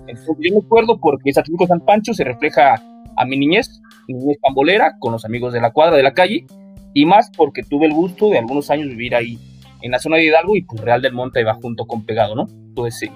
Entonces 0.09 0.37
yo 0.41 0.55
me 0.55 0.65
acuerdo 0.65 0.99
porque 1.01 1.31
Atlético 1.31 1.67
San 1.67 1.81
Pancho 1.81 2.15
se 2.15 2.25
refleja 2.25 2.83
a 3.17 3.25
mi 3.25 3.37
niñez, 3.37 3.81
mi 4.09 4.15
niñez 4.15 4.39
pambolera, 4.41 4.97
con 4.99 5.13
los 5.13 5.25
amigos 5.25 5.53
de 5.53 5.61
la 5.61 5.73
cuadra, 5.73 5.97
de 5.97 6.03
la 6.03 6.15
calle, 6.15 6.47
y 6.95 7.07
más 7.07 7.31
porque 7.37 7.63
tuve 7.63 7.87
el 7.87 7.93
gusto 7.93 8.31
de 8.31 8.39
algunos 8.39 8.71
años 8.71 8.89
vivir 8.89 9.15
ahí 9.15 9.39
en 9.83 9.91
la 9.91 9.99
zona 9.99 10.17
de 10.17 10.25
Hidalgo 10.25 10.57
y 10.57 10.63
pues 10.63 10.81
Real 10.81 11.03
del 11.03 11.13
Monte 11.13 11.41
iba 11.41 11.55
junto 11.55 11.87
con 11.87 12.05
Pegado, 12.05 12.35
¿no? 12.35 12.47
Entonces 12.49 12.99
sí, 12.99 13.11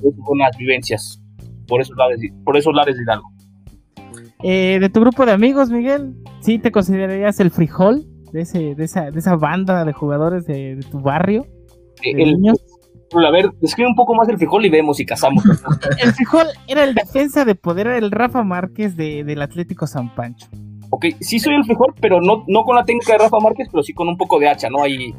fueron 0.00 0.14
unas 0.28 0.56
vivencias 0.56 1.22
por 1.66 1.80
esos 1.80 1.96
lares, 1.96 2.20
por 2.44 2.56
esos 2.56 2.74
lares 2.74 2.96
de 2.96 3.02
Hidalgo. 3.02 3.30
Eh, 4.42 4.78
de 4.80 4.88
tu 4.88 5.00
grupo 5.00 5.26
de 5.26 5.32
amigos, 5.32 5.70
Miguel, 5.70 6.14
¿sí 6.40 6.58
te 6.58 6.72
considerarías 6.72 7.40
el 7.40 7.50
frijol 7.50 8.06
de, 8.32 8.42
ese, 8.42 8.74
de, 8.74 8.84
esa, 8.84 9.10
de 9.10 9.18
esa 9.18 9.36
banda 9.36 9.84
de 9.84 9.92
jugadores 9.92 10.46
de, 10.46 10.80
tu 10.90 11.00
barrio? 11.00 11.46
Eh, 12.02 12.14
el, 12.16 12.36
a 13.12 13.30
ver, 13.30 13.50
describe 13.60 13.88
un 13.88 13.94
poco 13.94 14.14
más 14.14 14.28
el 14.28 14.36
frijol 14.36 14.64
y 14.64 14.70
vemos 14.70 14.96
si 14.96 15.06
casamos. 15.06 15.44
el 16.02 16.12
frijol 16.12 16.46
era 16.66 16.84
el 16.84 16.94
defensa 16.94 17.44
de 17.44 17.54
poder, 17.54 17.88
era 17.88 17.98
el 17.98 18.10
Rafa 18.10 18.42
Márquez 18.42 18.96
del 18.96 19.42
Atlético 19.42 19.86
San 19.86 20.14
Pancho. 20.14 20.48
Ok, 20.90 21.06
sí 21.20 21.38
soy 21.38 21.54
el 21.54 21.64
frijol, 21.64 21.94
pero 22.00 22.20
no, 22.20 22.44
no 22.48 22.64
con 22.64 22.76
la 22.76 22.84
técnica 22.84 23.12
de 23.12 23.18
Rafa 23.18 23.38
Márquez, 23.38 23.68
pero 23.70 23.82
sí 23.82 23.92
con 23.92 24.08
un 24.08 24.16
poco 24.16 24.38
de 24.38 24.48
hacha, 24.48 24.68
¿no? 24.68 24.82
Ahí 24.82 25.14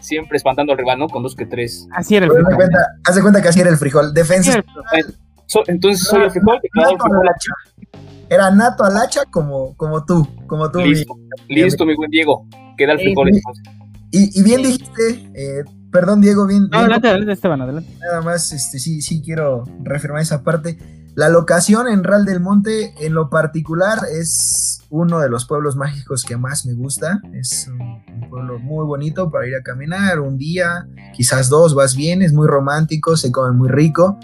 siempre 0.00 0.36
espantando 0.36 0.72
al 0.72 0.78
rival, 0.78 0.98
¿no? 0.98 1.08
Con 1.08 1.22
dos 1.22 1.34
que 1.34 1.46
tres. 1.46 1.88
Así 1.92 2.16
era 2.16 2.26
el 2.26 2.32
frijol. 2.32 2.54
Haz 3.04 3.14
de 3.14 3.22
cuenta, 3.22 3.42
que 3.42 3.48
así 3.48 3.60
era 3.60 3.70
el 3.70 3.76
frijol. 3.76 4.12
Defensa. 4.12 4.62
entonces 5.66 6.06
soy 6.06 6.22
el 6.22 6.30
frijol, 6.30 6.60
que 6.60 6.68
el 6.74 6.86
frijol 6.86 7.10
era 8.28 8.50
nato 8.50 8.84
al 8.84 8.96
hacha 8.96 9.24
como, 9.30 9.76
como 9.76 10.04
tú, 10.04 10.26
como 10.46 10.70
tú. 10.70 10.80
Listo, 10.80 11.14
listo, 11.48 11.86
mi 11.86 11.94
buen 11.94 12.10
Diego. 12.10 12.46
Queda 12.76 12.92
el 12.92 12.98
frijol 12.98 13.30
y, 14.10 14.38
y, 14.38 14.42
bien 14.42 14.62
dijiste, 14.62 15.30
eh, 15.34 15.64
perdón 15.96 16.20
Diego, 16.20 16.46
bien. 16.46 16.68
No, 16.70 16.78
adelante, 16.78 17.08
adelante, 17.08 17.32
Esteban, 17.32 17.62
adelante. 17.62 17.96
Nada 17.98 18.20
más, 18.20 18.52
este, 18.52 18.78
sí, 18.78 19.00
sí 19.00 19.22
quiero 19.22 19.64
reafirmar 19.82 20.20
esa 20.20 20.42
parte. 20.42 20.78
La 21.14 21.30
locación 21.30 21.88
en 21.88 22.04
Real 22.04 22.26
del 22.26 22.40
Monte, 22.40 22.92
en 23.00 23.14
lo 23.14 23.30
particular, 23.30 24.00
es 24.12 24.82
uno 24.90 25.20
de 25.20 25.30
los 25.30 25.46
pueblos 25.46 25.74
mágicos 25.74 26.22
que 26.24 26.36
más 26.36 26.66
me 26.66 26.74
gusta. 26.74 27.22
Es 27.32 27.66
un, 27.68 28.28
pueblo 28.28 28.58
muy 28.58 28.84
bonito 28.84 29.30
para 29.30 29.46
ir 29.46 29.54
a 29.54 29.62
caminar 29.62 30.20
un 30.20 30.36
día, 30.36 30.86
quizás 31.14 31.48
dos, 31.48 31.74
vas 31.74 31.96
bien, 31.96 32.20
es 32.20 32.34
muy 32.34 32.46
romántico, 32.46 33.16
se 33.16 33.32
come 33.32 33.56
muy 33.56 33.70
rico. 33.70 34.18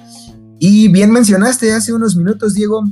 Y 0.58 0.88
bien 0.88 1.10
mencionaste 1.10 1.72
hace 1.72 1.94
unos 1.94 2.16
minutos, 2.16 2.52
Diego, 2.52 2.84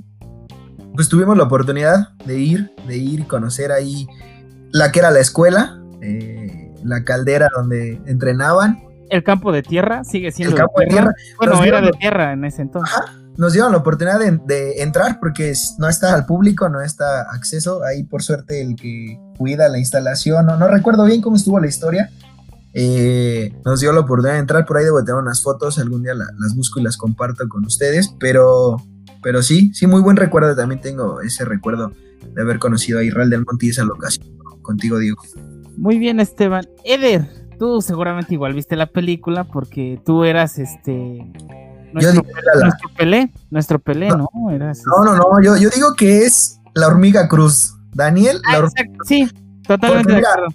pues 0.94 1.10
tuvimos 1.10 1.36
la 1.36 1.44
oportunidad 1.44 2.14
de 2.24 2.38
ir, 2.38 2.70
de 2.88 2.96
ir 2.96 3.20
y 3.20 3.24
conocer 3.24 3.72
ahí 3.72 4.06
la 4.72 4.90
que 4.90 5.00
era 5.00 5.10
la 5.10 5.20
escuela, 5.20 5.82
eh, 6.00 6.49
la 6.84 7.04
caldera 7.04 7.48
donde 7.54 8.00
entrenaban. 8.06 8.82
El 9.08 9.24
campo 9.24 9.52
de 9.52 9.62
tierra 9.62 10.04
sigue 10.04 10.30
siendo 10.30 10.54
el 10.54 10.60
campo 10.60 10.80
de 10.80 10.86
tierra. 10.86 11.12
Bueno, 11.38 11.64
era 11.64 11.80
de 11.80 11.90
tierra 11.92 12.32
en 12.32 12.44
ese 12.44 12.62
entonces. 12.62 12.96
Nos 13.36 13.52
dieron 13.52 13.72
la 13.72 13.78
oportunidad 13.78 14.20
de, 14.20 14.82
entrar 14.82 15.18
porque 15.18 15.52
no 15.78 15.88
está 15.88 16.14
al 16.14 16.26
público, 16.26 16.68
no 16.68 16.80
está 16.80 17.22
acceso. 17.32 17.82
Ahí, 17.84 18.04
por 18.04 18.22
suerte, 18.22 18.60
el 18.60 18.76
que 18.76 19.18
cuida 19.38 19.68
la 19.68 19.78
instalación, 19.78 20.46
no, 20.46 20.56
no 20.56 20.68
recuerdo 20.68 21.04
bien 21.04 21.20
cómo 21.22 21.36
estuvo 21.36 21.58
la 21.58 21.66
historia. 21.66 22.10
Eh, 22.72 23.52
nos 23.64 23.80
dio 23.80 23.92
la 23.92 24.00
oportunidad 24.00 24.34
de 24.34 24.40
entrar 24.40 24.64
por 24.64 24.76
ahí, 24.76 24.84
debo 24.84 25.02
tener 25.02 25.20
unas 25.20 25.42
fotos, 25.42 25.78
algún 25.78 26.02
día 26.02 26.14
las 26.14 26.54
busco 26.54 26.78
y 26.78 26.84
las 26.84 26.96
comparto 26.96 27.48
con 27.48 27.64
ustedes, 27.64 28.14
pero 28.20 28.76
pero 29.22 29.42
sí, 29.42 29.72
sí, 29.74 29.86
muy 29.86 30.00
buen 30.00 30.16
recuerdo. 30.16 30.54
También 30.56 30.80
tengo 30.80 31.20
ese 31.20 31.44
recuerdo 31.44 31.92
de 32.34 32.42
haber 32.42 32.58
conocido 32.58 33.00
a 33.00 33.04
Israel 33.04 33.30
del 33.30 33.44
Monte 33.44 33.66
y 33.66 33.70
esa 33.70 33.84
locación 33.84 34.26
contigo, 34.62 34.98
Diego. 34.98 35.22
Muy 35.80 35.98
bien, 35.98 36.20
Esteban. 36.20 36.68
Eder, 36.84 37.26
tú 37.58 37.80
seguramente 37.80 38.34
igual 38.34 38.52
viste 38.52 38.76
la 38.76 38.84
película 38.84 39.44
porque 39.44 39.98
tú 40.04 40.24
eras 40.24 40.58
este. 40.58 41.32
Nuestro, 41.94 42.22
nuestro 42.60 42.88
Pelé, 42.96 43.32
nuestro 43.50 43.78
Pelé, 43.78 44.08
¿no? 44.10 44.28
No, 44.34 45.04
no, 45.04 45.16
no, 45.16 45.42
yo, 45.42 45.56
yo, 45.56 45.70
digo 45.70 45.94
que 45.96 46.26
es 46.26 46.60
la 46.74 46.86
hormiga 46.86 47.26
cruz. 47.28 47.76
Daniel, 47.94 48.42
ah, 48.46 48.58
exacto, 48.58 49.04
sí, 49.06 49.28
totalmente 49.66 50.12
de 50.12 50.18
acuerdo. 50.18 50.48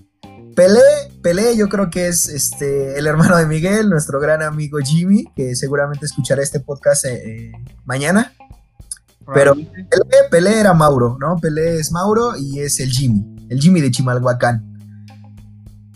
Pelé, 0.55 0.79
Pelé, 1.23 1.57
yo 1.57 1.69
creo 1.69 1.89
que 1.89 2.07
es 2.07 2.29
este 2.29 2.97
el 2.97 3.07
hermano 3.07 3.35
de 3.35 3.47
Miguel, 3.47 3.89
nuestro 3.89 4.19
gran 4.19 4.43
amigo 4.43 4.77
Jimmy, 4.77 5.25
que 5.35 5.55
seguramente 5.55 6.05
escuchará 6.05 6.43
este 6.43 6.59
podcast 6.59 7.05
eh, 7.05 7.13
eh, 7.25 7.51
mañana. 7.83 8.31
Pero 9.33 9.55
Pelé, 10.29 10.59
era 10.59 10.75
Mauro, 10.75 11.17
¿no? 11.19 11.37
Pelé 11.37 11.79
es 11.79 11.91
Mauro 11.91 12.37
y 12.37 12.59
es 12.59 12.79
el 12.79 12.91
Jimmy, 12.91 13.47
el 13.49 13.59
Jimmy 13.59 13.81
de 13.81 13.89
Chimalhuacán. 13.89 14.74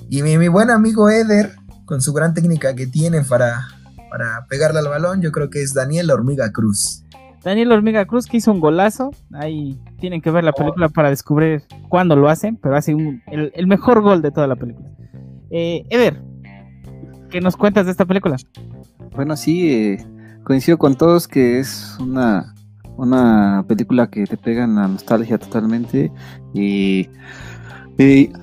Y 0.10 0.24
mi, 0.24 0.48
buen 0.48 0.72
amigo 0.72 1.08
Eder, 1.10 1.52
con 1.86 2.02
su 2.02 2.14
gran 2.14 2.34
técnica 2.34 2.74
que 2.74 2.88
tiene 2.88 3.22
para, 3.22 3.68
para 4.10 4.48
pegarle 4.48 4.80
al 4.80 4.88
balón, 4.88 5.22
yo 5.22 5.32
creo 5.32 5.52
que 5.52 5.62
es 5.62 5.76
Daniel 5.76 6.10
Hormiga 6.10 6.52
Cruz. 6.52 7.04
Daniel 7.44 7.72
Hormiga 7.72 8.06
Cruz 8.06 8.26
que 8.26 8.38
hizo 8.38 8.52
un 8.52 8.60
golazo. 8.60 9.12
Ahí 9.34 9.80
tienen 10.00 10.22
que 10.22 10.32
ver 10.32 10.44
la 10.44 10.52
película 10.52 10.90
para 10.90 11.10
descubrir 11.10 11.62
cuándo 11.90 12.16
lo 12.16 12.28
hacen, 12.28 12.58
pero 12.58 12.76
hace 12.76 12.96
el, 13.28 13.68
mejor 13.68 14.02
gol 14.02 14.24
de 14.24 14.32
toda 14.32 14.48
la 14.48 14.56
película. 14.56 14.90
Eh, 15.52 15.86
Eder, 15.90 16.22
¿qué 17.30 17.40
nos 17.40 17.56
cuentas 17.56 17.86
de 17.86 17.92
esta 17.92 18.06
película? 18.06 18.38
Bueno, 19.16 19.38
sí, 19.38 19.72
eh, 19.72 20.06
coincido 20.44 20.80
con 20.80 20.96
todos 20.96 21.28
que 21.28 21.60
es 21.60 21.96
una 22.00 22.56
una 23.00 23.64
película 23.66 24.10
que 24.10 24.26
te 24.26 24.36
pega 24.36 24.66
en 24.66 24.76
la 24.76 24.88
nostalgia 24.88 25.38
totalmente 25.38 26.12
y, 26.54 27.08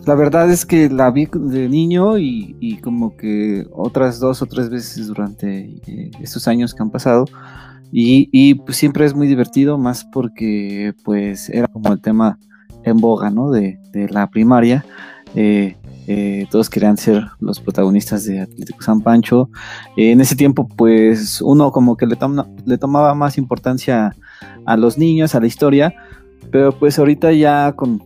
la 0.05 0.15
verdad 0.15 0.51
es 0.51 0.67
que 0.67 0.91
la 0.91 1.11
vi 1.11 1.27
de 1.33 1.67
niño 1.71 2.19
y, 2.19 2.79
como 2.83 3.17
que 3.17 3.67
otras 3.73 4.21
dos 4.21 4.43
o 4.43 4.47
tres 4.47 4.69
veces 4.69 5.07
durante 5.07 5.81
eh, 5.87 6.11
estos 6.21 6.47
años 6.47 6.75
que 6.75 6.83
han 6.83 6.91
pasado 6.91 7.25
y, 7.91 8.55
pues 8.55 8.77
siempre 8.77 9.07
es 9.07 9.15
muy 9.15 9.27
divertido 9.27 9.79
más 9.79 10.05
porque 10.05 10.93
pues 11.05 11.49
era 11.49 11.69
como 11.69 11.91
el 11.91 12.03
tema 12.03 12.39
en 12.85 12.99
boga 12.99 13.31
¿no? 13.31 13.51
de, 13.51 13.79
la 14.11 14.29
primaria 14.29 14.85
eh, 15.35 15.77
eh, 16.07 16.47
todos 16.51 16.69
querían 16.69 16.99
ser 16.99 17.25
los 17.41 17.59
protagonistas 17.59 18.27
de 18.27 18.41
Atlético 18.41 18.83
San 18.83 19.01
Pancho. 19.01 19.49
en 19.97 20.21
ese 20.21 20.37
tiempo, 20.37 20.69
pues 20.69 21.41
uno 21.41 21.73
como 21.73 21.97
que 21.97 22.07
le, 22.07 22.17
le 22.67 22.79
tomaba 22.79 23.15
más 23.15 23.39
importancia 23.39 24.15
a 24.67 24.77
los 24.77 24.99
niños, 24.99 25.35
a 25.35 25.41
la 25.41 25.47
historia, 25.47 25.95
pero 26.51 26.73
pues 26.73 26.99
ahorita 26.99 27.33
ya 27.33 27.73
con, 27.73 27.99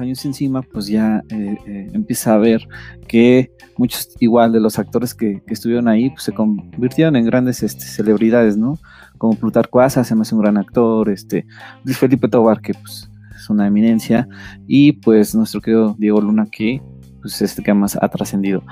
años 0.00 0.24
encima, 0.24 0.62
pues 0.62 0.86
ya 0.86 1.22
eh, 1.28 1.56
eh, 1.66 1.90
empieza 1.92 2.34
a 2.34 2.38
ver 2.38 2.66
que 3.06 3.50
muchos 3.76 4.08
igual 4.20 4.52
de 4.52 4.60
los 4.60 4.78
actores 4.78 5.14
que, 5.14 5.42
estuvieron 5.46 5.88
ahí, 5.88 6.10
pues 6.10 6.22
se 6.22 6.32
convirtieron 6.32 7.16
en 7.16 7.24
grandes 7.24 7.62
este, 7.62 7.84
celebridades, 7.84 8.56
¿no? 8.56 8.78
Como 9.18 9.36
Plutarco 9.36 9.80
Asa, 9.80 10.04
se 10.04 10.14
me 10.14 10.22
hace 10.22 10.34
un 10.34 10.42
gran 10.42 10.56
actor, 10.56 11.08
este, 11.10 11.46
Luis 11.84 11.98
Felipe 11.98 12.28
Tobar, 12.28 12.60
que 12.60 12.74
pues 12.74 13.10
es 13.34 13.50
una 13.50 13.66
eminencia, 13.66 14.28
y 14.66 14.92
pues 14.92 15.34
nuestro 15.34 15.60
querido 15.60 15.96
Diego 15.98 16.20
Luna, 16.20 16.46
que 16.50 16.82
pues 17.20 17.40
este 17.40 17.62
que 17.62 17.72
más 17.72 17.96
ha 18.00 18.08
trascendido. 18.08 18.62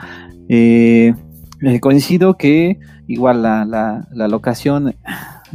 Eh, 0.49 1.15
coincido 1.81 2.37
que 2.37 2.79
igual 3.07 3.43
la, 3.43 3.65
la, 3.65 4.07
la 4.13 4.29
locación 4.29 4.95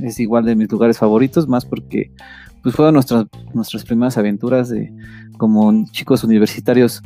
es 0.02 0.20
igual 0.20 0.46
de 0.46 0.56
mis 0.56 0.72
lugares 0.72 0.98
favoritos, 0.98 1.48
más 1.48 1.66
porque 1.66 2.12
pues 2.68 2.76
fueron 2.76 2.96
nuestras, 2.96 3.26
nuestras 3.54 3.84
primeras 3.86 4.18
aventuras 4.18 4.70
de 4.70 4.92
como 5.38 5.86
chicos 5.92 6.24
universitarios 6.24 7.02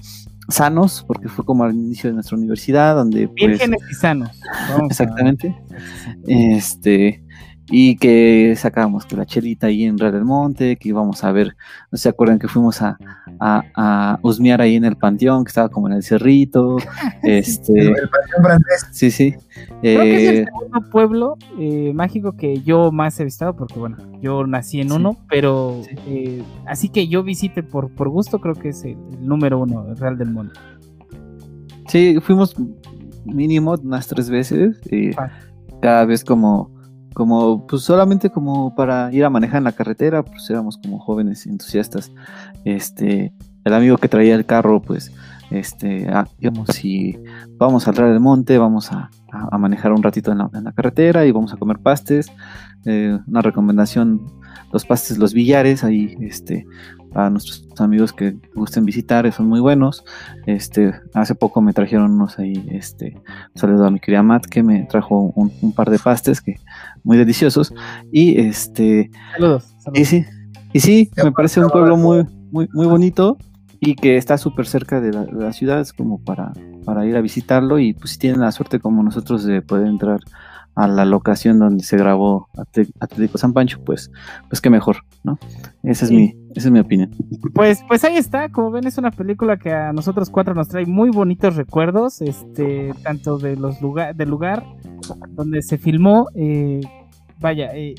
sanos, 0.49 1.03
porque 1.07 1.29
fue 1.29 1.45
como 1.45 1.63
al 1.63 1.73
inicio 1.73 2.09
de 2.09 2.15
nuestra 2.15 2.37
universidad, 2.37 2.95
donde 2.95 3.27
pues, 3.27 3.51
vírgenes 3.51 3.81
y 3.89 3.93
sanos. 3.95 4.29
exactamente. 4.89 5.55
Este 6.27 7.23
y 7.71 7.95
que 7.95 8.53
sacábamos 8.57 9.05
que 9.05 9.15
la 9.15 9.25
chelita 9.25 9.67
ahí 9.67 9.85
en 9.85 9.97
Real 9.97 10.11
del 10.11 10.25
Monte, 10.25 10.75
que 10.75 10.89
íbamos 10.89 11.23
a 11.23 11.31
ver, 11.31 11.55
no 11.91 11.97
se 11.97 12.09
acuerdan 12.09 12.37
que 12.37 12.47
fuimos 12.49 12.81
a, 12.81 12.97
a, 13.39 13.63
a 13.75 14.19
husmear 14.21 14.59
ahí 14.61 14.75
en 14.75 14.83
el 14.85 14.97
panteón, 14.97 15.45
que 15.45 15.49
estaba 15.49 15.69
como 15.69 15.87
en 15.87 15.93
el 15.93 16.03
cerrito. 16.03 16.77
este, 17.23 17.71
El, 17.79 17.87
el 17.87 17.93
panteón 18.09 18.43
francés. 18.43 18.87
sí, 18.91 19.09
sí. 19.11 19.31
Creo 19.81 20.01
que 20.03 20.15
es 20.15 20.29
el 20.29 20.35
Eh, 20.39 20.45
segundo 20.45 20.89
pueblo 20.89 21.37
eh, 21.57 21.91
mágico 21.95 22.33
que 22.33 22.61
yo 22.61 22.91
más 22.91 23.19
he 23.19 23.23
visitado, 23.23 23.55
porque 23.55 23.79
bueno, 23.79 23.97
yo 24.21 24.45
nací 24.45 24.81
en 24.81 24.89
Sí. 24.89 24.95
uno, 24.95 25.17
pero 25.29 25.81
Sí. 25.87 25.95
eh, 26.07 26.43
así 26.67 26.89
que 26.89 27.07
yo 27.07 27.23
visite 27.23 27.63
por, 27.63 27.89
por 27.95 28.09
gusto, 28.09 28.39
creo 28.39 28.55
que 28.55 28.69
es 28.69 28.83
el, 28.83 28.97
el 29.13 29.25
número 29.25 29.59
uno 29.59 29.93
real 29.95 30.17
del 30.17 30.29
mundo. 30.31 30.53
sí, 31.87 32.17
fuimos 32.21 32.55
mínimo 33.25 33.75
unas 33.83 34.07
tres 34.07 34.29
veces. 34.29 34.79
y 34.91 35.11
Ah. 35.17 35.31
cada 35.81 36.05
vez 36.05 36.23
como, 36.23 36.69
como, 37.13 37.65
pues 37.67 37.81
solamente 37.83 38.29
como 38.29 38.73
para 38.75 39.11
ir 39.13 39.23
a 39.25 39.29
manejar 39.29 39.57
en 39.59 39.65
la 39.65 39.71
carretera, 39.71 40.23
pues 40.23 40.49
éramos 40.49 40.77
como 40.77 40.99
jóvenes 40.99 41.45
entusiastas. 41.45 42.11
Este, 42.65 43.33
el 43.63 43.73
amigo 43.73 43.97
que 43.97 44.07
traía 44.07 44.35
el 44.35 44.45
carro, 44.45 44.81
pues, 44.81 45.11
este, 45.49 46.07
ah, 46.09 46.27
digamos, 46.39 46.69
si 46.69 47.17
vamos 47.57 47.85
a 47.85 47.91
entrar 47.91 48.09
al 48.09 48.19
monte, 48.19 48.57
vamos 48.57 48.91
a, 48.91 49.09
a- 49.31 49.57
manejar 49.57 49.91
un 49.91 50.01
ratito 50.01 50.31
en 50.31 50.37
la, 50.39 50.49
en 50.53 50.63
la 50.63 50.71
carretera 50.71 51.25
y 51.25 51.31
vamos 51.31 51.53
a 51.53 51.57
comer 51.57 51.79
pastes. 51.79 52.31
Eh, 52.85 53.19
una 53.27 53.41
recomendación, 53.41 54.21
los 54.71 54.85
pastes, 54.85 55.17
los 55.17 55.33
billares, 55.33 55.83
ahí, 55.83 56.15
este, 56.21 56.65
para 57.13 57.29
nuestros 57.29 57.65
amigos 57.79 58.13
que 58.13 58.35
gusten 58.55 58.85
visitar, 58.85 59.31
son 59.31 59.47
muy 59.47 59.59
buenos. 59.59 60.03
Este, 60.45 60.93
hace 61.13 61.35
poco 61.35 61.61
me 61.61 61.73
trajeron 61.73 62.11
unos 62.11 62.39
ahí, 62.39 62.65
este, 62.71 63.15
un 63.53 63.59
saludo 63.59 63.85
a 63.85 63.91
mi 63.91 63.99
querida 63.99 64.23
Matt 64.23 64.45
que 64.45 64.63
me 64.63 64.83
trajo 64.85 65.31
un, 65.35 65.51
un 65.61 65.73
par 65.73 65.89
de 65.89 65.99
pastes 65.99 66.41
que 66.41 66.55
muy 67.03 67.17
deliciosos. 67.17 67.73
Y 68.11 68.39
este, 68.39 69.11
Saludos. 69.33 69.65
y 69.93 70.05
saludos. 70.05 70.07
sí, 70.07 70.25
y 70.73 70.79
sí, 70.79 71.11
me 71.23 71.31
parece 71.31 71.63
un 71.63 71.69
pueblo 71.69 71.97
muy, 71.97 72.25
muy, 72.51 72.67
muy 72.73 72.85
bonito 72.87 73.37
y 73.79 73.95
que 73.95 74.17
está 74.17 74.37
súper 74.37 74.67
cerca 74.67 75.01
de 75.01 75.11
la, 75.11 75.23
de 75.25 75.43
la 75.43 75.53
ciudad, 75.53 75.79
es 75.81 75.91
como 75.91 76.19
para, 76.23 76.53
para 76.85 77.05
ir 77.05 77.17
a 77.17 77.21
visitarlo 77.21 77.79
y 77.79 77.93
pues 77.93 78.11
si 78.11 78.19
tienen 78.19 78.41
la 78.41 78.51
suerte 78.51 78.79
como 78.79 79.01
nosotros 79.03 79.43
de 79.43 79.61
poder 79.61 79.87
entrar 79.87 80.19
a 80.75 80.87
la 80.87 81.03
locación 81.03 81.59
donde 81.59 81.83
se 81.83 81.97
grabó 81.97 82.47
Atlético 82.99 83.37
San 83.37 83.51
Pancho, 83.51 83.81
pues, 83.83 84.09
pues 84.47 84.61
qué 84.61 84.69
mejor, 84.69 84.97
¿no? 85.23 85.37
Esa 85.83 86.05
es 86.05 86.09
Sí. 86.09 86.15
mi, 86.15 86.35
esa 86.55 86.67
es 86.67 86.71
mi 86.71 86.79
opinión. 86.79 87.11
Pues, 87.53 87.83
pues 87.87 88.03
ahí 88.03 88.17
está, 88.17 88.49
como 88.49 88.71
ven, 88.71 88.87
es 88.87 88.97
una 88.97 89.11
película 89.11 89.57
que 89.57 89.71
a 89.71 89.93
nosotros 89.93 90.29
cuatro 90.29 90.53
nos 90.53 90.67
trae 90.67 90.85
muy 90.85 91.09
bonitos 91.09 91.55
recuerdos, 91.55 92.21
este, 92.21 92.93
tanto 93.03 93.37
de 93.37 93.55
los 93.55 93.81
lugar, 93.81 94.15
del 94.15 94.29
lugar 94.29 94.63
donde 95.29 95.61
se 95.61 95.77
filmó. 95.77 96.27
eh, 96.35 96.81
vaya, 97.39 97.71
eh, 97.73 97.95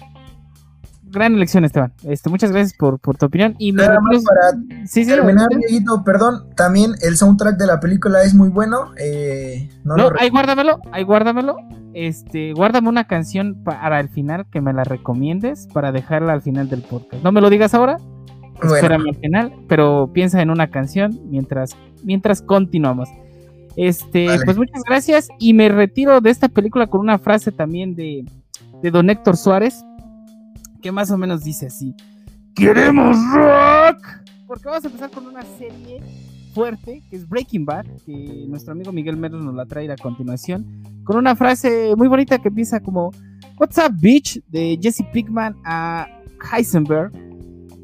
gran 1.04 1.34
elección, 1.34 1.64
Esteban. 1.64 1.92
Este, 2.04 2.30
muchas 2.30 2.52
gracias 2.52 2.74
por, 2.78 2.98
por 2.98 3.16
tu 3.18 3.26
opinión. 3.26 3.54
Y 3.58 3.72
me 3.72 3.82
Nada 3.82 3.98
más 4.00 4.24
para 4.24 4.86
Sí, 4.86 5.04
sí, 5.04 5.10
terminar. 5.10 5.48
Dieguito, 5.50 6.02
perdón, 6.04 6.48
también 6.56 6.92
el 7.02 7.16
soundtrack 7.16 7.58
de 7.58 7.66
la 7.66 7.80
película 7.80 8.22
es 8.22 8.34
muy 8.34 8.48
bueno. 8.48 8.92
eh, 8.96 9.68
no 9.84 9.96
No, 9.96 10.10
lo 10.10 10.16
ahí 10.20 10.30
guárdamelo, 10.30 10.80
ahí 10.90 11.04
guárdamelo. 11.04 11.56
Este, 11.94 12.54
guárdame 12.54 12.88
una 12.88 13.04
canción 13.06 13.62
para 13.64 14.00
el 14.00 14.08
final 14.08 14.46
que 14.50 14.62
me 14.62 14.72
la 14.72 14.84
recomiendes 14.84 15.66
para 15.74 15.92
dejarla 15.92 16.32
al 16.32 16.40
final 16.40 16.70
del 16.70 16.80
podcast. 16.80 17.22
No 17.22 17.32
me 17.32 17.42
lo 17.42 17.50
digas 17.50 17.74
ahora, 17.74 17.98
Bueno, 18.62 18.76
espérame 18.76 19.08
al 19.08 19.16
final, 19.16 19.52
pero 19.68 20.10
piensa 20.12 20.40
en 20.42 20.50
una 20.50 20.68
canción 20.68 21.18
mientras, 21.28 21.76
mientras 22.02 22.42
continuamos. 22.42 23.08
Este, 23.76 24.26
Vale. 24.26 24.44
pues 24.44 24.56
muchas 24.56 24.82
gracias 24.86 25.28
y 25.38 25.54
me 25.54 25.68
retiro 25.68 26.20
de 26.20 26.30
esta 26.30 26.48
película 26.48 26.86
con 26.86 27.00
una 27.00 27.18
frase 27.18 27.52
también 27.52 27.94
de, 27.94 28.24
de 28.82 28.90
don 28.90 29.08
Héctor 29.08 29.36
Suárez, 29.36 29.82
que 30.82 30.92
más 30.92 31.10
o 31.10 31.18
menos 31.18 31.42
dice 31.44 31.66
así: 31.66 31.94
¡Queremos 32.54 33.16
rock! 33.32 33.98
Porque 34.46 34.66
vamos 34.66 34.84
a 34.84 34.88
empezar 34.88 35.10
con 35.10 35.26
una 35.26 35.42
serie 35.58 36.02
fuerte 36.52 37.02
que 37.08 37.16
es 37.16 37.26
Breaking 37.26 37.64
Bad, 37.64 37.86
que 38.04 38.44
nuestro 38.48 38.72
amigo 38.72 38.92
Miguel 38.92 39.16
Meros 39.16 39.42
nos 39.42 39.54
la 39.54 39.64
trae 39.64 39.90
a 39.90 39.96
continuación, 39.96 40.82
con 41.04 41.16
una 41.16 41.34
frase 41.34 41.94
muy 41.96 42.08
bonita 42.08 42.38
que 42.38 42.48
empieza 42.48 42.80
como 42.80 43.10
What's 43.58 43.78
up, 43.78 43.94
bitch? 44.00 44.42
de 44.48 44.78
Jesse 44.82 45.04
Pinkman 45.12 45.56
a 45.64 46.06
Heisenberg. 46.52 47.12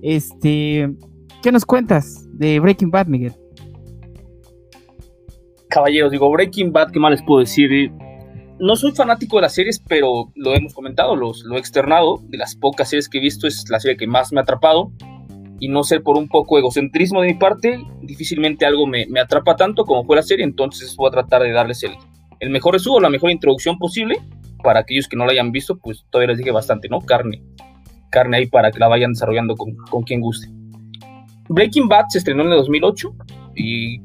Este, 0.02 0.88
¿qué 1.42 1.52
nos 1.52 1.64
cuentas 1.64 2.26
de 2.32 2.60
Breaking 2.60 2.90
Bad, 2.90 3.06
Miguel? 3.06 3.32
Caballeros, 5.68 6.10
digo, 6.10 6.30
Breaking 6.30 6.72
Bad, 6.72 6.90
¿qué 6.92 7.00
más 7.00 7.10
les 7.10 7.22
puedo 7.22 7.40
decir? 7.40 7.90
No 8.60 8.74
soy 8.74 8.92
fanático 8.92 9.36
de 9.36 9.42
las 9.42 9.54
series, 9.54 9.80
pero 9.86 10.32
lo 10.34 10.54
hemos 10.54 10.74
comentado, 10.74 11.14
los, 11.14 11.44
lo 11.44 11.56
he 11.56 11.58
externado. 11.58 12.20
De 12.28 12.38
las 12.38 12.56
pocas 12.56 12.88
series 12.88 13.08
que 13.08 13.18
he 13.18 13.20
visto, 13.20 13.46
es 13.46 13.68
la 13.68 13.78
serie 13.78 13.96
que 13.96 14.06
más 14.06 14.32
me 14.32 14.40
ha 14.40 14.42
atrapado. 14.42 14.92
Y 15.60 15.68
no 15.68 15.82
ser 15.82 16.02
por 16.02 16.16
un 16.16 16.28
poco 16.28 16.58
egocentrismo 16.58 17.20
de 17.20 17.28
mi 17.28 17.34
parte, 17.34 17.80
difícilmente 18.02 18.64
algo 18.64 18.86
me, 18.86 19.06
me 19.06 19.20
atrapa 19.20 19.56
tanto 19.56 19.84
como 19.84 20.04
fue 20.04 20.16
la 20.16 20.22
serie. 20.22 20.44
Entonces 20.44 20.94
voy 20.96 21.08
a 21.08 21.10
tratar 21.10 21.42
de 21.42 21.52
darles 21.52 21.82
el, 21.82 21.92
el 22.40 22.50
mejor 22.50 22.74
resumen, 22.74 23.02
la 23.02 23.10
mejor 23.10 23.30
introducción 23.30 23.78
posible. 23.78 24.16
Para 24.62 24.80
aquellos 24.80 25.06
que 25.06 25.16
no 25.16 25.24
la 25.24 25.32
hayan 25.32 25.52
visto, 25.52 25.78
pues 25.78 26.04
todavía 26.10 26.32
les 26.32 26.38
dije 26.38 26.50
bastante, 26.50 26.88
¿no? 26.88 27.00
Carne. 27.00 27.42
Carne 28.10 28.36
ahí 28.38 28.46
para 28.46 28.70
que 28.70 28.78
la 28.78 28.88
vayan 28.88 29.12
desarrollando 29.12 29.54
con, 29.56 29.76
con 29.90 30.02
quien 30.02 30.20
guste. 30.20 30.48
Breaking 31.48 31.88
Bad 31.88 32.06
se 32.10 32.18
estrenó 32.18 32.42
en 32.44 32.50
el 32.50 32.56
2008 32.58 33.14
y 33.56 34.00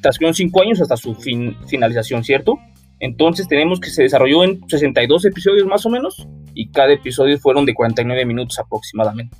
transcurrieron 0.00 0.34
cinco 0.34 0.62
años 0.62 0.80
hasta 0.80 0.96
su 0.96 1.14
fin- 1.14 1.56
finalización, 1.66 2.22
¿cierto? 2.24 2.58
Entonces 3.00 3.48
tenemos 3.48 3.80
que 3.80 3.90
se 3.90 4.02
desarrolló 4.04 4.44
en 4.44 4.60
62 4.68 5.24
episodios 5.24 5.66
más 5.66 5.84
o 5.86 5.90
menos 5.90 6.26
y 6.54 6.68
cada 6.70 6.92
episodio 6.92 7.38
fueron 7.38 7.66
de 7.66 7.74
49 7.74 8.24
minutos 8.24 8.58
aproximadamente. 8.58 9.36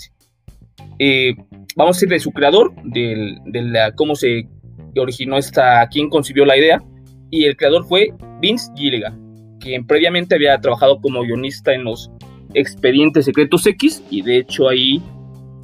Eh, 0.98 1.34
vamos 1.76 1.96
a 1.96 1.98
decir 1.98 2.08
de 2.08 2.20
su 2.20 2.30
creador, 2.32 2.72
del- 2.84 3.38
de 3.46 3.62
la, 3.62 3.92
cómo 3.92 4.14
se 4.14 4.48
originó 4.96 5.38
esta, 5.38 5.86
quién 5.88 6.08
concibió 6.08 6.44
la 6.44 6.56
idea 6.56 6.82
y 7.30 7.44
el 7.44 7.56
creador 7.56 7.84
fue 7.86 8.12
Vince 8.40 8.70
Gilligan, 8.76 9.56
quien 9.60 9.86
previamente 9.86 10.34
había 10.34 10.58
trabajado 10.60 11.00
como 11.00 11.22
guionista 11.22 11.72
en 11.72 11.84
los 11.84 12.10
Expedientes 12.54 13.24
Secretos 13.24 13.66
X 13.66 14.02
y 14.10 14.22
de 14.22 14.38
hecho 14.38 14.68
ahí 14.68 15.02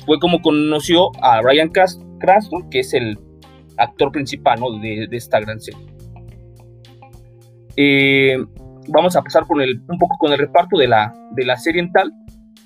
fue 0.06 0.18
como 0.18 0.40
conoció 0.40 1.10
a 1.22 1.40
Brian 1.40 1.70
Cranston, 1.70 2.68
que 2.70 2.80
es 2.80 2.94
el 2.94 3.18
actor 3.76 4.12
principal 4.12 4.60
¿no? 4.60 4.78
de, 4.80 5.06
de 5.08 5.16
esta 5.16 5.40
gran 5.40 5.60
serie. 5.60 5.80
Eh, 7.76 8.36
vamos 8.88 9.16
a 9.16 9.22
pasar 9.22 9.46
con 9.46 9.60
el, 9.60 9.80
un 9.88 9.98
poco 9.98 10.16
con 10.18 10.32
el 10.32 10.38
reparto 10.38 10.76
de 10.76 10.88
la, 10.88 11.14
de 11.32 11.44
la 11.44 11.56
serie 11.56 11.80
en 11.80 11.92
tal. 11.92 12.12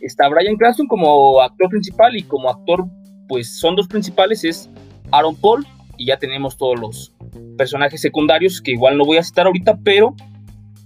Está 0.01 0.29
Brian 0.29 0.57
Cranston 0.57 0.87
como 0.87 1.41
actor 1.41 1.68
principal 1.68 2.16
y 2.16 2.22
como 2.22 2.51
actor, 2.51 2.85
pues 3.29 3.59
son 3.59 3.77
dos 3.77 3.87
principales, 3.89 4.45
es 4.45 4.70
Aaron 5.12 5.37
Paul 5.37 5.66
y 5.97 6.07
ya 6.07 6.18
tenemos 6.18 6.57
todos 6.57 6.79
los 6.79 7.14
personajes 7.57 8.01
secundarios 8.01 8.61
que 8.61 8.72
igual 8.72 8.99
no 8.99 9.05
voy 9.05 9.18
a 9.18 9.22
citar 9.22 9.47
ahorita, 9.47 9.79
pero 9.85 10.14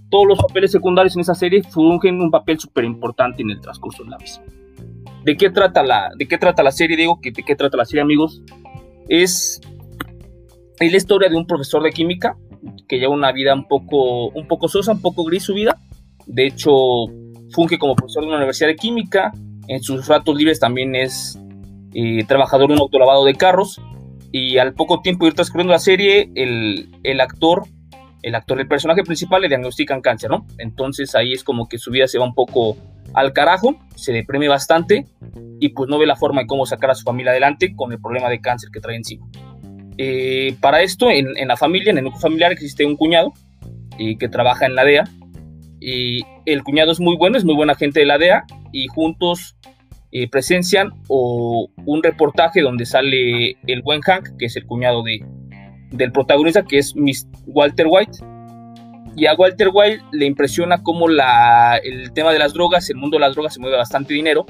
todos 0.09 0.27
los 0.27 0.39
papeles 0.39 0.71
secundarios 0.71 1.15
en 1.15 1.21
esa 1.21 1.35
serie 1.35 1.63
fungen 1.63 2.21
un 2.21 2.31
papel 2.31 2.59
súper 2.59 2.83
importante 2.83 3.41
en 3.41 3.51
el 3.51 3.61
transcurso 3.61 4.03
de 4.03 4.09
la 4.09 4.17
misma. 4.17 4.43
¿De 5.23 5.37
qué 5.37 5.49
trata 5.49 5.83
la, 5.83 6.09
de 6.17 6.27
qué 6.27 6.37
trata 6.37 6.63
la 6.63 6.71
serie, 6.71 6.97
Diego? 6.97 7.19
¿De 7.21 7.31
qué 7.31 7.55
trata 7.55 7.77
la 7.77 7.85
serie, 7.85 8.01
amigos? 8.01 8.41
Es, 9.07 9.61
es 10.79 10.91
la 10.91 10.97
historia 10.97 11.29
de 11.29 11.35
un 11.35 11.45
profesor 11.45 11.83
de 11.83 11.91
química 11.91 12.37
que 12.87 12.97
lleva 12.97 13.13
una 13.13 13.31
vida 13.31 13.53
un 13.53 13.67
poco, 13.67 14.29
un 14.29 14.47
poco 14.47 14.67
sosa, 14.67 14.93
un 14.93 15.01
poco 15.01 15.23
gris 15.23 15.43
su 15.43 15.53
vida. 15.53 15.77
De 16.25 16.47
hecho, 16.47 16.71
funge 17.51 17.77
como 17.77 17.95
profesor 17.95 18.23
de 18.23 18.29
una 18.29 18.37
universidad 18.37 18.69
de 18.69 18.75
química. 18.75 19.31
En 19.67 19.83
sus 19.83 20.07
ratos 20.07 20.35
libres 20.35 20.59
también 20.59 20.95
es 20.95 21.39
eh, 21.93 22.23
trabajador 22.25 22.71
en 22.71 22.77
un 22.77 22.81
autolavado 22.81 23.25
de 23.25 23.35
carros. 23.35 23.79
Y 24.31 24.57
al 24.57 24.73
poco 24.73 25.01
tiempo 25.01 25.25
de 25.25 25.29
ir 25.29 25.35
transcurriendo 25.35 25.73
la 25.73 25.79
serie, 25.79 26.31
el, 26.35 26.89
el 27.03 27.19
actor, 27.19 27.63
el 28.21 28.35
actor, 28.35 28.59
el 28.59 28.67
personaje 28.67 29.03
principal 29.03 29.41
le 29.41 29.47
diagnostican 29.47 30.01
cáncer, 30.01 30.29
¿no? 30.29 30.45
Entonces 30.57 31.15
ahí 31.15 31.33
es 31.33 31.43
como 31.43 31.67
que 31.67 31.77
su 31.77 31.91
vida 31.91 32.07
se 32.07 32.19
va 32.19 32.25
un 32.25 32.33
poco 32.33 32.77
al 33.13 33.33
carajo, 33.33 33.75
se 33.95 34.13
deprime 34.13 34.47
bastante 34.47 35.05
y 35.59 35.69
pues 35.69 35.89
no 35.89 35.97
ve 35.97 36.05
la 36.05 36.15
forma 36.15 36.41
de 36.41 36.47
cómo 36.47 36.65
sacar 36.65 36.91
a 36.91 36.95
su 36.95 37.03
familia 37.03 37.31
adelante 37.31 37.73
con 37.75 37.91
el 37.91 37.99
problema 37.99 38.29
de 38.29 38.41
cáncer 38.41 38.69
que 38.71 38.79
trae 38.79 38.95
encima. 38.95 39.27
Eh, 40.01 40.55
para 40.61 40.81
esto, 40.81 41.11
en, 41.11 41.27
la 41.45 41.57
familia, 41.57 41.91
en 41.91 41.97
el 41.97 42.05
núcleo 42.05 42.21
familiar, 42.21 42.53
existe 42.53 42.85
un 42.85 42.95
cuñado 42.95 43.33
eh, 43.97 44.17
que 44.17 44.29
trabaja 44.29 44.65
en 44.65 44.75
la 44.75 44.85
DEA. 44.85 45.03
Y 45.81 46.21
el 46.45 46.63
cuñado 46.63 46.93
es 46.93 47.01
muy 47.01 47.17
bueno, 47.17 47.37
es 47.37 47.43
muy 47.43 47.55
buena 47.55 47.75
gente 47.75 47.99
de 47.99 48.05
la 48.05 48.17
DEA. 48.17 48.45
Y 48.71 48.87
juntos 48.87 49.57
eh, 50.13 50.29
presencian 50.29 50.91
o 51.09 51.69
un 51.85 52.01
reportaje 52.01 52.61
donde 52.61 52.85
sale 52.85 53.57
el 53.67 53.81
buen 53.81 53.99
Hank, 53.99 54.37
que 54.37 54.45
es 54.45 54.55
el 54.55 54.65
cuñado 54.65 55.03
de, 55.03 55.19
del 55.91 56.11
protagonista, 56.11 56.63
que 56.63 56.77
es 56.77 56.95
Miss 56.95 57.27
Walter 57.45 57.87
White. 57.89 58.19
Y 59.15 59.25
a 59.25 59.33
Walter 59.33 59.69
White 59.73 60.03
le 60.11 60.25
impresiona 60.25 60.81
cómo 60.81 61.07
la, 61.07 61.77
el 61.83 62.11
tema 62.13 62.31
de 62.31 62.39
las 62.39 62.53
drogas, 62.53 62.89
el 62.89 62.97
mundo 62.97 63.17
de 63.17 63.21
las 63.21 63.33
drogas 63.33 63.53
se 63.53 63.59
mueve 63.59 63.77
bastante 63.77 64.13
dinero. 64.13 64.45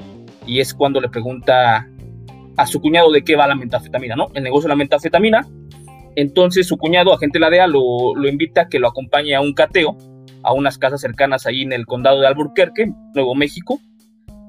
Y 0.46 0.60
es 0.60 0.74
cuando 0.74 1.00
le 1.00 1.08
pregunta 1.08 1.88
a 2.56 2.66
su 2.66 2.80
cuñado 2.80 3.10
de 3.10 3.22
qué 3.22 3.36
va 3.36 3.46
la 3.46 3.54
metafetamina, 3.54 4.16
¿no? 4.16 4.28
El 4.34 4.42
negocio 4.42 4.68
de 4.68 4.72
la 4.72 4.76
metafetamina. 4.76 5.46
Entonces 6.16 6.66
su 6.66 6.76
cuñado, 6.76 7.12
agente 7.12 7.38
de 7.38 7.40
la 7.40 7.50
DEA, 7.50 7.66
lo, 7.66 8.14
lo, 8.14 8.28
invita 8.28 8.62
a 8.62 8.68
que 8.68 8.78
lo 8.78 8.88
acompañe 8.88 9.34
a 9.34 9.40
un 9.40 9.54
cateo, 9.54 9.96
a 10.42 10.52
unas 10.52 10.76
casas 10.76 11.00
cercanas 11.00 11.46
ahí 11.46 11.62
en 11.62 11.72
el 11.72 11.86
condado 11.86 12.20
de 12.20 12.26
Albuquerque, 12.26 12.92
Nuevo 13.14 13.34
México. 13.34 13.80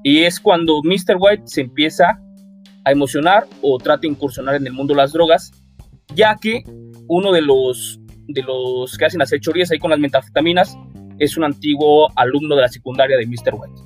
Y 0.02 0.24
es 0.24 0.40
cuando 0.40 0.82
Mr. 0.82 1.16
White 1.18 1.44
se 1.46 1.60
empieza 1.62 2.20
a 2.84 2.92
emocionar 2.92 3.46
o 3.62 3.78
trata 3.78 4.02
de 4.02 4.08
incursionar 4.08 4.56
en 4.56 4.66
el 4.66 4.72
mundo 4.72 4.94
de 4.94 4.98
las 4.98 5.12
drogas, 5.12 5.52
ya 6.14 6.36
que 6.40 6.62
uno 7.08 7.32
de 7.32 7.42
los, 7.42 8.00
de 8.28 8.42
los 8.42 8.96
que 8.96 9.04
hacen 9.04 9.18
las 9.18 9.32
hechorías 9.32 9.70
ahí 9.70 9.78
con 9.78 9.90
las 9.90 10.00
metafetaminas 10.00 10.76
es 11.18 11.36
un 11.36 11.44
antiguo 11.44 12.10
alumno 12.16 12.56
de 12.56 12.62
la 12.62 12.68
secundaria 12.68 13.16
de 13.16 13.26
Mr. 13.26 13.54
White, 13.54 13.80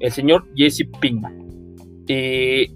el 0.00 0.12
señor 0.12 0.46
Jesse 0.54 0.88
Pinkman. 1.00 1.38
Eh, 2.08 2.68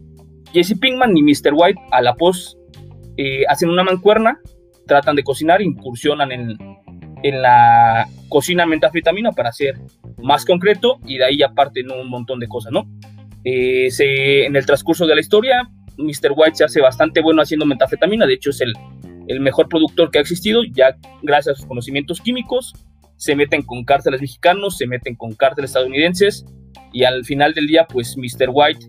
Jesse 0.52 0.78
Pinkman 0.78 1.16
y 1.16 1.22
Mr. 1.22 1.52
White 1.52 1.80
a 1.90 2.00
la 2.00 2.14
pos 2.14 2.56
eh, 3.16 3.42
hacen 3.48 3.68
una 3.68 3.84
mancuerna, 3.84 4.40
tratan 4.86 5.16
de 5.16 5.24
cocinar, 5.24 5.60
incursionan 5.60 6.32
en, 6.32 6.56
en 7.22 7.42
la 7.42 8.08
cocina 8.28 8.66
metafetamina 8.66 9.32
para 9.32 9.52
ser 9.52 9.76
más 10.22 10.44
concreto 10.44 10.98
y 11.06 11.18
de 11.18 11.24
ahí 11.24 11.38
ya 11.38 11.50
parten 11.50 11.90
un 11.90 12.08
montón 12.08 12.38
de 12.38 12.48
cosas, 12.48 12.72
¿no? 12.72 12.86
Eh, 13.44 13.90
se, 13.90 14.44
en 14.44 14.56
el 14.56 14.66
transcurso 14.66 15.06
de 15.06 15.14
la 15.14 15.20
historia, 15.20 15.68
Mr. 15.98 16.32
White 16.34 16.56
se 16.56 16.64
hace 16.64 16.80
bastante 16.80 17.20
bueno 17.20 17.42
haciendo 17.42 17.66
metafetamina, 17.66 18.26
de 18.26 18.34
hecho 18.34 18.50
es 18.50 18.60
el, 18.60 18.72
el 19.28 19.40
mejor 19.40 19.68
productor 19.68 20.10
que 20.10 20.18
ha 20.18 20.20
existido, 20.22 20.62
ya 20.64 20.96
gracias 21.22 21.54
a 21.54 21.56
sus 21.56 21.66
conocimientos 21.66 22.20
químicos, 22.20 22.72
se 23.16 23.34
meten 23.34 23.62
con 23.62 23.84
cárteles 23.84 24.20
mexicanos, 24.20 24.76
se 24.76 24.86
meten 24.86 25.14
con 25.14 25.34
cárteles 25.34 25.70
estadounidenses 25.70 26.44
y 26.92 27.04
al 27.04 27.24
final 27.24 27.54
del 27.54 27.66
día, 27.66 27.86
pues 27.86 28.16
Mr. 28.16 28.50
White 28.52 28.86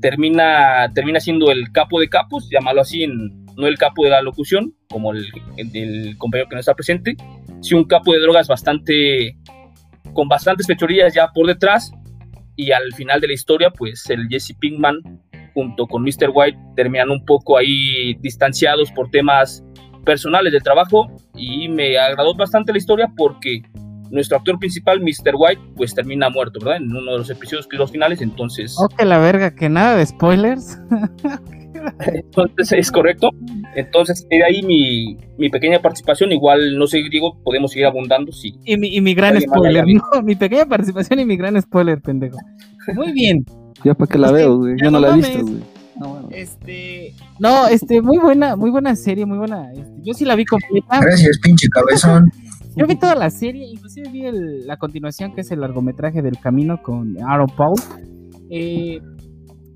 termina, 0.00 0.90
termina 0.94 1.20
siendo 1.20 1.50
el 1.50 1.72
capo 1.72 2.00
de 2.00 2.08
capos, 2.08 2.48
llamarlo 2.50 2.82
así, 2.82 3.06
no 3.06 3.66
el 3.66 3.78
capo 3.78 4.04
de 4.04 4.10
la 4.10 4.22
locución, 4.22 4.74
como 4.88 5.12
el, 5.12 5.26
el, 5.56 6.16
compañero 6.18 6.48
que 6.48 6.56
no 6.56 6.60
está 6.60 6.74
presente, 6.74 7.16
sino 7.60 7.80
un 7.80 7.86
capo 7.86 8.12
de 8.12 8.20
drogas 8.20 8.48
bastante, 8.48 9.36
con 10.12 10.28
bastantes 10.28 10.66
fechorías 10.66 11.14
ya 11.14 11.28
por 11.28 11.46
detrás, 11.46 11.92
y 12.56 12.72
al 12.72 12.92
final 12.94 13.20
de 13.20 13.28
la 13.28 13.32
historia, 13.34 13.70
pues 13.70 14.08
el 14.10 14.28
Jesse 14.28 14.54
Pinkman 14.58 15.00
junto 15.54 15.86
con 15.86 16.02
Mr. 16.02 16.30
White 16.32 16.58
terminan 16.76 17.10
un 17.10 17.24
poco 17.24 17.56
ahí 17.56 18.14
distanciados 18.20 18.90
por 18.92 19.10
temas 19.10 19.64
personales 20.04 20.52
del 20.52 20.62
trabajo 20.62 21.10
y 21.34 21.68
me 21.68 21.98
agradó 21.98 22.34
bastante 22.34 22.72
la 22.72 22.78
historia 22.78 23.12
porque 23.16 23.62
nuestro 24.10 24.36
actor 24.36 24.58
principal, 24.58 25.00
Mr. 25.00 25.34
White, 25.34 25.62
pues 25.74 25.94
termina 25.94 26.28
muerto, 26.28 26.60
¿verdad? 26.60 26.82
En 26.82 26.94
uno 26.94 27.12
de 27.12 27.18
los 27.18 27.30
episodios 27.30 27.66
que 27.66 27.78
los 27.78 27.90
finales, 27.90 28.20
entonces... 28.20 28.76
Oh, 28.78 28.88
que 28.88 29.06
la 29.06 29.18
verga, 29.18 29.54
que 29.54 29.70
nada 29.70 29.96
de 29.96 30.04
spoilers. 30.04 30.78
entonces, 32.14 32.72
es 32.72 32.92
correcto. 32.92 33.30
Entonces, 33.74 34.26
de 34.28 34.44
ahí 34.44 34.62
mi, 34.62 35.16
mi, 35.38 35.48
pequeña 35.48 35.80
participación. 35.80 36.30
Igual, 36.30 36.76
no 36.76 36.86
sé, 36.86 37.02
Diego, 37.10 37.40
podemos 37.42 37.72
seguir 37.72 37.86
abundando. 37.86 38.32
Sí. 38.32 38.54
Y, 38.66 38.76
mi, 38.76 38.94
y 38.94 39.00
mi 39.00 39.14
gran 39.14 39.40
spoiler. 39.40 39.84
No, 40.14 40.22
mi 40.22 40.34
pequeña 40.34 40.66
participación 40.66 41.20
y 41.20 41.24
mi 41.24 41.36
gran 41.36 41.60
spoiler, 41.60 42.00
pendejo. 42.02 42.36
Muy 42.94 43.12
bien. 43.12 43.44
Ya 43.84 43.94
para 43.94 44.10
que 44.10 44.18
la 44.18 44.32
veo, 44.32 44.58
güey. 44.58 44.76
Yo 44.82 44.90
no, 44.90 45.00
la 45.00 45.10
he 45.10 45.16
visto, 45.16 45.42
güey. 45.42 45.62
No, 45.98 46.28
Este, 46.30 47.14
no, 47.38 47.66
este, 47.68 48.00
muy 48.00 48.18
buena, 48.18 48.56
muy 48.56 48.70
buena 48.70 48.96
serie, 48.96 49.26
muy 49.26 49.38
buena. 49.38 49.72
Este, 49.72 49.92
yo 50.02 50.14
sí 50.14 50.24
la 50.24 50.34
vi 50.36 50.44
completa. 50.44 51.00
Gracias, 51.00 51.38
pinche 51.38 51.68
cabezón. 51.68 52.30
Yo 52.74 52.86
vi 52.86 52.96
toda 52.96 53.14
la 53.14 53.28
serie, 53.28 53.66
inclusive 53.66 54.08
vi 54.08 54.26
el, 54.26 54.66
la 54.66 54.78
continuación 54.78 55.34
que 55.34 55.42
es 55.42 55.50
el 55.50 55.60
largometraje 55.60 56.22
del 56.22 56.38
camino 56.38 56.82
con 56.82 57.22
Aaron 57.22 57.48
Paul. 57.56 57.78
Eh, 58.50 59.00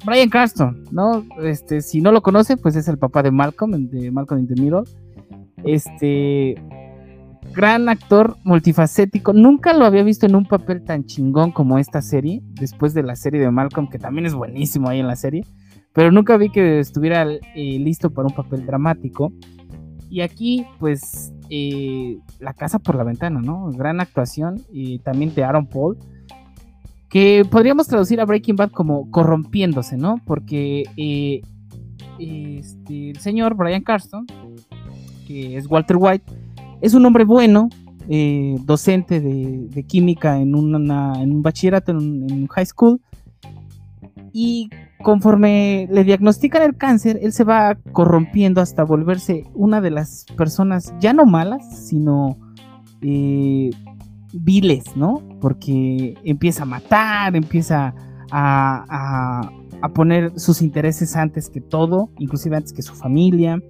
Brian 0.04 0.30
Carston, 0.30 0.84
¿no? 0.90 1.24
Este, 1.42 1.80
si 1.80 2.00
no 2.00 2.12
lo 2.12 2.22
conoce, 2.22 2.56
pues 2.56 2.76
es 2.76 2.88
el 2.88 2.96
papá 2.96 3.22
de 3.22 3.30
Malcolm, 3.30 3.88
de 3.88 4.10
Malcolm 4.10 4.40
in 4.40 4.46
the 4.46 4.60
Middle. 4.60 4.84
Este, 5.64 6.54
gran 7.56 7.88
actor 7.88 8.36
multifacético. 8.44 9.32
Nunca 9.32 9.72
lo 9.72 9.86
había 9.86 10.02
visto 10.02 10.26
en 10.26 10.36
un 10.36 10.44
papel 10.44 10.84
tan 10.84 11.06
chingón 11.06 11.50
como 11.50 11.78
esta 11.78 12.02
serie, 12.02 12.42
después 12.60 12.92
de 12.92 13.02
la 13.02 13.16
serie 13.16 13.40
de 13.40 13.50
Malcolm, 13.50 13.88
que 13.88 13.98
también 13.98 14.26
es 14.26 14.34
buenísimo 14.34 14.90
ahí 14.90 15.00
en 15.00 15.06
la 15.06 15.16
serie. 15.16 15.44
Pero 15.94 16.12
nunca 16.12 16.36
vi 16.36 16.50
que 16.50 16.78
estuviera 16.78 17.24
eh, 17.24 17.40
listo 17.78 18.10
para 18.10 18.28
un 18.28 18.34
papel 18.34 18.66
dramático. 18.66 19.32
Y 20.10 20.20
aquí, 20.20 20.66
pues, 20.78 21.32
eh, 21.48 22.18
la 22.38 22.52
casa 22.52 22.78
por 22.78 22.94
la 22.94 23.04
ventana, 23.04 23.40
¿no? 23.40 23.70
Gran 23.72 24.00
actuación 24.00 24.60
y 24.70 24.98
también 24.98 25.34
de 25.34 25.42
Aaron 25.42 25.66
Paul, 25.66 25.98
que 27.08 27.46
podríamos 27.50 27.88
traducir 27.88 28.20
a 28.20 28.26
Breaking 28.26 28.56
Bad 28.56 28.70
como 28.70 29.10
corrompiéndose, 29.10 29.96
¿no? 29.96 30.20
Porque 30.26 30.84
eh, 30.98 31.40
este, 32.18 33.10
el 33.10 33.18
señor 33.18 33.54
Brian 33.54 33.82
Carston, 33.82 34.26
que 35.26 35.56
es 35.56 35.66
Walter 35.66 35.96
White, 35.98 36.45
es 36.80 36.94
un 36.94 37.04
hombre 37.06 37.24
bueno, 37.24 37.68
eh, 38.08 38.56
docente 38.64 39.20
de, 39.20 39.84
química 39.84 40.38
en, 40.38 40.54
una, 40.54 41.20
en 41.22 41.32
un 41.32 41.42
bachillerato, 41.42 41.92
en 41.92 41.98
un 41.98 42.46
high 42.48 42.66
school, 42.66 43.00
y 44.32 44.68
conforme 45.02 45.88
le 45.90 46.04
diagnostican 46.04 46.62
el 46.62 46.76
cáncer, 46.76 47.18
él 47.22 47.32
se 47.32 47.44
va 47.44 47.76
corrompiendo 47.92 48.60
hasta 48.60 48.84
volverse 48.84 49.44
una 49.54 49.80
de 49.80 49.90
las 49.90 50.26
personas 50.36 50.92
ya 51.00 51.12
no 51.12 51.26
malas, 51.26 51.88
sino 51.88 52.36
eh, 53.00 53.70
viles, 54.34 54.96
¿no? 54.96 55.22
Porque 55.40 56.14
empieza 56.24 56.64
a 56.64 56.66
matar, 56.66 57.36
empieza 57.36 57.94
a, 58.30 59.50
poner 59.94 60.38
sus 60.38 60.62
intereses 60.62 61.16
antes 61.16 61.48
que 61.48 61.60
todo, 61.60 62.10
inclusive 62.18 62.56
antes 62.56 62.72
que 62.72 62.82
su 62.82 62.94
familia. 62.94 63.62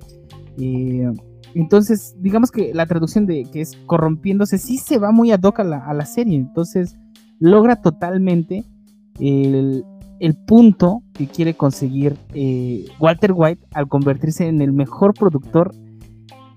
Eh, 0.58 1.12
entonces, 1.54 2.14
digamos 2.20 2.50
que 2.50 2.72
la 2.74 2.86
traducción 2.86 3.26
de 3.26 3.44
que 3.50 3.60
es 3.60 3.76
corrompiéndose 3.86 4.58
sí 4.58 4.78
se 4.78 4.98
va 4.98 5.12
muy 5.12 5.30
ad 5.32 5.42
hoc 5.42 5.60
a 5.60 5.64
la, 5.64 5.78
a 5.78 5.94
la 5.94 6.06
serie, 6.06 6.36
entonces 6.36 6.96
logra 7.38 7.76
totalmente 7.76 8.64
el, 9.20 9.84
el 10.20 10.36
punto 10.36 11.02
que 11.12 11.26
quiere 11.26 11.54
conseguir 11.54 12.16
eh, 12.34 12.86
Walter 12.98 13.32
White 13.34 13.66
al 13.72 13.88
convertirse 13.88 14.46
en 14.46 14.60
el 14.62 14.72
mejor 14.72 15.14
productor 15.14 15.74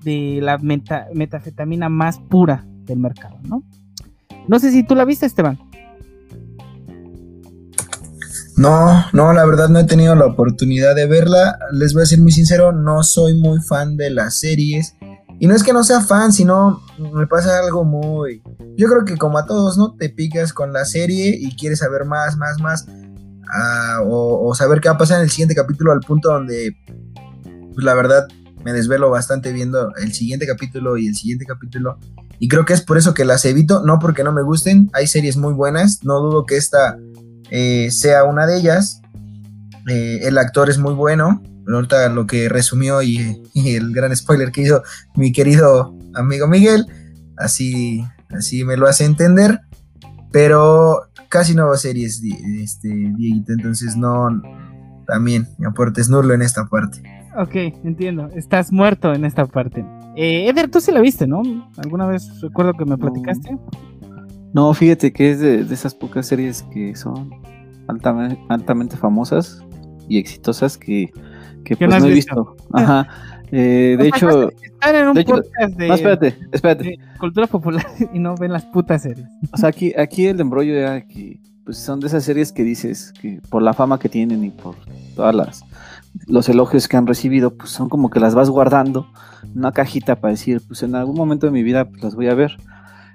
de 0.04 0.40
la 0.42 0.58
metafetamina 0.58 1.90
más 1.90 2.20
pura 2.20 2.66
del 2.86 3.00
mercado, 3.00 3.38
¿no? 3.44 3.64
No 4.48 4.60
sé 4.60 4.72
si 4.72 4.84
tú 4.84 4.96
la 4.96 5.06
viste, 5.06 5.26
Esteban. 5.26 5.60
No, 8.60 9.06
no, 9.14 9.32
la 9.32 9.46
verdad 9.46 9.70
no 9.70 9.80
he 9.80 9.86
tenido 9.86 10.16
la 10.16 10.26
oportunidad 10.26 10.94
de 10.94 11.08
verla. 11.08 11.58
Les 11.72 11.94
voy 11.94 12.04
a 12.04 12.06
ser 12.06 12.20
muy 12.20 12.34
sincero, 12.34 12.74
no 12.74 13.04
soy 13.04 13.34
muy 13.34 13.62
fan 13.62 13.96
de 13.96 14.10
las 14.10 14.38
series. 14.38 14.98
Y 15.40 15.48
no 15.48 15.56
es 15.56 15.64
que 15.64 15.72
no 15.72 15.82
sea 15.86 16.02
fan, 16.02 16.34
sino 16.34 16.82
me 16.98 17.26
pasa 17.26 17.58
algo 17.60 17.86
muy... 17.86 18.44
Yo 18.76 18.90
creo 18.90 19.06
que 19.06 19.16
como 19.16 19.38
a 19.38 19.46
todos, 19.46 19.78
¿no? 19.78 19.96
Te 19.96 20.10
picas 20.10 20.52
con 20.52 20.74
la 20.74 20.84
serie 20.84 21.38
y 21.40 21.56
quieres 21.56 21.80
saber 21.80 22.04
más, 22.04 22.36
más, 22.36 22.60
más 22.60 22.86
o, 24.04 24.54
saber 24.54 24.82
qué 24.82 24.90
va 24.90 24.96
a 24.96 24.98
pasar 24.98 25.20
en 25.20 25.24
el 25.24 25.30
siguiente 25.30 25.56
capítulo 25.56 25.94
al 25.94 26.02
punto 26.02 26.30
donde, 26.30 26.76
pues 27.74 27.86
la 27.86 27.94
verdad, 27.94 28.28
me 28.66 28.74
desvelo 28.74 29.10
bastante 29.10 29.54
viendo 29.54 29.96
el 29.96 30.12
siguiente 30.12 30.46
capítulo 30.46 30.98
y 30.98 31.08
el 31.08 31.16
siguiente 31.16 31.46
capítulo. 31.46 31.98
Y 32.40 32.50
creo 32.50 32.66
que 32.66 32.74
es 32.74 32.82
por 32.82 32.98
eso 32.98 33.14
que 33.14 33.24
las 33.24 33.46
evito, 33.46 33.86
no 33.86 34.00
porque 34.00 34.26
no 34.26 34.34
me 34.34 34.42
gusten, 34.42 34.90
hay 34.92 35.08
series 35.08 35.38
muy 35.38 35.54
buenas, 35.54 36.04
no 36.04 36.20
dudo 36.20 36.46
que 36.46 36.58
esta 36.58 36.98
eh, 37.52 37.92
sea 37.92 38.24
una 38.24 38.46
de 38.46 38.58
ellas. 38.58 39.02
Eh, 39.88 40.20
el 40.24 40.38
actor 40.38 40.70
es 40.70 40.78
muy 40.78 40.94
bueno, 40.94 41.42
ahorita 41.68 42.10
lo 42.10 42.28
que 42.28 42.50
resumió 42.50 43.02
y, 43.02 43.42
y, 43.54 43.76
el 43.76 43.92
gran 43.94 44.16
spoiler 44.16 44.52
que 44.52 44.62
hizo 44.62 44.84
mi 45.16 45.32
querido 45.32 45.96
amigo 46.14 46.48
Miguel, 46.48 46.86
así, 47.38 48.04
así 48.30 48.64
me 48.64 48.78
lo 48.78 48.88
hace 48.88 49.06
entender. 49.06 49.62
Pero 50.32 51.10
casi 51.30 51.56
no 51.56 51.74
series, 51.76 52.22
este, 52.62 52.90
Dieguito, 52.90 53.54
entonces 53.54 53.96
no, 53.96 54.30
también 55.08 55.48
mi 55.58 55.66
aporte 55.66 56.02
es 56.02 56.10
nulo 56.10 56.34
en 56.34 56.42
esta 56.42 56.68
parte. 56.68 57.02
Ok, 57.38 57.56
entiendo, 57.84 58.30
estás 58.36 58.72
muerto 58.72 59.14
en 59.14 59.26
esta 59.26 59.46
parte. 59.46 59.86
Eh, 60.16 60.50
Eder, 60.50 60.70
tú 60.70 60.82
sí 60.82 60.92
la 60.92 61.02
viste, 61.02 61.28
¿no? 61.28 61.42
¿Alguna 61.78 62.08
vez 62.08 62.42
recuerdo 62.42 62.74
que 62.74 62.86
me 62.86 62.98
platicaste? 62.98 63.52
No, 63.52 63.70
fíjate 64.74 65.14
que 65.14 65.32
es 65.32 65.40
de, 65.40 65.62
esas 65.72 65.96
pocas 65.96 66.28
series 66.28 66.64
que 66.74 66.96
son 66.96 67.32
altamente, 67.88 68.40
altamente 68.50 68.98
famosas 68.98 69.64
y 70.08 70.18
exitosas 70.18 70.78
que, 70.78 71.12
que 71.64 71.76
pues 71.76 71.90
no, 71.90 72.08
he 72.08 72.14
visto. 72.14 72.56
Ajá. 72.74 73.08
Eh, 73.52 73.96
de 73.98 74.08
hecho, 74.08 74.50
están 74.62 74.96
en 74.96 75.08
un 75.08 75.24
podcast 75.24 75.76
de, 75.76 75.88
no, 75.88 75.94
espérate, 75.96 76.38
espérate. 76.52 77.00
cultura 77.20 77.48
popular 77.48 77.86
y 78.14 78.20
no 78.20 78.36
ven 78.36 78.54
las 78.54 78.66
putas 78.66 79.02
series. 79.02 79.28
O 79.52 79.58
sea, 79.58 79.70
aquí, 79.70 79.94
aquí 79.98 80.28
el 80.28 80.40
embrollo 80.40 80.76
era 80.76 81.02
que 81.02 81.40
pues 81.66 81.78
son 81.78 82.00
de 82.00 82.08
esas 82.08 82.24
series 82.24 82.52
que 82.52 82.64
dices 82.64 83.14
que 83.20 83.42
por 83.50 83.62
la 83.62 83.74
fama 83.74 84.00
que 84.00 84.10
tienen 84.10 84.44
y 84.44 84.50
por 84.50 84.76
todas 85.16 85.36
las 85.36 85.64
los 86.28 86.50
elogios 86.50 86.88
que 86.88 86.98
han 86.98 87.08
recibido, 87.08 87.56
pues 87.56 87.70
son 87.70 87.90
como 87.90 88.10
que 88.10 88.20
las 88.20 88.36
vas 88.36 88.50
guardando 88.50 89.08
en 89.44 89.60
una 89.60 89.72
cajita 89.72 90.20
para 90.20 90.32
decir, 90.32 90.62
pues 90.68 90.84
en 90.84 90.96
algún 90.96 91.16
momento 91.16 91.46
de 91.46 91.52
mi 91.52 91.64
vida 91.64 91.86
pues 91.86 92.04
las 92.04 92.16
voy 92.16 92.28
a 92.28 92.34
ver. 92.34 92.58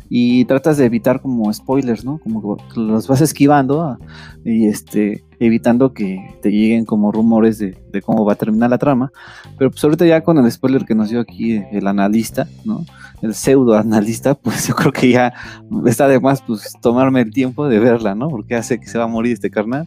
Y 0.08 0.44
tratas 0.44 0.76
de 0.76 0.86
evitar 0.86 1.20
como 1.20 1.52
spoilers, 1.52 2.04
¿no? 2.04 2.18
Como 2.18 2.56
que 2.56 2.80
los 2.80 3.08
vas 3.08 3.20
esquivando 3.20 3.82
ah, 3.82 3.98
y 4.44 4.66
este 4.66 5.24
evitando 5.40 5.92
que 5.92 6.36
te 6.42 6.50
lleguen 6.50 6.84
como 6.84 7.12
rumores 7.12 7.58
de, 7.58 7.76
cómo 8.02 8.24
va 8.24 8.34
a 8.34 8.36
terminar 8.36 8.70
la 8.70 8.78
trama. 8.78 9.12
Pero 9.58 9.70
pues 9.70 9.82
ahorita 9.84 10.06
ya 10.06 10.22
con 10.22 10.38
el 10.38 10.50
spoiler 10.50 10.84
que 10.84 10.94
nos 10.94 11.10
dio 11.10 11.20
aquí 11.20 11.62
el 11.72 11.86
analista, 11.86 12.48
¿no? 12.64 12.84
El 13.22 13.34
pseudo 13.34 13.76
analista, 13.76 14.34
pues 14.42 14.68
yo 14.68 14.74
creo 14.74 14.92
que 14.92 15.10
ya 15.10 15.32
está 15.86 16.08
de 16.08 16.20
más 16.20 16.42
pues 16.42 16.74
tomarme 16.80 17.20
el 17.20 17.32
tiempo 17.32 17.68
de 17.68 17.78
verla, 17.78 18.14
¿no? 18.14 18.28
Porque 18.28 18.54
hace 18.54 18.78
que 18.78 18.86
se 18.86 18.98
va 18.98 19.04
a 19.04 19.08
morir 19.08 19.32
este 19.32 19.50
carnal. 19.50 19.86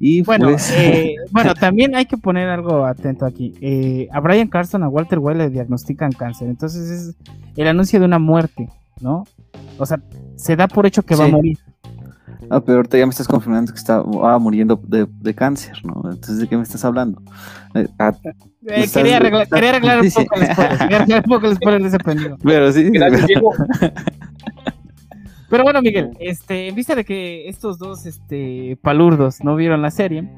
Y 0.00 0.22
bueno, 0.22 0.50
pues... 0.50 0.72
eh, 0.76 1.16
bueno, 1.30 1.54
también 1.54 1.96
hay 1.96 2.06
que 2.06 2.16
poner 2.16 2.48
algo 2.48 2.84
atento 2.84 3.26
aquí. 3.26 3.54
Eh, 3.60 4.08
a 4.12 4.20
Brian 4.20 4.48
Carson, 4.48 4.82
a 4.82 4.88
Walter 4.88 5.18
White 5.18 5.38
le 5.38 5.50
diagnostican 5.50 6.12
cáncer. 6.12 6.48
Entonces 6.48 6.90
es 6.90 7.16
el 7.56 7.66
anuncio 7.66 7.98
de 7.98 8.06
una 8.06 8.18
muerte, 8.18 8.68
¿no? 9.00 9.24
O 9.78 9.86
sea, 9.86 10.00
se 10.36 10.56
da 10.56 10.68
por 10.68 10.86
hecho 10.86 11.02
que 11.02 11.14
va 11.14 11.24
a 11.24 11.28
morir. 11.28 11.58
Ah, 12.50 12.60
pero 12.60 12.78
ahorita 12.78 12.96
ya 12.96 13.04
me 13.04 13.10
estás 13.10 13.28
confirmando 13.28 13.72
que 13.72 13.78
está 13.78 14.02
muriendo 14.02 14.80
de, 14.86 15.34
cáncer, 15.34 15.76
¿no? 15.84 16.10
Entonces, 16.10 16.38
¿de 16.38 16.48
qué 16.48 16.56
me 16.56 16.62
estás 16.62 16.84
hablando? 16.84 17.20
Eh, 17.74 17.86
ah, 17.98 18.14
eh, 18.66 18.86
quería, 18.92 19.16
arreglar, 19.18 19.48
quería, 19.52 19.70
arreglar, 19.70 20.00
un 20.00 20.10
poco 20.10 20.36
el 20.36 20.46
spoiler. 20.46 20.78
Quería 20.78 20.96
arreglar 20.96 21.22
un 21.24 21.30
poco 21.30 21.46
el 21.46 21.56
spoiler 21.56 21.82
de 21.82 21.88
ese 21.88 21.98
pendejo. 21.98 22.36
Pero 22.42 22.72
sí. 22.72 22.90
Pero 25.50 25.62
bueno, 25.62 25.80
Miguel, 25.80 26.10
este, 26.20 26.68
en 26.68 26.74
vista 26.74 26.94
de 26.94 27.04
que 27.04 27.48
estos 27.48 27.78
dos 27.78 28.04
este, 28.04 28.78
palurdos 28.82 29.42
no 29.42 29.56
vieron 29.56 29.80
la 29.80 29.90
serie, 29.90 30.30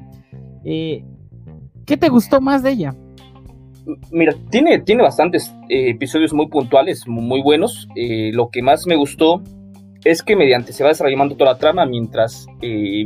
eh, 0.63 1.03
¿qué 1.85 1.97
te 1.97 2.07
gustó 2.09 2.39
más 2.39 2.63
de 2.63 2.71
ella? 2.71 2.95
Mira, 4.11 4.35
tiene, 4.49 4.79
tiene 4.79 5.03
bastantes 5.03 5.53
episodios 5.69 6.33
muy 6.33 6.47
puntuales, 6.47 7.07
muy 7.07 7.41
buenos. 7.41 7.87
lo 7.95 8.49
que 8.49 8.61
más 8.61 8.85
me 8.85 8.95
gustó 8.95 9.41
es 10.03 10.23
que 10.23 10.35
mediante 10.35 10.73
se 10.73 10.83
va 10.83 10.89
desarrollando 10.89 11.35
toda 11.35 11.53
la 11.53 11.57
trama 11.57 11.85
mientras 11.85 12.47
eh, 12.61 13.03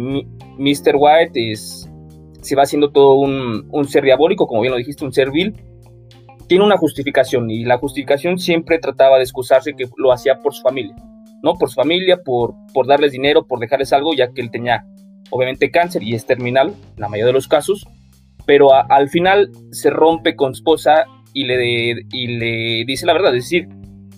Mr. 0.58 0.96
White 0.96 1.56
se 1.56 2.56
va 2.56 2.64
haciendo 2.64 2.92
todo 2.92 3.16
un, 3.16 3.86
ser 3.88 4.04
diabólico, 4.04 4.48
como 4.48 4.62
bien 4.62 4.72
lo 4.72 4.78
dijiste, 4.78 5.04
un 5.04 5.12
ser 5.12 5.32
vil, 5.32 5.56
tiene 6.48 6.64
una 6.64 6.78
justificación 6.78 7.50
y 7.50 7.66
la 7.66 7.78
justificación 7.78 8.38
siempre 8.38 8.80
trataba 8.80 9.18
de 9.18 9.24
excusarse 9.24 9.74
que 9.74 9.88
lo 9.98 10.12
hacía 10.12 10.40
por 10.40 10.54
su 10.54 10.62
familia, 10.62 10.96
¿no? 11.42 11.56
Por 11.56 11.70
su 11.70 11.76
familia, 11.76 12.18
por, 12.24 12.54
por 12.74 12.86
darles 12.86 13.12
dinero, 13.12 13.46
por 13.48 13.60
dejarles 13.60 13.92
algo, 13.94 14.14
ya 14.14 14.32
que 14.32 14.42
él 14.42 14.52
tenía 14.52 14.86
obviamente 15.32 15.72
cáncer 15.72 16.04
y 16.04 16.14
es 16.14 16.26
terminal, 16.26 16.68
en 16.70 17.02
la 17.02 17.10
mayoría 17.10 17.28
de 17.28 17.34
los 17.34 17.48
casos, 17.48 17.88
pero 18.46 18.74
al 18.74 19.10
final 19.10 19.52
se 19.72 19.90
rompe 19.90 20.36
con 20.36 20.54
su 20.54 20.60
esposa 20.60 21.06
y 21.34 21.46
le, 21.46 22.06
y 22.12 22.28
le 22.28 22.86
dice 22.86 23.06
la 23.06 23.14
verdad, 23.14 23.36
es 23.36 23.44
decir, 23.46 23.68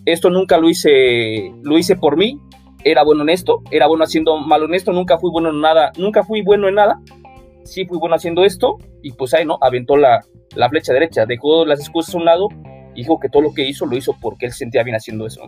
esto 0.06 0.30
nunca 0.30 0.58
lo 0.58 0.70
hice, 0.70 1.52
lo 1.64 1.78
hice 1.78 1.96
por 1.96 2.18
mí, 2.18 2.40
era 2.84 3.04
bueno 3.04 3.24
en 3.24 3.30
esto, 3.30 3.62
era 3.72 3.88
bueno 3.88 4.04
haciendo 4.04 4.38
mal 4.38 4.64
en 4.64 4.74
esto, 4.74 4.94
nunca 4.94 5.18
fui 5.18 5.32
bueno 5.32 5.50
en 5.50 5.60
nada, 5.60 5.92
nunca 5.98 6.24
fui 6.24 6.42
bueno 6.42 6.68
en 6.68 6.76
nada, 6.76 7.02
sí 7.64 7.86
fui 7.86 7.98
bueno 7.98 8.16
haciendo 8.16 8.46
esto, 8.46 8.78
y 9.02 9.12
pues 9.12 9.34
ahí, 9.34 9.46
¿no? 9.46 9.58
Aventó 9.62 9.98
la, 9.98 10.22
la 10.56 10.70
flecha 10.70 10.94
derecha, 10.94 11.26
dejó 11.26 11.66
las 11.66 11.80
excusas 11.80 12.16
a 12.16 12.18
un 12.18 12.26
lado, 12.26 12.48
dijo 12.96 13.20
que 13.20 13.30
todo 13.30 13.42
lo 13.42 13.54
que 13.54 13.68
hizo 13.68 13.86
lo 13.86 13.98
hizo 13.98 14.16
porque 14.22 14.46
él 14.46 14.52
se 14.52 14.60
sentía 14.60 14.84
bien 14.84 14.96
haciendo 14.96 15.26
eso. 15.26 15.42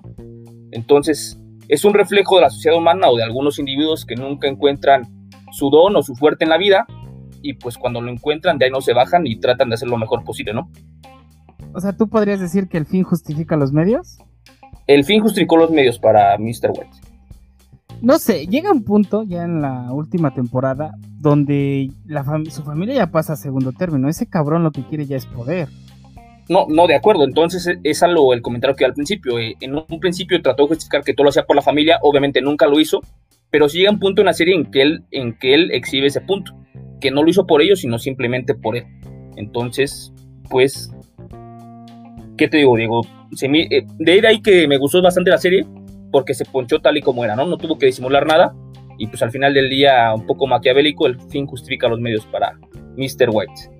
Entonces, 0.71 1.39
es 1.67 1.85
un 1.85 1.93
reflejo 1.93 2.35
de 2.35 2.41
la 2.41 2.49
sociedad 2.49 2.77
humana 2.77 3.09
o 3.09 3.15
de 3.15 3.23
algunos 3.23 3.59
individuos 3.59 4.05
que 4.05 4.15
nunca 4.15 4.47
encuentran 4.47 5.03
su 5.51 5.69
don 5.69 5.95
o 5.95 6.03
su 6.03 6.15
fuerte 6.15 6.43
en 6.43 6.49
la 6.49 6.57
vida, 6.57 6.85
y 7.41 7.53
pues 7.53 7.77
cuando 7.77 8.01
lo 8.01 8.11
encuentran, 8.11 8.57
de 8.57 8.65
ahí 8.65 8.71
no 8.71 8.81
se 8.81 8.93
bajan 8.93 9.25
y 9.27 9.39
tratan 9.39 9.69
de 9.69 9.75
hacer 9.75 9.87
lo 9.87 9.97
mejor 9.97 10.23
posible, 10.23 10.53
¿no? 10.53 10.69
O 11.73 11.79
sea, 11.79 11.93
¿tú 11.93 12.07
podrías 12.09 12.39
decir 12.39 12.67
que 12.67 12.77
el 12.77 12.85
fin 12.85 13.03
justifica 13.03 13.55
los 13.55 13.71
medios? 13.71 14.19
El 14.87 15.03
fin 15.03 15.21
justificó 15.21 15.57
los 15.57 15.69
medios 15.69 15.99
para 15.99 16.37
Mr. 16.37 16.71
White 16.71 17.09
no 18.01 18.17
sé, 18.17 18.47
llega 18.47 18.71
un 18.71 18.83
punto 18.83 19.23
ya 19.23 19.43
en 19.43 19.61
la 19.61 19.91
última 19.91 20.33
temporada 20.33 20.93
donde 21.19 21.89
la 22.05 22.23
su 22.49 22.63
familia 22.63 22.95
ya 22.95 23.11
pasa 23.11 23.33
a 23.33 23.35
segundo 23.35 23.73
término. 23.73 24.07
Ese 24.07 24.29
cabrón 24.29 24.63
lo 24.63 24.71
que 24.71 24.83
quiere 24.83 25.05
ya 25.05 25.17
es 25.17 25.25
poder. 25.25 25.67
No, 26.47 26.65
no, 26.67 26.87
de 26.87 26.95
acuerdo. 26.95 27.25
Entonces 27.25 27.67
e, 27.67 27.79
es 27.83 28.01
algo 28.01 28.33
el 28.33 28.41
comentario 28.41 28.75
que 28.75 28.85
al 28.85 28.93
principio. 28.93 29.37
Eh, 29.37 29.55
en 29.59 29.75
un 29.75 29.99
principio 29.99 30.41
trató 30.41 30.63
de 30.63 30.69
justificar 30.69 31.03
que 31.03 31.13
todo 31.13 31.25
lo 31.25 31.29
hacía 31.29 31.45
por 31.45 31.55
la 31.55 31.61
familia, 31.61 31.99
obviamente 32.01 32.41
nunca 32.41 32.67
lo 32.67 32.79
hizo, 32.79 33.01
pero 33.51 33.67
sí 33.67 33.79
llega 33.79 33.91
un 33.91 33.99
punto 33.99 34.21
en 34.21 34.27
la 34.27 34.33
serie 34.33 34.55
en 34.55 34.71
que 34.71 34.81
él, 34.81 35.03
en 35.11 35.33
que 35.33 35.53
él 35.53 35.71
exhibe 35.71 36.07
ese 36.07 36.21
punto, 36.21 36.53
que 36.99 37.11
no 37.11 37.23
lo 37.23 37.29
hizo 37.29 37.45
por 37.45 37.61
ellos, 37.61 37.79
sino 37.79 37.99
simplemente 37.99 38.55
por 38.55 38.75
él. 38.75 38.85
Entonces, 39.35 40.13
pues, 40.49 40.91
¿qué 42.37 42.47
te 42.47 42.57
digo, 42.57 42.75
Diego? 42.75 43.01
Eh, 43.41 43.85
de 43.97 44.27
ahí 44.27 44.41
que 44.41 44.67
me 44.67 44.77
gustó 44.77 45.01
bastante 45.01 45.29
la 45.29 45.37
serie, 45.37 45.65
porque 46.11 46.33
se 46.33 46.45
ponchó 46.45 46.79
tal 46.79 46.97
y 46.97 47.01
como 47.01 47.23
era, 47.23 47.35
¿no? 47.35 47.45
No 47.45 47.57
tuvo 47.57 47.77
que 47.77 47.85
disimular 47.85 48.25
nada 48.25 48.53
y 48.99 49.07
pues 49.07 49.23
al 49.23 49.31
final 49.31 49.53
del 49.53 49.69
día 49.69 50.13
un 50.13 50.27
poco 50.27 50.45
maquiavélico, 50.45 51.07
el 51.07 51.19
fin 51.19 51.47
justifica 51.47 51.87
los 51.87 51.99
medios 51.99 52.25
para 52.25 52.59
Mr. 52.97 53.29
White. 53.31 53.71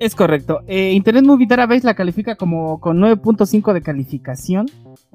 Es 0.00 0.14
correcto. 0.14 0.60
Eh, 0.66 0.92
Internet 0.92 1.24
Movie 1.24 1.46
Database 1.46 1.86
la 1.86 1.94
califica 1.94 2.34
como 2.34 2.80
con 2.80 2.98
9.5 2.98 3.72
de 3.74 3.82
calificación. 3.82 4.66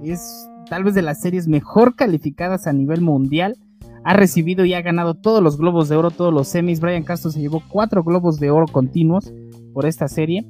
Es 0.02 0.48
tal 0.70 0.84
vez 0.84 0.94
de 0.94 1.02
las 1.02 1.20
series 1.20 1.48
mejor 1.48 1.96
calificadas 1.96 2.68
a 2.68 2.74
nivel 2.74 3.02
mundial. 3.02 3.58
Ha 4.04 4.14
recibido 4.14 4.66
y 4.66 4.74
ha 4.74 4.82
ganado 4.82 5.16
todos 5.16 5.44
los 5.44 5.58
globos 5.58 5.90
de 5.90 5.96
oro, 5.96 6.12
todos 6.12 6.34
los 6.34 6.48
semis. 6.48 6.80
Brian 6.80 7.04
Castro 7.04 7.32
se 7.32 7.40
llevó 7.40 7.62
cuatro 7.68 8.04
globos 8.04 8.40
de 8.40 8.50
oro 8.52 8.66
continuos 8.68 9.32
por 9.74 9.86
esta 9.86 10.08
serie. 10.08 10.46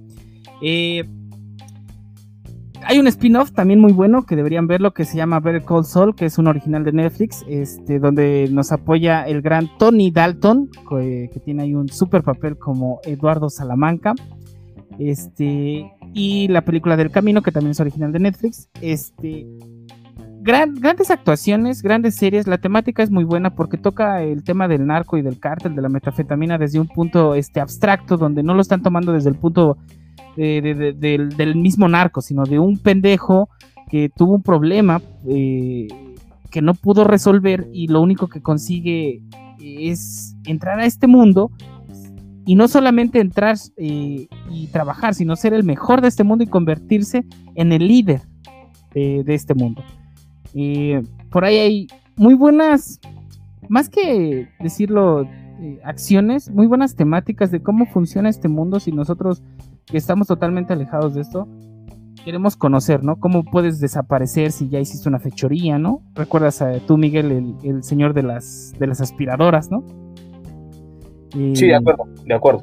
Eh, 0.62 1.04
hay 2.84 3.00
un 3.00 3.08
spin-off 3.08 3.52
también 3.52 3.80
muy 3.80 3.92
bueno 3.92 4.26
que 4.26 4.36
deberían 4.36 4.68
verlo 4.68 4.94
que 4.94 5.06
se 5.06 5.18
llama 5.18 5.40
Better 5.40 5.64
Call 5.64 5.86
Saul, 5.86 6.16
que 6.16 6.26
es 6.26 6.38
un 6.38 6.48
original 6.48 6.84
de 6.84 6.92
Netflix, 6.92 7.46
este, 7.48 8.00
donde 8.00 8.48
nos 8.52 8.72
apoya 8.72 9.28
el 9.28 9.42
gran 9.42 9.70
Tony 9.78 10.12
Dalton, 10.12 10.70
que, 10.90 11.42
tiene 11.44 11.64
ahí 11.64 11.76
un 11.76 11.90
super 11.90 12.24
papel 12.24 12.58
como 12.58 13.00
Eduardo 13.04 13.50
Salamanca. 13.50 14.16
Este, 14.98 15.92
y 16.14 16.48
la 16.48 16.62
película 16.62 16.98
del 16.98 17.12
camino, 17.12 17.42
que 17.42 17.52
también 17.52 17.72
es 17.72 17.80
original 17.80 18.12
de 18.12 18.20
Netflix. 18.20 18.70
Este, 18.82 19.46
grandes 20.52 21.12
actuaciones, 21.12 21.82
grandes 21.82 22.16
series. 22.16 22.48
La 22.48 22.58
temática 22.58 23.04
es 23.04 23.12
muy 23.12 23.24
buena 23.24 23.56
porque 23.56 23.78
toca 23.78 24.22
el 24.24 24.44
tema 24.44 24.68
del 24.68 24.86
narco 24.86 25.18
y 25.18 25.22
del 25.22 25.40
cártel 25.40 25.76
de 25.76 25.82
la 25.82 25.90
metafetamina 25.90 26.58
desde 26.58 26.80
un 26.80 26.88
punto 26.88 27.36
este, 27.36 27.60
abstracto, 27.60 28.18
donde 28.18 28.44
no 28.44 28.54
lo 28.54 28.62
están 28.62 28.82
tomando 28.82 29.12
desde 29.12 29.30
el 29.30 29.36
punto 29.36 29.78
del, 30.36 31.56
mismo 31.56 31.88
narco, 31.88 32.22
sino 32.22 32.44
de 32.44 32.60
un 32.60 32.78
pendejo 32.78 33.50
que 33.90 34.10
tuvo 34.10 34.36
un 34.36 34.44
problema 34.44 35.02
eh, 35.28 35.88
que 36.50 36.62
no 36.62 36.74
pudo 36.74 37.04
resolver 37.04 37.68
y 37.74 37.88
lo 37.88 38.02
único 38.02 38.28
que 38.28 38.42
consigue 38.42 39.22
es 39.60 40.36
entrar 40.46 40.80
a 40.80 40.86
este 40.86 41.08
mundo 41.08 41.52
y 42.46 42.56
no 42.56 42.68
solamente 42.68 43.20
entrar 43.20 43.58
eh, 43.78 44.28
y 44.50 44.68
trabajar, 44.68 45.14
sino 45.14 45.36
ser 45.36 45.54
el 45.54 45.64
mejor 45.64 46.02
de 46.02 46.08
este 46.08 46.24
mundo 46.24 46.44
y 46.44 46.48
convertirse 46.48 47.26
en 47.56 47.72
el 47.72 47.88
líder 47.88 48.22
de, 48.94 49.24
este 49.28 49.54
mundo. 49.54 49.84
Eh, 50.54 51.04
por 51.32 51.46
ahí 51.46 51.58
hay 51.58 51.88
muy 52.16 52.34
buenas, 52.34 53.00
más 53.68 53.90
que 53.90 54.48
decirlo, 54.60 55.28
acciones, 55.84 56.50
muy 56.50 56.68
buenas 56.68 56.96
temáticas 56.96 57.52
de 57.52 57.62
cómo 57.62 57.86
funciona 57.86 58.30
este 58.30 58.48
mundo 58.48 58.80
si 58.80 58.92
nosotros 58.92 59.44
que 59.86 59.98
estamos 59.98 60.28
totalmente 60.28 60.74
alejados 60.74 61.16
de 61.16 61.22
esto, 61.22 61.48
queremos 62.24 62.56
conocer, 62.56 63.04
¿no? 63.04 63.20
¿Cómo 63.20 63.44
puedes 63.44 63.80
desaparecer 63.80 64.52
si 64.52 64.70
ya 64.70 64.80
hiciste 64.80 65.10
una 65.10 65.20
fechoría, 65.20 65.78
¿no? 65.78 66.02
Recuerdas 66.14 66.62
a 66.62 66.80
tú, 66.80 66.98
Miguel, 66.98 67.56
el, 67.64 67.84
señor 67.84 68.14
de 68.14 68.24
las, 68.24 68.74
de 68.78 68.88
las 68.88 69.02
aspiradoras, 69.02 69.72
¿no? 69.72 69.84
sí, 71.32 71.68
de 71.68 71.76
acuerdo, 71.76 72.06
de 72.26 72.34
acuerdo. 72.34 72.62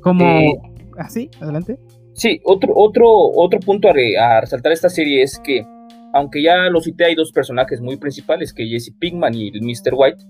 ¿Cómo? 0.00 0.24
Eh, 0.24 0.52
¿Ah, 0.98 1.08
sí? 1.08 1.30
Adelante. 1.40 1.78
Sí, 2.14 2.40
otro, 2.44 2.72
otro, 2.74 3.06
otro 3.08 3.60
punto 3.60 3.88
a, 3.88 4.40
resaltar 4.40 4.72
esta 4.72 4.88
serie 4.88 5.22
es 5.22 5.38
que, 5.38 5.64
aunque 6.12 6.42
ya 6.42 6.68
lo 6.70 6.80
cité, 6.80 7.06
hay 7.06 7.14
dos 7.14 7.32
personajes 7.32 7.80
muy 7.80 7.96
principales, 7.96 8.52
que 8.52 8.66
Jesse 8.66 8.92
Pinkman 8.98 9.34
y 9.34 9.48
el 9.48 9.62
Mr. 9.62 9.94
White, 9.94 10.24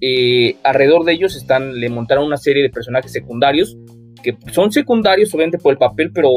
eh, 0.00 0.56
alrededor 0.62 1.04
de 1.04 1.12
ellos 1.12 1.36
están, 1.36 1.78
le 1.78 1.88
montaron 1.88 2.24
una 2.24 2.38
serie 2.38 2.62
de 2.62 2.70
personajes 2.70 3.12
secundarios 3.12 3.76
que 4.22 4.36
son 4.52 4.70
secundarios 4.72 5.34
obviamente 5.34 5.58
por 5.58 5.72
el 5.72 5.78
papel, 5.78 6.10
pero 6.12 6.30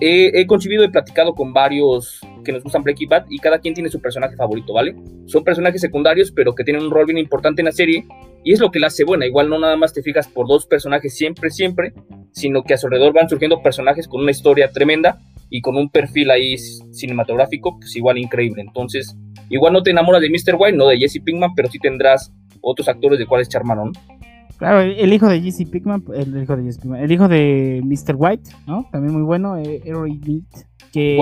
he, 0.00 0.46
concebido 0.46 0.84
y 0.84 0.88
platicado 0.88 1.34
con 1.34 1.52
varios 1.52 2.20
que 2.44 2.52
nos 2.52 2.62
gustan 2.62 2.82
Breaking 2.82 3.08
Bad 3.08 3.24
y 3.30 3.38
cada 3.38 3.58
quien 3.58 3.74
tiene 3.74 3.88
su 3.88 4.00
personaje 4.00 4.36
favorito, 4.36 4.72
¿vale? 4.72 4.94
Son 5.26 5.44
personajes 5.44 5.80
secundarios, 5.80 6.30
pero 6.30 6.54
que 6.54 6.64
tienen 6.64 6.82
un 6.82 6.90
rol 6.90 7.06
bien 7.06 7.18
importante 7.18 7.62
en 7.62 7.66
la 7.66 7.72
serie 7.72 8.06
y 8.42 8.52
es 8.52 8.60
lo 8.60 8.70
que 8.70 8.80
la 8.80 8.88
hace 8.88 9.04
buena. 9.04 9.26
Igual 9.26 9.48
no 9.48 9.58
nada 9.58 9.76
más 9.76 9.92
te 9.92 10.02
fijas 10.02 10.28
por 10.28 10.46
dos 10.46 10.66
personajes 10.66 11.16
siempre, 11.16 11.50
siempre, 11.50 11.94
sino 12.32 12.62
que 12.62 12.74
a 12.74 12.76
su 12.76 12.86
alrededor 12.86 13.14
van 13.14 13.28
surgiendo 13.28 13.62
personajes 13.62 14.08
con 14.08 14.20
una 14.20 14.30
historia 14.30 14.70
tremenda 14.70 15.18
y 15.54 15.60
con 15.60 15.76
un 15.76 15.88
perfil 15.88 16.32
ahí 16.32 16.58
cinematográfico, 16.58 17.78
pues 17.78 17.94
igual 17.94 18.18
increíble. 18.18 18.60
Entonces, 18.60 19.16
igual 19.50 19.72
no 19.72 19.84
te 19.84 19.92
enamoras 19.92 20.20
de 20.20 20.28
Mr. 20.28 20.56
White, 20.58 20.76
no 20.76 20.88
de 20.88 20.98
Jesse 20.98 21.20
Pinkman, 21.22 21.54
pero 21.54 21.70
sí 21.70 21.78
tendrás 21.78 22.34
otros 22.60 22.88
actores 22.88 23.20
de 23.20 23.26
mano, 23.62 23.84
¿no? 23.84 23.92
Claro, 24.58 24.80
el, 24.80 25.12
hijo 25.12 25.28
de 25.28 25.40
Jesse 25.40 25.64
Pickman, 25.70 26.02
el 26.12 26.42
hijo 26.42 26.56
de 26.56 26.64
Jesse 26.64 26.78
Pickman, 26.78 27.00
el 27.00 27.12
hijo 27.12 27.28
de 27.28 27.80
Mr. 27.84 28.16
White, 28.16 28.50
¿no? 28.66 28.88
También 28.90 29.14
muy 29.14 29.22
bueno, 29.22 29.56
eh, 29.56 29.80
Meat, 29.84 30.66
que 30.92 31.20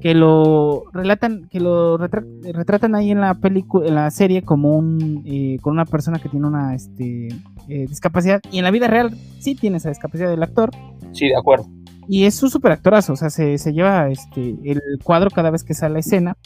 que 0.00 0.14
lo 0.14 0.84
relatan, 0.92 1.46
que 1.48 1.60
lo 1.60 1.96
retratan 1.98 2.94
ahí 2.94 3.10
en 3.10 3.20
la 3.20 3.34
película, 3.34 3.86
en 3.86 3.94
la 3.94 4.10
serie 4.10 4.42
como 4.42 4.76
un 4.76 5.22
eh, 5.26 5.58
con 5.60 5.74
una 5.74 5.84
persona 5.84 6.18
que 6.18 6.30
tiene 6.30 6.46
una 6.46 6.74
este, 6.74 7.28
eh, 7.68 7.86
discapacidad 7.86 8.40
y 8.50 8.58
en 8.58 8.64
la 8.64 8.70
vida 8.70 8.88
real 8.88 9.14
sí 9.38 9.54
tiene 9.54 9.76
esa 9.76 9.90
discapacidad 9.90 10.30
del 10.30 10.42
actor. 10.42 10.70
Sí, 11.12 11.28
de 11.28 11.36
acuerdo. 11.36 11.66
Y 12.12 12.24
es 12.24 12.42
un 12.42 12.50
super 12.50 12.72
actorazo, 12.72 13.12
o 13.12 13.16
sea, 13.16 13.30
se, 13.30 13.56
lleva 13.72 14.08
este 14.08 14.56
el 14.64 14.80
cuadro 15.04 15.30
cada 15.30 15.52
vez 15.52 15.62
que 15.62 15.74
sale 15.74 15.92
la 15.92 16.00
escena. 16.00 16.36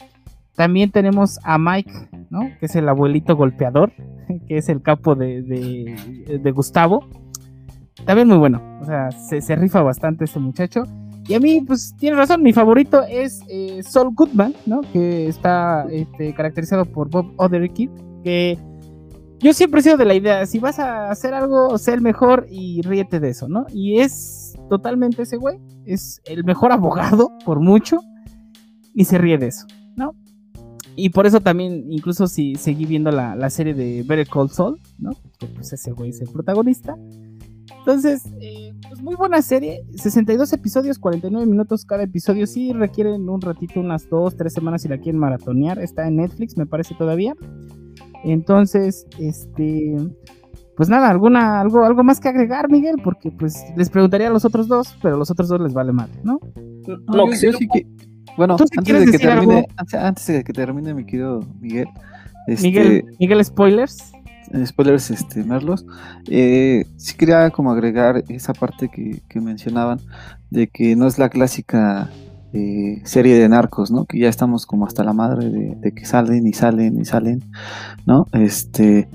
También 0.55 0.91
tenemos 0.91 1.41
a 1.43 1.57
Mike, 1.57 1.91
¿no? 2.29 2.51
Que 2.61 2.67
es 2.67 2.77
el 2.77 2.87
abuelito 2.87 3.35
golpeador, 3.35 3.91
que 4.47 4.59
es 4.59 4.69
el 4.69 4.83
capo 4.83 5.15
de, 5.15 5.41
de, 5.41 6.51
Gustavo. 6.51 7.09
También 8.05 8.29
muy 8.29 8.37
bueno, 8.37 8.61
o 8.83 8.85
sea, 8.85 9.11
se, 9.11 9.41
se 9.41 9.57
rifa 9.57 9.81
bastante 9.81 10.27
este 10.27 10.39
muchacho. 10.39 10.83
Y 11.27 11.33
a 11.33 11.41
mí, 11.41 11.63
pues, 11.67 11.95
tiene 11.97 12.19
razón, 12.19 12.43
mi 12.43 12.53
favorito 12.53 13.03
es 13.03 13.41
eh, 13.49 13.81
Saul 13.85 14.15
Goodman, 14.15 14.55
¿no? 14.67 14.83
Que 14.93 15.29
está 15.29 15.87
este, 15.91 16.35
caracterizado 16.35 16.85
por 16.85 17.09
Bob 17.09 17.33
Odenkirk, 17.39 17.91
que 18.23 18.59
yo 19.39 19.55
siempre 19.55 19.81
he 19.81 19.83
sido 19.83 19.97
de 19.97 20.05
la 20.05 20.15
idea, 20.15 20.45
si 20.45 20.59
vas 20.59 20.79
a 20.79 21.11
hacer 21.11 21.33
algo, 21.33 21.79
sé 21.79 21.95
el 21.95 22.03
mejor 22.03 22.47
y 22.51 22.83
ríete 22.83 23.19
de 23.19 23.31
eso, 23.31 23.49
¿no? 23.49 23.65
Y 23.73 24.01
es 24.01 24.44
totalmente 24.69 25.23
ese 25.23 25.37
güey, 25.37 25.59
es 25.85 26.21
el 26.25 26.45
mejor 26.45 26.73
abogado, 26.73 27.31
por 27.45 27.61
mucho, 27.61 27.99
y 28.95 29.05
se 29.05 29.19
ríe 29.19 29.39
de 29.39 29.49
eso, 29.49 29.67
¿no? 29.97 30.15
Y 30.97 31.09
por 31.11 31.27
eso 31.27 31.41
también, 31.41 31.91
incluso 31.91 32.29
si 32.29 32.55
seguí 32.55 32.87
viendo 32.87 33.11
la, 33.11 33.35
la 33.35 33.51
serie 33.51 33.75
de 33.75 34.05
Better 34.05 34.29
Call 34.29 34.51
Saul, 34.51 34.81
¿no? 34.99 35.11
Que 35.39 35.47
pues 35.49 35.73
ese 35.73 35.91
güey 35.91 36.11
es 36.11 36.21
el 36.21 36.29
protagonista. 36.29 36.97
Entonces, 37.79 38.23
eh, 38.41 38.73
pues 38.89 39.03
muy 39.03 39.15
buena 39.15 39.43
serie. 39.43 39.85
62 39.95 40.53
episodios, 40.53 40.99
49 40.99 41.47
minutos 41.47 41.85
cada 41.85 42.05
episodio. 42.05 42.47
Sí 42.47 42.73
requieren 42.73 43.29
un 43.29 43.41
ratito, 43.41 43.81
unas 43.81 44.09
2, 44.09 44.37
3 44.37 44.53
semanas 44.53 44.83
si 44.83 44.89
la 44.89 44.99
quieren 44.99 45.19
maratonear. 45.19 45.79
Está 45.79 46.07
en 46.07 46.17
Netflix, 46.17 46.57
me 46.57 46.65
parece 46.65 46.95
todavía. 46.95 47.35
Entonces, 48.25 49.07
este. 49.19 49.97
Pues 50.77 50.89
nada, 50.89 51.09
alguna, 51.09 51.61
algo, 51.61 51.85
algo 51.85 52.03
más 52.03 52.21
que 52.21 52.29
agregar, 52.29 52.71
Miguel, 52.71 52.97
porque 53.03 53.31
pues 53.31 53.65
les 53.77 53.91
preguntaría 53.91 54.29
a 54.29 54.31
los 54.31 54.45
otros 54.45 54.67
dos, 54.67 54.97
pero 55.01 55.15
a 55.15 55.19
los 55.19 55.31
otros 55.31 55.49
dos 55.49 55.61
les 55.61 55.73
vale 55.73 55.93
mal, 55.93 56.11
¿no? 56.23 56.41
No, 57.07 57.33
yo, 57.33 57.53
sí 57.53 57.69
que. 57.73 57.87
Bueno, 58.37 58.57
antes 58.59 58.71
de 58.71 59.13
que 59.13 59.19
termine, 59.19 59.67
antes, 59.77 60.27
de 60.27 60.43
que 60.43 60.53
termine, 60.53 60.95
mi 60.95 61.05
querido 61.05 61.41
Miguel. 61.61 61.87
Este, 62.49 62.67
Miguel, 62.67 63.05
Miguel, 63.21 63.45
spoilers 63.45 64.13
spoilers, 64.65 65.11
este, 65.11 65.45
Merlos, 65.45 65.87
eh, 66.29 66.85
sí 66.97 67.17
quería 67.17 67.51
como 67.51 67.73
agregar 67.73 68.25
esa 68.29 68.53
parte 68.53 68.89
que, 68.89 69.41
mencionaban 69.41 69.99
de 70.51 70.69
que 70.69 70.97
no 70.97 71.07
es 71.07 71.19
la 71.19 71.29
clásica 71.29 72.11
eh, 72.53 73.01
serie 73.05 73.37
de 73.37 73.49
narcos, 73.49 73.91
¿no? 73.91 74.05
Que 74.05 74.21
ya 74.21 74.29
estamos 74.29 74.67
como 74.67 74.87
hasta 74.87 75.03
la 75.03 75.13
madre 75.13 75.51
de, 75.51 75.93
que 75.93 76.05
salen 76.05 76.47
y 76.47 76.53
salen 76.53 77.01
y 77.01 77.05
salen, 77.05 77.43
¿no? 78.07 78.27
Este, 78.33 79.09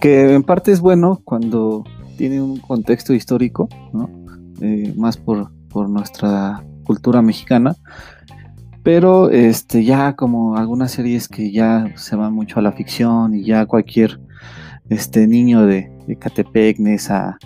que 0.00 0.34
en 0.34 0.42
parte 0.42 0.72
es 0.72 0.80
bueno 0.80 1.20
cuando 1.24 1.84
tiene 2.16 2.40
un 2.40 2.58
contexto 2.58 3.14
histórico, 3.14 3.68
¿no? 3.92 4.10
Eh, 4.60 4.94
más 4.96 5.16
por, 5.16 5.50
por 5.68 5.88
nuestra 5.88 6.64
cultura 6.84 7.22
mexicana, 7.22 7.74
pero 8.82 9.30
este 9.30 9.84
ya 9.84 10.14
como 10.14 10.56
algunas 10.56 10.92
series 10.92 11.28
que 11.28 11.50
ya 11.50 11.92
se 11.96 12.16
van 12.16 12.34
mucho 12.34 12.58
a 12.58 12.62
la 12.62 12.72
ficción 12.72 13.34
y 13.34 13.44
ya 13.44 13.66
cualquier 13.66 14.20
este 14.90 15.26
niño 15.26 15.66
de, 15.66 15.90
de 16.06 16.16
Catepec, 16.16 16.78
Nesa, 16.78 17.38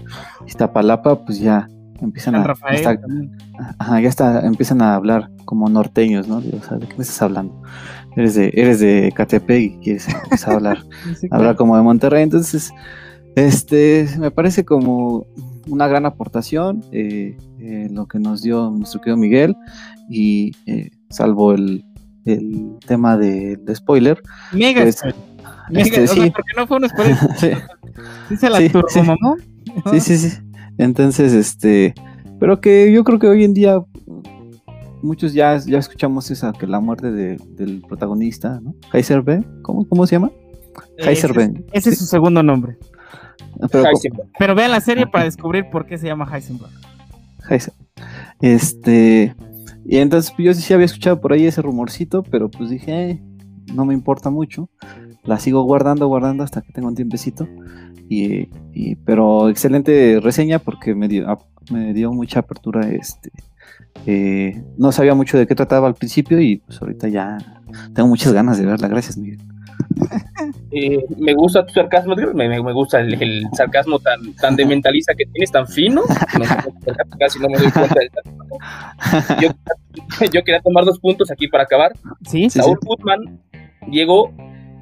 Iztapalapa, 0.47 1.25
pues 1.25 1.39
ya 1.39 1.69
empiezan 2.01 2.35
a, 2.35 2.55
ya 4.01 4.09
está, 4.09 4.41
empiezan 4.47 4.83
a 4.83 4.95
hablar 4.95 5.31
como 5.45 5.69
norteños, 5.69 6.29
¿no? 6.29 6.37
O 6.39 6.63
sea, 6.63 6.79
¿de 6.79 6.87
qué 6.87 6.95
me 6.97 7.03
estás 7.03 7.23
hablando? 7.23 7.61
Eres 8.17 8.35
de, 8.35 8.51
eres 8.55 8.81
de 8.81 9.13
Catepec 9.15 9.63
y 9.63 9.79
quieres 9.79 10.09
empezar 10.09 10.53
a 10.53 10.57
hablar, 10.57 10.79
hablar 11.31 11.57
como 11.57 11.77
de 11.77 11.83
Monterrey, 11.83 12.23
entonces, 12.23 12.73
este, 13.37 14.09
me 14.19 14.31
parece 14.31 14.65
como 14.65 15.27
una 15.69 15.87
gran 15.87 16.07
aportación 16.07 16.83
eh, 16.93 17.37
eh, 17.61 17.89
lo 17.91 18.07
que 18.07 18.19
nos 18.19 18.43
dio 18.43 18.71
nuestro 18.71 19.01
querido 19.01 19.17
Miguel 19.17 19.57
y 20.09 20.53
eh, 20.67 20.91
salvo 21.11 21.53
el, 21.53 21.85
el 22.25 22.77
tema 22.87 23.17
de, 23.17 23.59
spoiler. 23.75 24.21
Mega 24.53 24.83
pues, 24.83 25.03
este, 25.71 26.07
sí. 26.07 26.31
porque 26.31 26.53
no 26.57 26.67
fue 26.67 26.79
un 26.79 26.89
spoiler. 26.89 27.17
sí. 27.37 28.37
se 28.37 28.51
la 28.51 28.59
sí, 28.59 28.71
sí. 28.71 30.01
sí, 30.01 30.19
sí, 30.19 30.39
Entonces, 30.79 31.33
este, 31.33 31.95
pero 32.41 32.61
que 32.61 32.91
yo 32.93 33.05
creo 33.05 33.19
que 33.19 33.27
hoy 33.27 33.45
en 33.45 33.55
día 33.55 33.79
muchos 35.03 35.33
ya, 35.33 35.57
ya 35.59 35.79
escuchamos 35.79 36.31
esa, 36.31 36.53
que 36.53 36.67
la 36.67 36.81
muerte 36.81 37.11
de, 37.11 37.37
del 37.51 37.83
protagonista, 37.83 38.61
¿no? 38.61 38.75
Heisenberg, 38.93 39.45
¿cómo, 39.63 39.89
cómo 39.89 40.07
se 40.07 40.17
llama? 40.17 40.31
Heisenberg. 40.99 41.65
Ese, 41.73 41.91
es 41.91 41.99
su 41.99 42.07
segundo 42.07 42.43
nombre. 42.43 42.77
Pero, 43.73 43.85
pero 44.39 44.55
vean 44.55 44.71
la 44.71 44.81
serie 44.81 45.07
para 45.07 45.25
descubrir 45.25 45.69
por 45.71 45.87
qué 45.87 45.99
se 45.99 46.07
llama 46.07 46.29
Heisenberg. 46.33 46.73
Heisenberg. 47.49 47.89
Este, 48.41 49.35
y 49.85 49.97
entonces 49.97 50.33
yo 50.39 50.55
sí 50.55 50.73
había 50.75 50.87
escuchado 50.87 51.21
por 51.21 51.33
ahí 51.33 51.47
ese 51.47 51.63
rumorcito, 51.63 52.23
pero 52.23 52.51
pues 52.51 52.71
dije, 52.71 53.21
no 53.75 53.85
me 53.85 53.95
importa 53.95 54.31
mucho 54.31 54.69
la 55.29 55.39
sigo 55.39 55.63
guardando, 55.63 56.09
guardando 56.09 56.43
hasta 56.43 56.63
que 56.63 56.73
tenga 56.73 56.89
un 56.89 56.95
tiempecito. 56.95 57.47
Y, 58.09 58.47
pero 59.05 59.51
excelente 59.51 60.19
reseña 60.21 60.59
porque 60.59 60.95
me 60.95 61.09
dio, 61.09 61.29
ah, 61.29 61.39
me 61.71 61.93
dio 61.93 62.11
mucha 62.13 62.41
apertura. 62.41 62.89
Este, 62.89 63.31
eh, 64.07 64.63
no 64.77 64.93
sabía 64.93 65.15
mucho 65.15 65.39
de 65.39 65.47
qué 65.47 65.55
trataba 65.55 65.87
al 65.89 65.95
principio 65.95 66.41
y 66.41 66.57
pues 66.59 66.81
ahorita 66.81 67.09
ya 67.09 67.39
tengo 67.95 68.09
muchas 68.09 68.33
ganas 68.33 68.59
de 68.59 68.67
verla. 68.67 68.89
Gracias, 68.89 69.17
Miguel. 69.17 69.41
Eh, 70.71 71.03
me 71.17 71.33
gusta 71.33 71.65
tu 71.65 71.73
sarcasmo, 71.73 72.15
me, 72.35 72.47
me 72.47 72.73
gusta 72.75 73.01
el, 73.01 73.49
sarcasmo 73.55 73.99
tan, 73.99 74.35
tan 74.35 74.55
de 74.55 74.67
mentaliza 74.67 75.15
que 75.17 75.25
tienes, 75.25 75.51
tan 75.51 75.67
fino. 75.67 76.03
casi 77.19 77.39
no 77.39 77.49
me 77.49 77.57
doy 77.57 77.71
cuenta 77.71 77.97
yo, 79.41 79.49
yo, 80.31 80.45
quería 80.45 80.61
tomar 80.61 80.85
dos 80.85 80.99
puntos 80.99 81.31
aquí 81.31 81.49
para 81.49 81.65
acabar. 81.65 81.93
¿Sí? 82.29 82.51
Saúl 82.51 82.79
Putman 82.81 83.41
Diego 83.91 84.31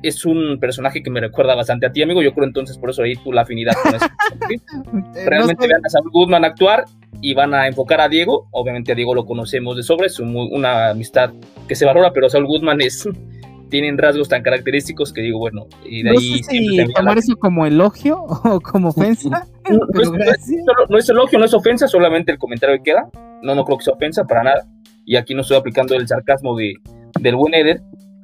es 0.08 0.24
un 0.24 0.58
personaje 0.60 1.02
que 1.02 1.10
me 1.10 1.20
recuerda 1.20 1.54
bastante 1.54 1.86
a 1.86 1.92
ti, 1.92 2.02
amigo. 2.02 2.22
Yo 2.22 2.32
creo 2.32 2.46
entonces 2.46 2.78
por 2.78 2.90
eso 2.90 3.02
ahí 3.02 3.16
tú 3.16 3.32
la 3.32 3.42
afinidad 3.42 3.74
con 3.82 3.94
eso. 3.94 4.06
Realmente 5.26 5.66
vean 5.66 5.84
a 5.84 5.88
Saul 5.88 6.10
Goodman 6.10 6.44
actuar 6.44 6.84
y 7.20 7.34
van 7.34 7.54
a 7.54 7.66
enfocar 7.66 8.00
a 8.00 8.08
Diego. 8.08 8.48
Obviamente 8.52 8.92
a 8.92 8.94
Diego 8.94 9.14
lo 9.14 9.26
conocemos 9.26 9.76
de 9.76 9.82
sobre, 9.82 10.06
es 10.06 10.20
una 10.20 10.90
amistad 10.90 11.32
que 11.66 11.74
se 11.74 11.84
valora, 11.84 12.12
pero 12.12 12.28
Saul 12.28 12.46
Goodman 12.46 12.80
es 12.80 13.08
tienen 13.68 13.98
rasgos 13.98 14.28
tan 14.28 14.42
característicos 14.42 15.12
que 15.12 15.22
digo, 15.22 15.40
bueno, 15.40 15.66
y 15.84 16.04
de 16.04 16.10
ahí 16.10 16.42
si 16.44 16.92
tomar 16.94 17.18
eso 17.18 17.36
como 17.36 17.66
elogio 17.66 18.22
o 18.44 18.60
como 18.60 18.88
ofensa. 18.88 19.46
no, 19.68 20.98
es, 20.98 21.08
elogio, 21.08 21.38
no 21.38 21.44
es 21.44 21.54
ofensa, 21.54 21.88
solamente 21.88 22.30
el 22.30 22.38
comentario 22.38 22.76
que 22.76 22.92
queda. 22.92 23.08
No, 23.42 23.54
no 23.54 23.64
creo 23.64 23.78
que 23.78 23.84
sea 23.84 23.94
ofensa 23.94 24.24
para 24.24 24.44
nada. 24.44 24.66
Y 25.04 25.16
aquí 25.16 25.34
no 25.34 25.42
estoy 25.42 25.56
aplicando 25.56 25.94
el 25.94 26.06
sarcasmo 26.06 26.56
de, 26.56 26.74
del 27.20 27.36
buen 27.36 27.54
Eder, 27.54 27.80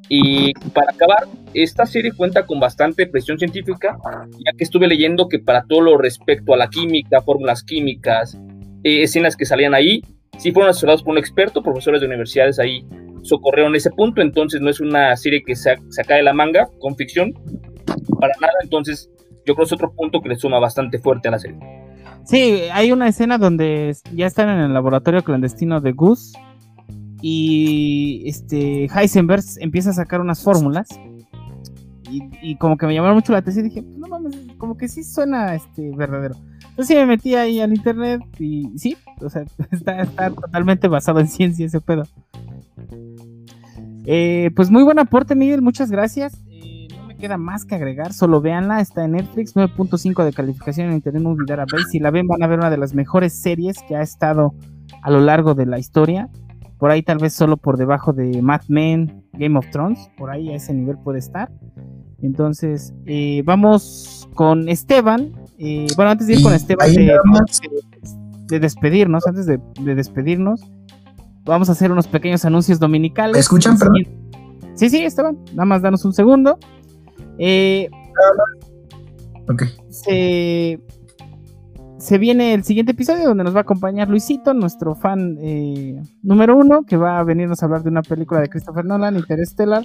y 0.09 0.53
para 0.74 0.93
acabar, 0.93 1.26
esta 1.55 1.87
serie 1.87 2.13
cuenta 2.13 2.47
con 2.47 2.61
bastante 2.61 3.07
presión 3.07 3.39
científica, 3.39 3.99
ya 4.45 4.53
que 4.57 4.65
estuve 4.65 4.87
leyendo 4.87 5.29
que 5.29 5.39
para 5.39 5.65
todo 5.65 5.81
lo 5.81 5.99
respecto 5.99 6.55
a 6.55 6.57
la 6.57 6.69
química, 6.69 7.21
fórmulas 7.21 7.63
químicas, 7.63 8.39
eh, 8.85 9.03
escenas 9.03 9.37
que 9.37 9.45
salían 9.45 9.75
ahí, 9.75 10.03
sí 10.39 10.53
fueron 10.53 10.71
asesorados 10.71 11.03
por 11.03 11.13
un 11.13 11.19
experto, 11.19 11.63
profesores 11.63 12.01
de 12.01 12.07
universidades 12.07 12.59
ahí 12.59 12.85
socorrieron 13.23 13.75
ese 13.77 13.91
punto, 13.91 14.21
entonces 14.21 14.61
no 14.61 14.69
es 14.69 14.81
una 14.81 15.17
serie 15.17 15.43
que 15.45 15.55
se 15.55 15.77
saca 15.91 16.17
de 16.17 16.23
la 16.23 16.33
manga 16.33 16.69
con 16.81 16.97
ficción, 16.97 17.33
para 18.19 18.35
nada, 18.41 18.55
entonces 18.63 19.11
yo 19.47 19.55
creo 19.55 19.59
que 19.59 19.63
es 19.65 19.73
otro 19.73 19.93
punto 19.93 20.21
que 20.21 20.29
le 20.29 20.37
suma 20.37 20.59
bastante 20.59 20.99
fuerte 20.99 21.29
a 21.29 21.33
la 21.33 21.39
serie. 21.39 21.59
Sí, 22.25 22.63
hay 22.73 22.93
una 22.93 23.09
escena 23.09 23.39
donde 23.39 23.97
ya 24.15 24.27
están 24.27 24.49
en 24.49 24.59
el 24.59 24.75
laboratorio 24.75 25.23
clandestino 25.23 25.81
de 25.81 25.93
Gus 25.93 26.33
y 27.21 28.23
este 28.27 28.87
Heisenberg 28.87 29.43
empieza 29.61 29.91
a 29.91 29.95
sacar 29.95 30.21
unas 30.21 30.43
fórmulas 30.43 30.89
y, 32.43 32.57
como 32.57 32.77
que 32.77 32.87
me 32.87 32.95
llamaron 32.95 33.17
mucho 33.17 33.33
la 33.33 33.39
atención 33.39 33.67
y 33.67 33.69
dije, 33.69 33.83
pues 33.83 33.99
no 33.99 34.09
mames, 34.09 34.37
como 34.59 34.77
que 34.77 34.89
sí 34.89 35.05
suena 35.05 35.55
este 35.55 35.91
verdadero. 35.97 36.37
Entonces 36.71 36.97
me 36.97 37.07
metí 37.07 37.35
ahí 37.35 37.61
al 37.61 37.75
internet 37.75 38.23
y 38.39 38.71
sí, 38.77 38.97
o 39.21 39.29
sea, 39.29 39.45
está, 39.71 40.31
totalmente 40.31 40.89
basado 40.89 41.21
en 41.21 41.29
ciencia 41.29 41.67
ese 41.67 41.81
pedo. 41.81 42.05
Eh, 44.05 44.51
pues 44.57 44.71
muy 44.71 44.83
buen 44.83 44.99
aporte, 44.99 45.35
Miguel, 45.35 45.63
muchas 45.63 45.91
gracias. 45.91 46.35
Eh, 46.51 46.89
no 46.97 47.07
me 47.07 47.17
queda 47.17 47.37
más 47.37 47.65
que 47.65 47.75
agregar, 47.75 48.13
solo 48.13 48.41
véanla, 48.41 48.81
está 48.81 49.05
en 49.05 49.13
Netflix, 49.13 49.55
9.5 49.55 50.25
de 50.25 50.33
calificación 50.33 50.89
en 50.89 50.95
Internet 50.95 51.23
Movie 51.23 51.47
Database. 51.47 51.85
Si 51.91 51.99
la 51.99 52.11
ven, 52.11 52.27
van 52.27 52.43
a 52.43 52.47
ver 52.47 52.59
una 52.59 52.71
de 52.71 52.79
las 52.79 52.95
mejores 52.95 53.33
series 53.33 53.77
que 53.87 53.97
ha 53.97 54.03
estado 54.03 54.55
a 55.03 55.11
lo 55.11 55.21
largo 55.21 55.55
de 55.55 55.67
la 55.67 55.79
historia 55.79 56.29
por 56.83 56.91
ahí 56.91 57.05
tal 57.05 57.18
vez 57.18 57.33
solo 57.33 57.57
por 57.57 57.76
debajo 57.76 58.12
de 58.12 58.43
Mad 58.43 58.62
Men, 58.66 59.22
Game 59.35 59.57
of 59.57 59.70
Thrones, 59.70 60.11
por 60.18 60.30
ahí 60.30 60.49
a 60.51 60.57
ese 60.57 60.74
nivel 60.74 60.99
puede 60.99 61.20
estar. 61.20 61.49
Entonces, 62.20 62.93
eh, 63.07 63.45
vamos 63.45 64.28
con 64.35 64.68
Esteban. 64.68 65.33
Eh, 65.59 65.87
bueno, 65.95 66.11
antes 66.11 66.26
de 66.26 66.33
ir 66.33 66.43
con 66.43 66.53
Esteban, 66.53 66.91
de, 68.49 68.59
despedirnos, 68.59 69.24
antes 69.28 69.47
de, 69.47 69.61
despedirnos, 69.95 70.61
vamos 71.45 71.68
a 71.68 71.72
hacer 71.72 71.93
unos 71.93 72.09
pequeños 72.09 72.45
anuncios 72.45 72.80
dominicales. 72.80 73.35
¿Me 73.35 73.39
escuchan, 73.39 73.78
perdón? 73.78 74.03
Sí, 74.74 74.91
sí, 74.91 75.05
Esteban, 75.05 75.39
nada 75.53 75.66
más 75.66 75.83
danos 75.83 76.05
un 76.05 76.12
segundo. 76.12 76.59
Eh, 77.39 77.89
Ok. 79.49 79.62
se, 79.89 80.80
se 82.03 82.19
viene 82.19 82.53
el 82.55 82.65
siguiente 82.65 82.93
episodio 82.93 83.29
donde 83.29 83.45
nos 83.45 83.55
va 83.55 83.59
a 83.61 83.63
acompañar 83.63 84.09
Luisito, 84.09 84.53
nuestro 84.55 84.95
fan 84.97 85.39
eh, 85.41 86.03
número 86.23 86.57
uno, 86.57 86.83
que 86.83 86.97
va 86.97 87.19
a 87.21 87.23
venirnos 87.25 87.63
a 87.63 87.67
hablar 87.67 87.83
de 87.85 87.91
una 87.91 88.03
película 88.03 88.41
de 88.41 88.49
Christopher 88.49 88.85
Nolan, 88.85 89.17
Interstellar. 89.17 89.85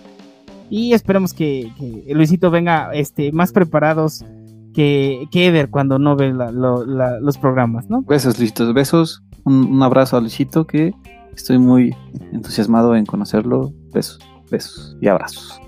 Y 0.69 0.93
esperemos 0.93 1.33
que, 1.33 1.71
que 1.77 2.13
Luisito 2.15 2.49
venga 2.49 2.91
este, 2.93 3.31
más 3.31 3.51
preparados 3.51 4.25
que, 4.73 5.25
que 5.31 5.47
Eder 5.47 5.69
cuando 5.69 5.99
no 5.99 6.15
ve 6.15 6.33
la- 6.33 6.51
lo- 6.51 6.85
la- 6.85 7.19
los 7.19 7.37
programas, 7.37 7.87
¿no? 7.89 8.01
Besos, 8.01 8.37
Luisitos, 8.39 8.73
besos. 8.73 9.23
Un, 9.43 9.65
un 9.73 9.83
abrazo 9.83 10.17
a 10.17 10.19
Luisito 10.21 10.65
que 10.65 10.93
estoy 11.35 11.59
muy 11.59 11.95
entusiasmado 12.33 12.95
en 12.95 13.05
conocerlo. 13.05 13.71
Besos, 13.93 14.19
besos 14.49 14.97
y 14.99 15.07
abrazos. 15.07 15.61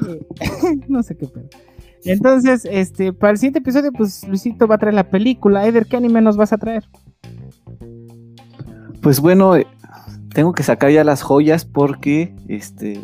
no 0.88 1.02
sé 1.02 1.16
qué 1.16 1.26
pedo. 1.26 1.48
Entonces, 2.06 2.66
este, 2.70 3.12
para 3.12 3.32
el 3.32 3.38
siguiente 3.38 3.58
episodio, 3.58 3.92
pues 3.92 4.26
Luisito 4.28 4.66
va 4.66 4.76
a 4.76 4.78
traer 4.78 4.94
la 4.94 5.10
película. 5.10 5.66
Eder, 5.66 5.86
¿qué 5.86 5.96
anime 5.96 6.20
nos 6.20 6.36
vas 6.36 6.52
a 6.52 6.58
traer? 6.58 6.84
Pues 9.02 9.20
bueno, 9.20 9.56
eh, 9.56 9.66
tengo 10.32 10.52
que 10.52 10.62
sacar 10.62 10.90
ya 10.90 11.04
las 11.04 11.22
joyas 11.22 11.64
porque 11.64 12.34
este 12.48 13.00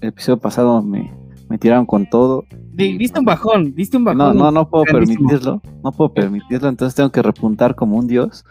el 0.00 0.08
episodio 0.08 0.38
pasado 0.38 0.82
me, 0.82 1.12
me 1.48 1.58
tiraron 1.58 1.86
con 1.86 2.08
todo. 2.08 2.44
Diste 2.72 3.18
un 3.18 3.24
bajón, 3.24 3.74
diste 3.74 3.96
un 3.96 4.04
bajón. 4.04 4.18
No, 4.18 4.34
no, 4.34 4.50
no 4.52 4.68
puedo 4.68 4.84
grandísimo. 4.84 5.28
permitirlo. 5.28 5.62
No 5.82 5.92
puedo 5.92 6.12
permitirlo, 6.12 6.68
entonces 6.68 6.94
tengo 6.94 7.10
que 7.10 7.22
repuntar 7.22 7.74
como 7.74 7.96
un 7.96 8.06
dios. 8.06 8.44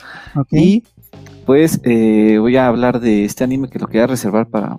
Y 0.52 0.84
pues 1.46 1.80
eh, 1.86 2.38
voy 2.40 2.58
a 2.58 2.68
hablar 2.68 3.00
de 3.00 3.24
este 3.24 3.44
anime 3.46 3.70
que 3.70 3.80
lo 3.80 3.88
quería 3.88 4.08
reservar 4.08 4.50
para 4.50 4.78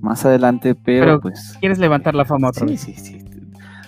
más 0.00 0.24
adelante, 0.24 0.74
pero, 0.74 1.04
Pero 1.04 1.20
pues 1.20 1.56
¿Quieres 1.60 1.78
levantar 1.78 2.14
la 2.14 2.24
fama 2.24 2.48
otra 2.48 2.66
sí, 2.66 2.72
vez? 2.72 2.80
sí, 2.80 2.94
sí. 2.94 3.25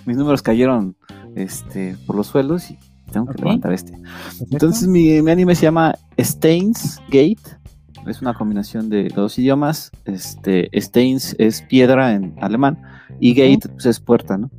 Mis 0.09 0.16
números 0.16 0.40
cayeron 0.42 0.96
este 1.36 1.96
por 2.06 2.16
los 2.16 2.26
suelos 2.28 2.70
y 2.70 2.78
tengo 3.12 3.26
que 3.26 3.32
Ok. 3.32 3.40
levantar 3.40 3.72
este. 3.74 3.92
Perfecto. 3.92 4.46
Entonces 4.50 4.88
mi, 4.88 5.20
mi 5.20 5.30
anime 5.30 5.54
se 5.54 5.62
llama 5.64 5.94
Stains 6.16 6.98
Gate. 7.09 7.59
Es 8.06 8.22
una 8.22 8.32
combinación 8.32 8.88
de 8.88 9.09
dos 9.14 9.38
idiomas. 9.38 9.90
Este, 10.06 10.70
Stains 10.72 11.36
es 11.38 11.61
piedra 11.62 12.14
en 12.14 12.34
alemán 12.40 12.78
y 13.20 13.34
Gate 13.34 13.68
pues, 13.68 13.84
es 13.84 14.00
puerta, 14.00 14.38
¿no? 14.38 14.50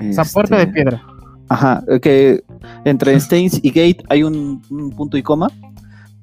Esa 0.00 0.24
puerta 0.24 0.56
de 0.56 0.62
Este, 0.62 0.72
piedra. 0.74 1.02
Ajá, 1.50 1.84
que 2.00 2.42
entre 2.86 3.14
Stains 3.20 3.60
y 3.62 3.68
Gate 3.68 4.02
hay 4.08 4.22
un, 4.22 4.62
un 4.70 4.90
punto 4.90 5.18
y 5.18 5.22
coma, 5.22 5.50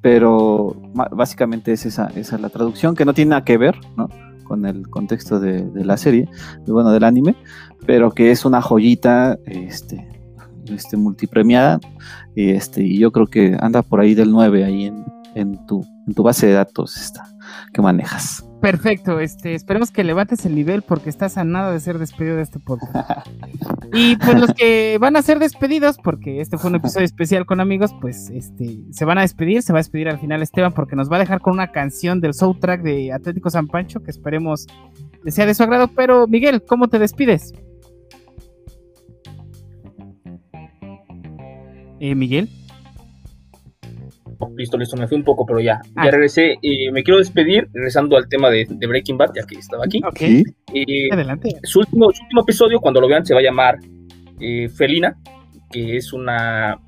pero 0.01 0.75
básicamente 1.11 1.71
es 1.73 1.85
esa, 1.85 2.07
esa 2.15 2.39
la 2.39 2.49
traducción 2.49 2.95
que 2.95 3.05
no 3.05 3.13
tiene 3.13 3.29
nada 3.29 3.45
que 3.45 3.57
ver, 3.57 3.75
¿no? 3.95 4.09
Con 4.51 4.65
el 4.65 4.89
contexto 4.89 5.39
de, 5.39 5.63
la 5.85 5.95
serie, 5.95 6.27
de- 6.65 6.73
bueno, 6.73 6.91
del 6.91 7.05
anime, 7.05 7.37
pero 7.85 8.11
que 8.11 8.31
es 8.31 8.43
una 8.43 8.61
joyita, 8.61 9.37
este, 9.45 10.05
este 10.65 10.97
multipremiada, 10.97 11.79
y 12.35 12.49
este, 12.49 12.83
y 12.83 12.99
yo 12.99 13.13
creo 13.13 13.27
que 13.27 13.55
anda 13.61 13.81
por 13.81 14.01
ahí 14.01 14.13
del 14.13 14.29
9 14.29 14.65
ahí 14.65 14.91
en, 15.35 15.65
tu, 15.67 15.85
en 16.05 16.13
tu 16.13 16.21
base 16.21 16.47
de 16.47 16.53
datos 16.53 16.97
esta 16.97 17.23
que 17.73 17.81
manejas. 17.81 18.45
Perfecto, 18.61 19.19
este, 19.19 19.55
esperemos 19.55 19.89
que 19.89 20.03
levantes 20.03 20.45
el 20.45 20.53
nivel 20.53 20.83
porque 20.83 21.09
estás 21.09 21.37
a 21.37 21.43
nada 21.43 21.71
de 21.71 21.79
ser 21.79 21.97
despedido 21.97 22.35
de 22.35 22.43
este 22.43 22.59
podcast. 22.59 23.27
Y 23.93 24.15
pues 24.17 24.39
los 24.39 24.53
que 24.53 24.97
van 24.99 25.15
a 25.15 25.21
ser 25.21 25.39
despedidos, 25.39 25.97
porque 25.97 26.41
este 26.41 26.57
fue 26.57 26.69
un 26.69 26.75
episodio 26.75 27.05
especial 27.05 27.45
con 27.45 27.59
amigos, 27.59 27.91
pues 27.99 28.29
este, 28.29 28.77
se 28.91 29.03
van 29.03 29.17
a 29.17 29.21
despedir, 29.21 29.63
se 29.63 29.73
va 29.73 29.79
a 29.79 29.81
despedir 29.81 30.09
al 30.09 30.19
final 30.19 30.41
Esteban 30.43 30.73
porque 30.73 30.95
nos 30.95 31.11
va 31.11 31.15
a 31.15 31.19
dejar 31.19 31.41
con 31.41 31.53
una 31.53 31.71
canción 31.71 32.21
del 32.21 32.35
soundtrack 32.35 32.83
de 32.83 33.11
Atlético 33.11 33.49
San 33.49 33.67
Pancho 33.67 34.01
que 34.01 34.11
esperemos 34.11 34.67
sea 35.25 35.45
de 35.45 35.55
su 35.55 35.63
agrado. 35.63 35.89
Pero 35.89 36.27
Miguel, 36.27 36.63
¿cómo 36.63 36.87
te 36.87 36.99
despides? 36.99 37.53
Eh, 41.99 42.15
Miguel. 42.15 42.47
Listo, 44.55 44.77
listo, 44.77 44.97
me 44.97 45.07
fui 45.07 45.17
un 45.17 45.23
poco, 45.23 45.45
pero 45.45 45.59
ya. 45.59 45.81
Ah. 45.95 46.05
Ya 46.05 46.11
regresé. 46.11 46.57
Eh, 46.61 46.91
me 46.91 47.03
quiero 47.03 47.19
despedir, 47.19 47.69
regresando 47.73 48.17
al 48.17 48.27
tema 48.27 48.49
de, 48.49 48.67
de 48.69 48.87
Breaking 48.87 49.17
Bad, 49.17 49.31
ya 49.35 49.45
que 49.45 49.55
estaba 49.55 49.85
aquí. 49.85 50.01
Ok, 50.05 50.17
¿Sí? 50.17 50.43
Eh, 50.73 51.09
adelante. 51.11 51.49
su, 51.63 51.79
último, 51.79 52.11
su 52.11 52.23
último 52.23 52.41
episodio, 52.41 52.79
cuando 52.79 53.01
lo 53.01 53.07
vean, 53.07 53.25
se 53.25 53.33
va 53.33 53.39
a 53.39 53.43
llamar 53.43 53.77
eh, 54.39 54.69
Felina, 54.69 55.17
que 55.71 55.97
es 55.97 56.13
una. 56.13 56.79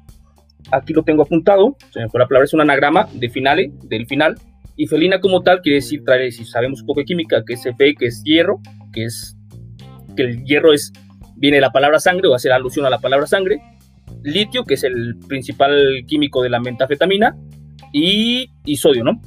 Aquí 0.71 0.93
lo 0.93 1.03
tengo 1.03 1.23
apuntado, 1.23 1.75
se 1.91 1.99
me 1.99 2.09
fue 2.09 2.19
la 2.19 2.27
palabra, 2.27 2.45
es 2.45 2.53
un 2.53 2.61
anagrama 2.61 3.07
de 3.13 3.29
finale, 3.29 3.71
del 3.83 4.07
final. 4.07 4.35
Y 4.75 4.87
felina 4.87 5.19
como 5.19 5.43
tal 5.43 5.61
quiere 5.61 5.75
decir, 5.75 6.03
trae, 6.03 6.31
si 6.31 6.45
sabemos 6.45 6.81
un 6.81 6.87
poco 6.87 7.01
de 7.01 7.05
química, 7.05 7.43
que 7.45 7.53
es 7.53 7.63
Fe, 7.77 7.93
que 7.93 8.07
es 8.07 8.23
hierro, 8.23 8.59
que 8.91 9.03
es 9.03 9.37
que 10.15 10.23
el 10.23 10.43
hierro 10.45 10.73
es 10.73 10.91
viene 11.35 11.59
la 11.59 11.71
palabra 11.71 11.99
sangre 11.99 12.27
o 12.27 12.35
hacer 12.35 12.51
alusión 12.51 12.85
a 12.85 12.89
la 12.89 12.99
palabra 12.99 13.27
sangre. 13.27 13.61
Litio, 14.22 14.64
que 14.64 14.76
es 14.76 14.84
el 14.84 15.18
principal 15.28 16.03
químico 16.07 16.41
de 16.41 16.49
la 16.49 16.59
metafetamina, 16.59 17.36
y, 17.91 18.49
y 18.66 18.76
sodio, 18.78 19.03
¿no? 19.03 19.22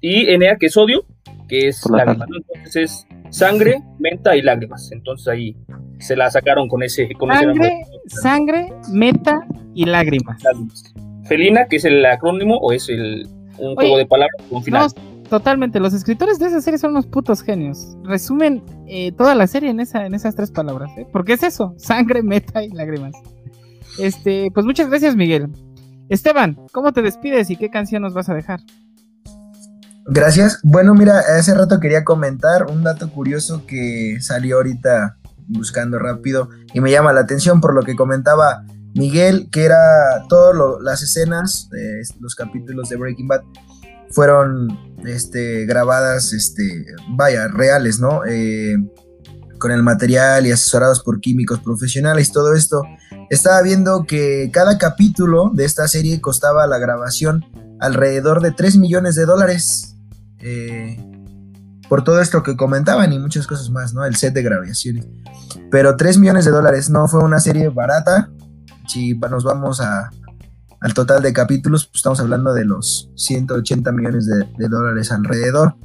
Y 0.00 0.36
Na, 0.38 0.56
que 0.56 0.66
es 0.66 0.72
sodio, 0.72 1.06
que 1.48 1.68
es 1.68 1.82
la 1.90 1.98
lágrimas, 1.98 2.28
¿no? 2.28 2.36
Entonces 2.36 2.76
es 2.76 3.06
sangre, 3.30 3.82
menta 3.98 4.36
y 4.36 4.42
lágrimas. 4.42 4.90
Entonces 4.92 5.28
ahí 5.28 5.56
se 5.98 6.14
la 6.14 6.30
sacaron 6.30 6.68
con 6.68 6.82
ese, 6.82 7.08
con 7.14 7.32
ese 7.32 7.46
nombre. 7.46 7.70
Sangre, 8.06 8.68
sangre, 8.68 8.92
meta 8.92 9.46
y 9.74 9.84
lágrimas. 9.84 10.42
Lágrimas. 10.42 10.94
Felina, 11.24 11.66
que 11.66 11.76
es 11.76 11.84
el 11.84 12.04
acrónimo 12.04 12.56
o 12.58 12.72
es 12.72 12.88
el, 12.88 13.26
un 13.58 13.68
Oye, 13.68 13.74
juego 13.76 13.98
de 13.98 14.06
palabras 14.06 14.42
con 14.48 14.62
final. 14.62 14.88
No, 14.94 15.28
totalmente. 15.28 15.80
Los 15.80 15.94
escritores 15.94 16.38
de 16.38 16.46
esa 16.46 16.60
serie 16.60 16.78
son 16.78 16.90
unos 16.90 17.06
putos 17.06 17.42
genios. 17.42 17.96
Resumen 18.04 18.62
eh, 18.86 19.12
toda 19.12 19.34
la 19.34 19.46
serie 19.46 19.70
en, 19.70 19.80
esa, 19.80 20.06
en 20.06 20.14
esas 20.14 20.36
tres 20.36 20.50
palabras. 20.50 20.90
¿eh? 20.98 21.06
Porque 21.10 21.32
es 21.32 21.42
eso: 21.42 21.74
sangre, 21.78 22.22
meta 22.22 22.62
y 22.62 22.68
lágrimas. 22.68 23.12
Este, 23.98 24.48
pues 24.52 24.66
muchas 24.66 24.88
gracias, 24.88 25.16
Miguel. 25.16 25.48
Esteban, 26.08 26.56
¿cómo 26.72 26.92
te 26.92 27.02
despides 27.02 27.50
y 27.50 27.56
qué 27.56 27.70
canción 27.70 28.02
nos 28.02 28.14
vas 28.14 28.28
a 28.28 28.34
dejar? 28.34 28.60
Gracias. 30.06 30.60
Bueno, 30.62 30.94
mira, 30.94 31.18
hace 31.18 31.54
rato 31.54 31.80
quería 31.80 32.04
comentar 32.04 32.66
un 32.70 32.84
dato 32.84 33.10
curioso 33.10 33.66
que 33.66 34.18
salió 34.20 34.56
ahorita 34.56 35.18
buscando 35.48 35.98
rápido 35.98 36.48
y 36.72 36.80
me 36.80 36.90
llama 36.90 37.12
la 37.12 37.20
atención 37.20 37.60
por 37.60 37.74
lo 37.74 37.82
que 37.82 37.96
comentaba 37.96 38.64
Miguel, 38.94 39.48
que 39.50 39.64
era 39.64 40.24
todas 40.28 40.56
las 40.80 41.02
escenas, 41.02 41.68
eh, 41.76 42.02
los 42.20 42.34
capítulos 42.34 42.88
de 42.88 42.96
Breaking 42.96 43.28
Bad 43.28 43.42
fueron 44.10 44.68
este, 45.04 45.66
grabadas, 45.66 46.32
este, 46.32 46.86
vaya, 47.10 47.48
reales, 47.48 48.00
¿no? 48.00 48.24
Eh, 48.24 48.76
con 49.58 49.72
el 49.72 49.82
material 49.82 50.46
y 50.46 50.52
asesorados 50.52 51.02
por 51.02 51.20
químicos 51.20 51.60
profesionales, 51.60 52.32
todo 52.32 52.54
esto. 52.54 52.82
Estaba 53.30 53.62
viendo 53.62 54.04
que 54.04 54.50
cada 54.52 54.78
capítulo 54.78 55.50
de 55.52 55.64
esta 55.64 55.88
serie 55.88 56.20
costaba 56.20 56.66
la 56.66 56.78
grabación 56.78 57.44
alrededor 57.80 58.40
de 58.40 58.52
3 58.52 58.76
millones 58.76 59.14
de 59.14 59.26
dólares. 59.26 59.96
eh, 60.38 60.98
por 61.88 62.02
todo 62.02 62.20
esto 62.20 62.42
que 62.42 62.56
comentaban 62.56 63.12
y 63.12 63.18
muchas 63.18 63.46
cosas 63.46 63.70
más, 63.70 63.94
¿no? 63.94 64.04
El 64.04 64.16
set 64.16 64.34
de 64.34 64.42
grabaciones. 64.42 65.06
Pero 65.70 65.96
3 65.96 66.18
millones 66.18 66.44
de 66.44 66.50
dólares 66.50 66.90
no 66.90 67.06
fue 67.08 67.22
una 67.22 67.40
serie 67.40 67.68
barata. 67.68 68.30
Si 68.88 69.14
nos 69.14 69.44
vamos 69.44 69.80
a, 69.80 70.10
al 70.80 70.94
total 70.94 71.22
de 71.22 71.32
capítulos, 71.32 71.86
pues 71.86 71.96
estamos 71.96 72.20
hablando 72.20 72.52
de 72.54 72.64
los 72.64 73.10
180 73.16 73.92
millones 73.92 74.26
de, 74.26 74.48
de 74.58 74.68
dólares 74.68 75.12
alrededor. 75.12 75.76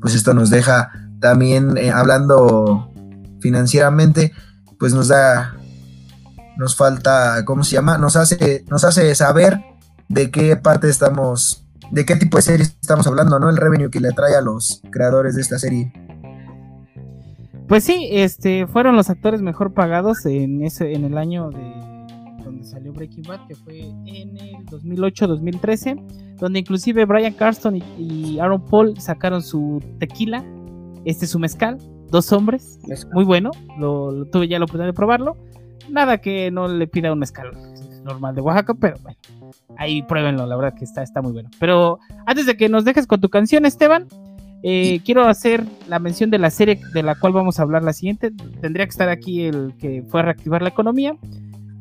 Pues 0.00 0.14
esto 0.14 0.34
nos 0.34 0.50
deja 0.50 0.90
también, 1.20 1.76
eh, 1.78 1.90
hablando 1.90 2.92
financieramente, 3.40 4.32
pues 4.78 4.92
nos 4.92 5.08
da, 5.08 5.56
nos 6.56 6.76
falta, 6.76 7.44
¿cómo 7.44 7.64
se 7.64 7.76
llama? 7.76 7.98
Nos 7.98 8.16
hace, 8.16 8.64
nos 8.68 8.84
hace 8.84 9.14
saber 9.14 9.60
de 10.08 10.30
qué 10.30 10.56
parte 10.56 10.88
estamos, 10.88 11.64
de 11.90 12.04
qué 12.04 12.16
tipo 12.16 12.36
de 12.38 12.42
serie 12.42 12.66
estamos 12.66 13.06
hablando, 13.06 13.38
¿no? 13.38 13.50
El 13.50 13.56
revenue 13.56 13.90
que 13.90 14.00
le 14.00 14.12
trae 14.12 14.34
a 14.34 14.40
los 14.40 14.82
creadores 14.90 15.34
de 15.34 15.42
esta 15.42 15.58
serie. 15.58 15.92
Pues 17.68 17.84
sí, 17.84 18.08
este, 18.12 18.66
fueron 18.66 18.94
los 18.94 19.10
actores 19.10 19.42
mejor 19.42 19.74
pagados 19.74 20.24
en 20.26 20.62
ese, 20.62 20.92
en 20.92 21.04
el 21.04 21.18
año 21.18 21.50
de 21.50 21.96
donde 22.44 22.64
salió 22.64 22.92
Breaking 22.92 23.24
Bad, 23.24 23.46
que 23.48 23.56
fue 23.56 23.80
en 23.80 24.36
el 24.36 24.66
2008-2013, 24.66 26.36
donde 26.36 26.60
inclusive 26.60 27.04
Brian 27.04 27.32
Carston 27.32 27.76
y, 27.76 27.82
y 27.98 28.38
Aaron 28.38 28.64
Paul 28.64 29.00
sacaron 29.00 29.42
su 29.42 29.82
tequila, 29.98 30.44
este 31.04 31.26
su 31.26 31.40
mezcal, 31.40 31.78
dos 32.10 32.32
hombres, 32.32 32.78
Mezcal. 32.86 33.12
muy 33.14 33.24
bueno, 33.24 33.50
lo, 33.78 34.12
lo 34.12 34.26
tuve 34.26 34.46
ya 34.46 34.60
la 34.60 34.64
oportunidad 34.64 34.86
de 34.88 34.94
probarlo, 34.94 35.36
nada 35.88 36.18
que 36.18 36.50
no 36.50 36.68
le 36.68 36.86
pida 36.86 37.12
un 37.12 37.18
mezcal 37.18 37.50
normal 38.04 38.34
de 38.34 38.40
Oaxaca, 38.40 38.74
pero 38.74 38.96
bueno, 39.02 39.18
ahí 39.76 40.02
pruébenlo, 40.02 40.46
la 40.46 40.56
verdad 40.56 40.78
que 40.78 40.84
está, 40.84 41.02
está 41.02 41.22
muy 41.22 41.32
bueno. 41.32 41.50
Pero 41.58 41.98
antes 42.24 42.46
de 42.46 42.56
que 42.56 42.68
nos 42.68 42.84
dejes 42.84 43.06
con 43.06 43.20
tu 43.20 43.28
canción, 43.28 43.66
Esteban, 43.66 44.06
eh, 44.62 45.00
quiero 45.04 45.26
hacer 45.28 45.64
la 45.88 45.98
mención 45.98 46.30
de 46.30 46.38
la 46.38 46.50
serie 46.50 46.80
de 46.92 47.02
la 47.02 47.14
cual 47.14 47.32
vamos 47.32 47.58
a 47.58 47.62
hablar 47.62 47.82
la 47.82 47.92
siguiente. 47.92 48.32
Tendría 48.60 48.86
que 48.86 48.90
estar 48.90 49.08
aquí 49.08 49.44
el 49.44 49.74
que 49.78 50.02
fue 50.08 50.20
a 50.20 50.24
reactivar 50.24 50.62
la 50.62 50.70
economía. 50.70 51.16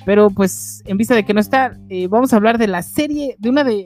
Pero 0.06 0.30
pues 0.30 0.84
en 0.86 0.98
vista 0.98 1.16
de 1.16 1.26
que 1.26 1.34
no 1.34 1.40
está, 1.40 1.78
eh, 1.90 2.08
vamos 2.08 2.32
a 2.32 2.36
hablar 2.36 2.60
de 2.60 2.68
la 2.68 2.84
serie, 2.84 3.36
de 3.40 3.50
una 3.50 3.64
de, 3.64 3.86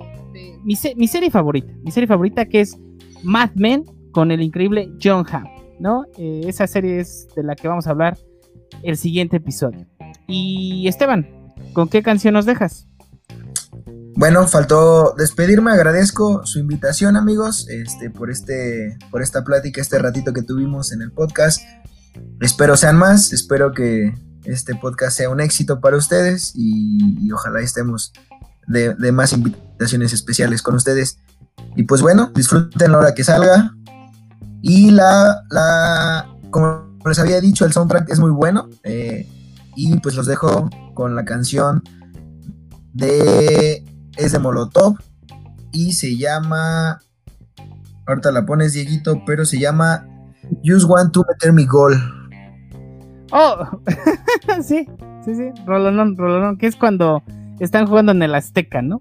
mi 0.64 0.76
serie 0.76 1.32
favorita. 1.32 1.72
Mi 1.84 1.92
serie 1.92 2.08
favorita 2.08 2.46
que 2.46 2.62
es 2.62 2.78
Mad 3.24 3.52
Men 3.56 3.86
con 4.12 4.32
el 4.32 4.42
increíble 4.42 4.92
John 5.02 5.26
Hamm, 5.32 5.48
¿no? 5.80 6.06
Eh, 6.18 6.42
esa 6.46 6.68
serie 6.68 7.00
es 7.00 7.28
de 7.36 7.44
la 7.44 7.56
que 7.56 7.68
vamos 7.68 7.88
a 7.88 7.92
hablar 7.92 8.18
el 8.84 8.98
siguiente 8.98 9.38
episodio. 9.38 9.86
Y 10.30 10.88
Esteban, 10.88 11.28
¿con 11.74 11.90
qué 11.90 12.04
canción 12.04 12.36
nos 12.36 12.46
dejas? 12.46 12.86
Bueno, 14.16 14.48
faltó 14.48 15.16
despedirme, 15.18 15.72
agradezco 15.72 16.46
su 16.46 16.60
invitación, 16.60 17.16
amigos, 17.16 17.68
este, 17.68 18.12
por 18.12 18.30
este, 18.30 18.98
por 19.10 19.24
esta 19.24 19.44
plática, 19.44 19.82
este 19.82 19.98
ratito 19.98 20.32
que 20.32 20.44
tuvimos 20.44 20.92
en 20.92 21.02
el 21.02 21.12
podcast. 21.12 21.64
Espero 22.42 22.78
sean 22.78 22.98
más, 22.98 23.34
espero 23.34 23.72
que 23.72 24.14
este 24.44 24.76
podcast 24.76 25.18
sea 25.18 25.30
un 25.30 25.40
éxito 25.40 25.82
para 25.82 25.98
ustedes 25.98 26.52
y, 26.54 27.32
ojalá 27.32 27.62
estemos 27.62 28.14
de, 28.68 28.94
más 29.12 29.34
invitaciones 29.34 30.14
especiales 30.14 30.62
con 30.62 30.76
ustedes. 30.76 31.18
Y 31.76 31.84
pues 31.84 32.02
bueno, 32.02 32.32
disfruten 32.36 32.92
la 32.92 33.00
hora 33.00 33.14
que 33.16 33.24
salga. 33.24 33.74
Y 34.62 34.92
la, 34.92 35.44
la 35.50 36.30
como 36.52 37.00
les 37.06 37.18
había 37.18 37.42
dicho, 37.42 37.66
el 37.66 37.74
soundtrack 37.74 38.10
es 38.10 38.20
muy 38.20 38.32
bueno. 38.32 38.70
Eh, 38.84 39.28
y 39.76 40.00
pues 40.00 40.16
los 40.16 40.26
dejo 40.26 40.70
con 40.94 41.16
la 41.16 41.26
canción 41.26 41.84
de 42.94 43.84
es 44.18 44.32
de 44.32 44.40
Molotov 44.40 44.98
y 45.72 45.94
se 45.94 46.18
llama, 46.18 47.00
ahorita 48.08 48.32
la 48.32 48.46
pones 48.46 48.74
Dieguito, 48.74 49.24
pero 49.26 49.46
se 49.46 49.60
llama 49.60 50.08
Just 50.64 50.86
Want 50.88 51.14
to 51.14 51.24
Meter 51.28 51.54
Mi 51.54 51.66
Goal. 51.66 51.96
Oh, 53.32 53.82
sí, 54.64 54.88
sí, 55.24 55.36
sí, 55.36 55.52
Rolonón, 55.66 56.18
Rolonón, 56.18 56.58
que 56.58 56.68
es 56.68 56.76
cuando 56.76 57.24
están 57.60 57.86
jugando 57.86 58.12
en 58.12 58.24
el 58.24 58.34
Azteca, 58.34 58.82
¿no? 58.82 58.98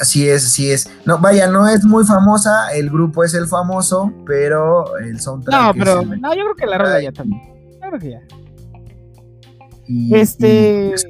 Así 0.00 0.28
es, 0.28 0.46
así 0.46 0.70
es. 0.70 0.90
No, 1.04 1.18
vaya, 1.18 1.46
no 1.46 1.68
es 1.68 1.84
muy 1.84 2.04
famosa, 2.04 2.72
el 2.74 2.90
grupo 2.90 3.22
es 3.22 3.34
el 3.34 3.46
famoso, 3.46 4.12
pero 4.26 4.96
el 4.98 5.20
soundtrack. 5.20 5.60
No, 5.60 5.72
pero 5.74 6.02
no, 6.02 6.34
yo 6.34 6.42
creo 6.42 6.56
que 6.56 6.66
la 6.66 6.78
rola 6.78 7.00
ya 7.00 7.12
también. 7.12 7.42
Yo 7.74 7.88
creo 7.90 8.00
que 8.00 8.10
ya. 8.10 8.20
Este. 10.12 10.90
Pues, 10.90 11.06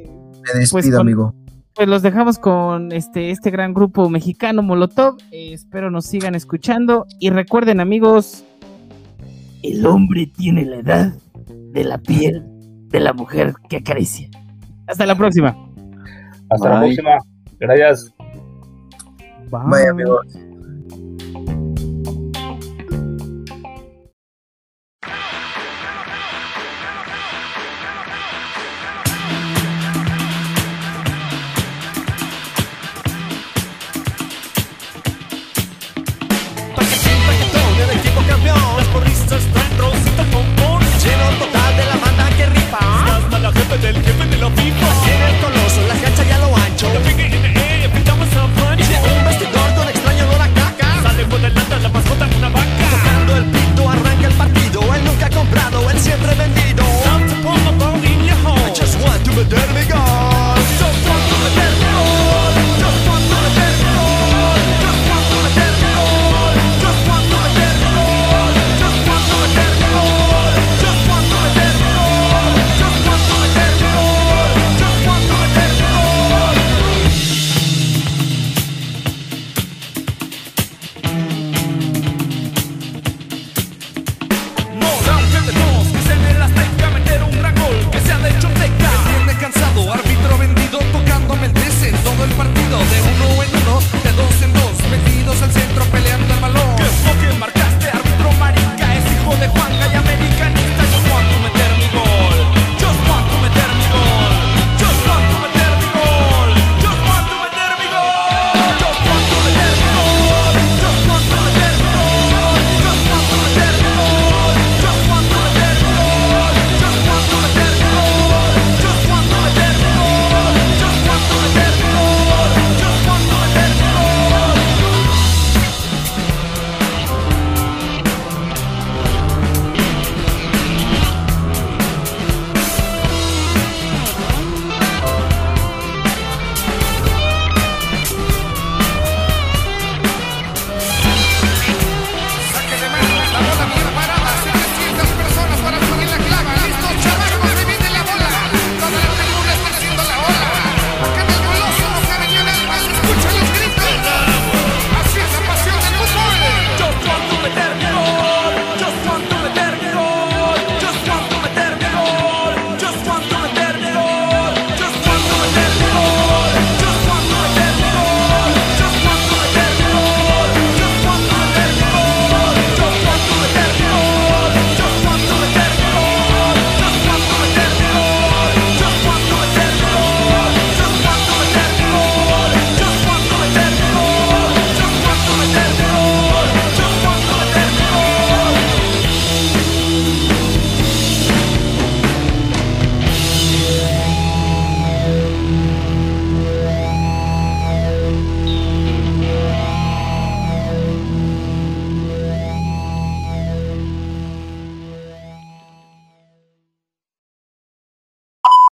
me 0.54 0.60
despido, 0.60 1.00
amigo 1.00 1.34
pues 1.74 1.88
los 1.88 2.02
dejamos 2.02 2.38
con 2.38 2.92
este, 2.92 3.30
este 3.30 3.50
gran 3.50 3.74
grupo 3.74 4.08
mexicano 4.08 4.62
Molotov. 4.62 5.16
Eh, 5.32 5.52
espero 5.52 5.90
nos 5.90 6.06
sigan 6.06 6.34
escuchando. 6.34 7.06
Y 7.18 7.30
recuerden, 7.30 7.80
amigos, 7.80 8.44
el 9.62 9.84
hombre 9.84 10.26
tiene 10.26 10.64
la 10.64 10.76
edad 10.76 11.14
de 11.72 11.84
la 11.84 11.98
piel 11.98 12.44
de 12.88 13.00
la 13.00 13.12
mujer 13.12 13.54
que 13.68 13.78
acaricia. 13.78 14.28
Hasta 14.86 15.04
la 15.04 15.16
próxima. 15.16 15.56
Hasta 16.50 16.68
la 16.68 16.80
próxima. 16.80 17.18
Gracias. 17.58 18.14
Bye, 19.50 19.88
amigos. 19.88 20.26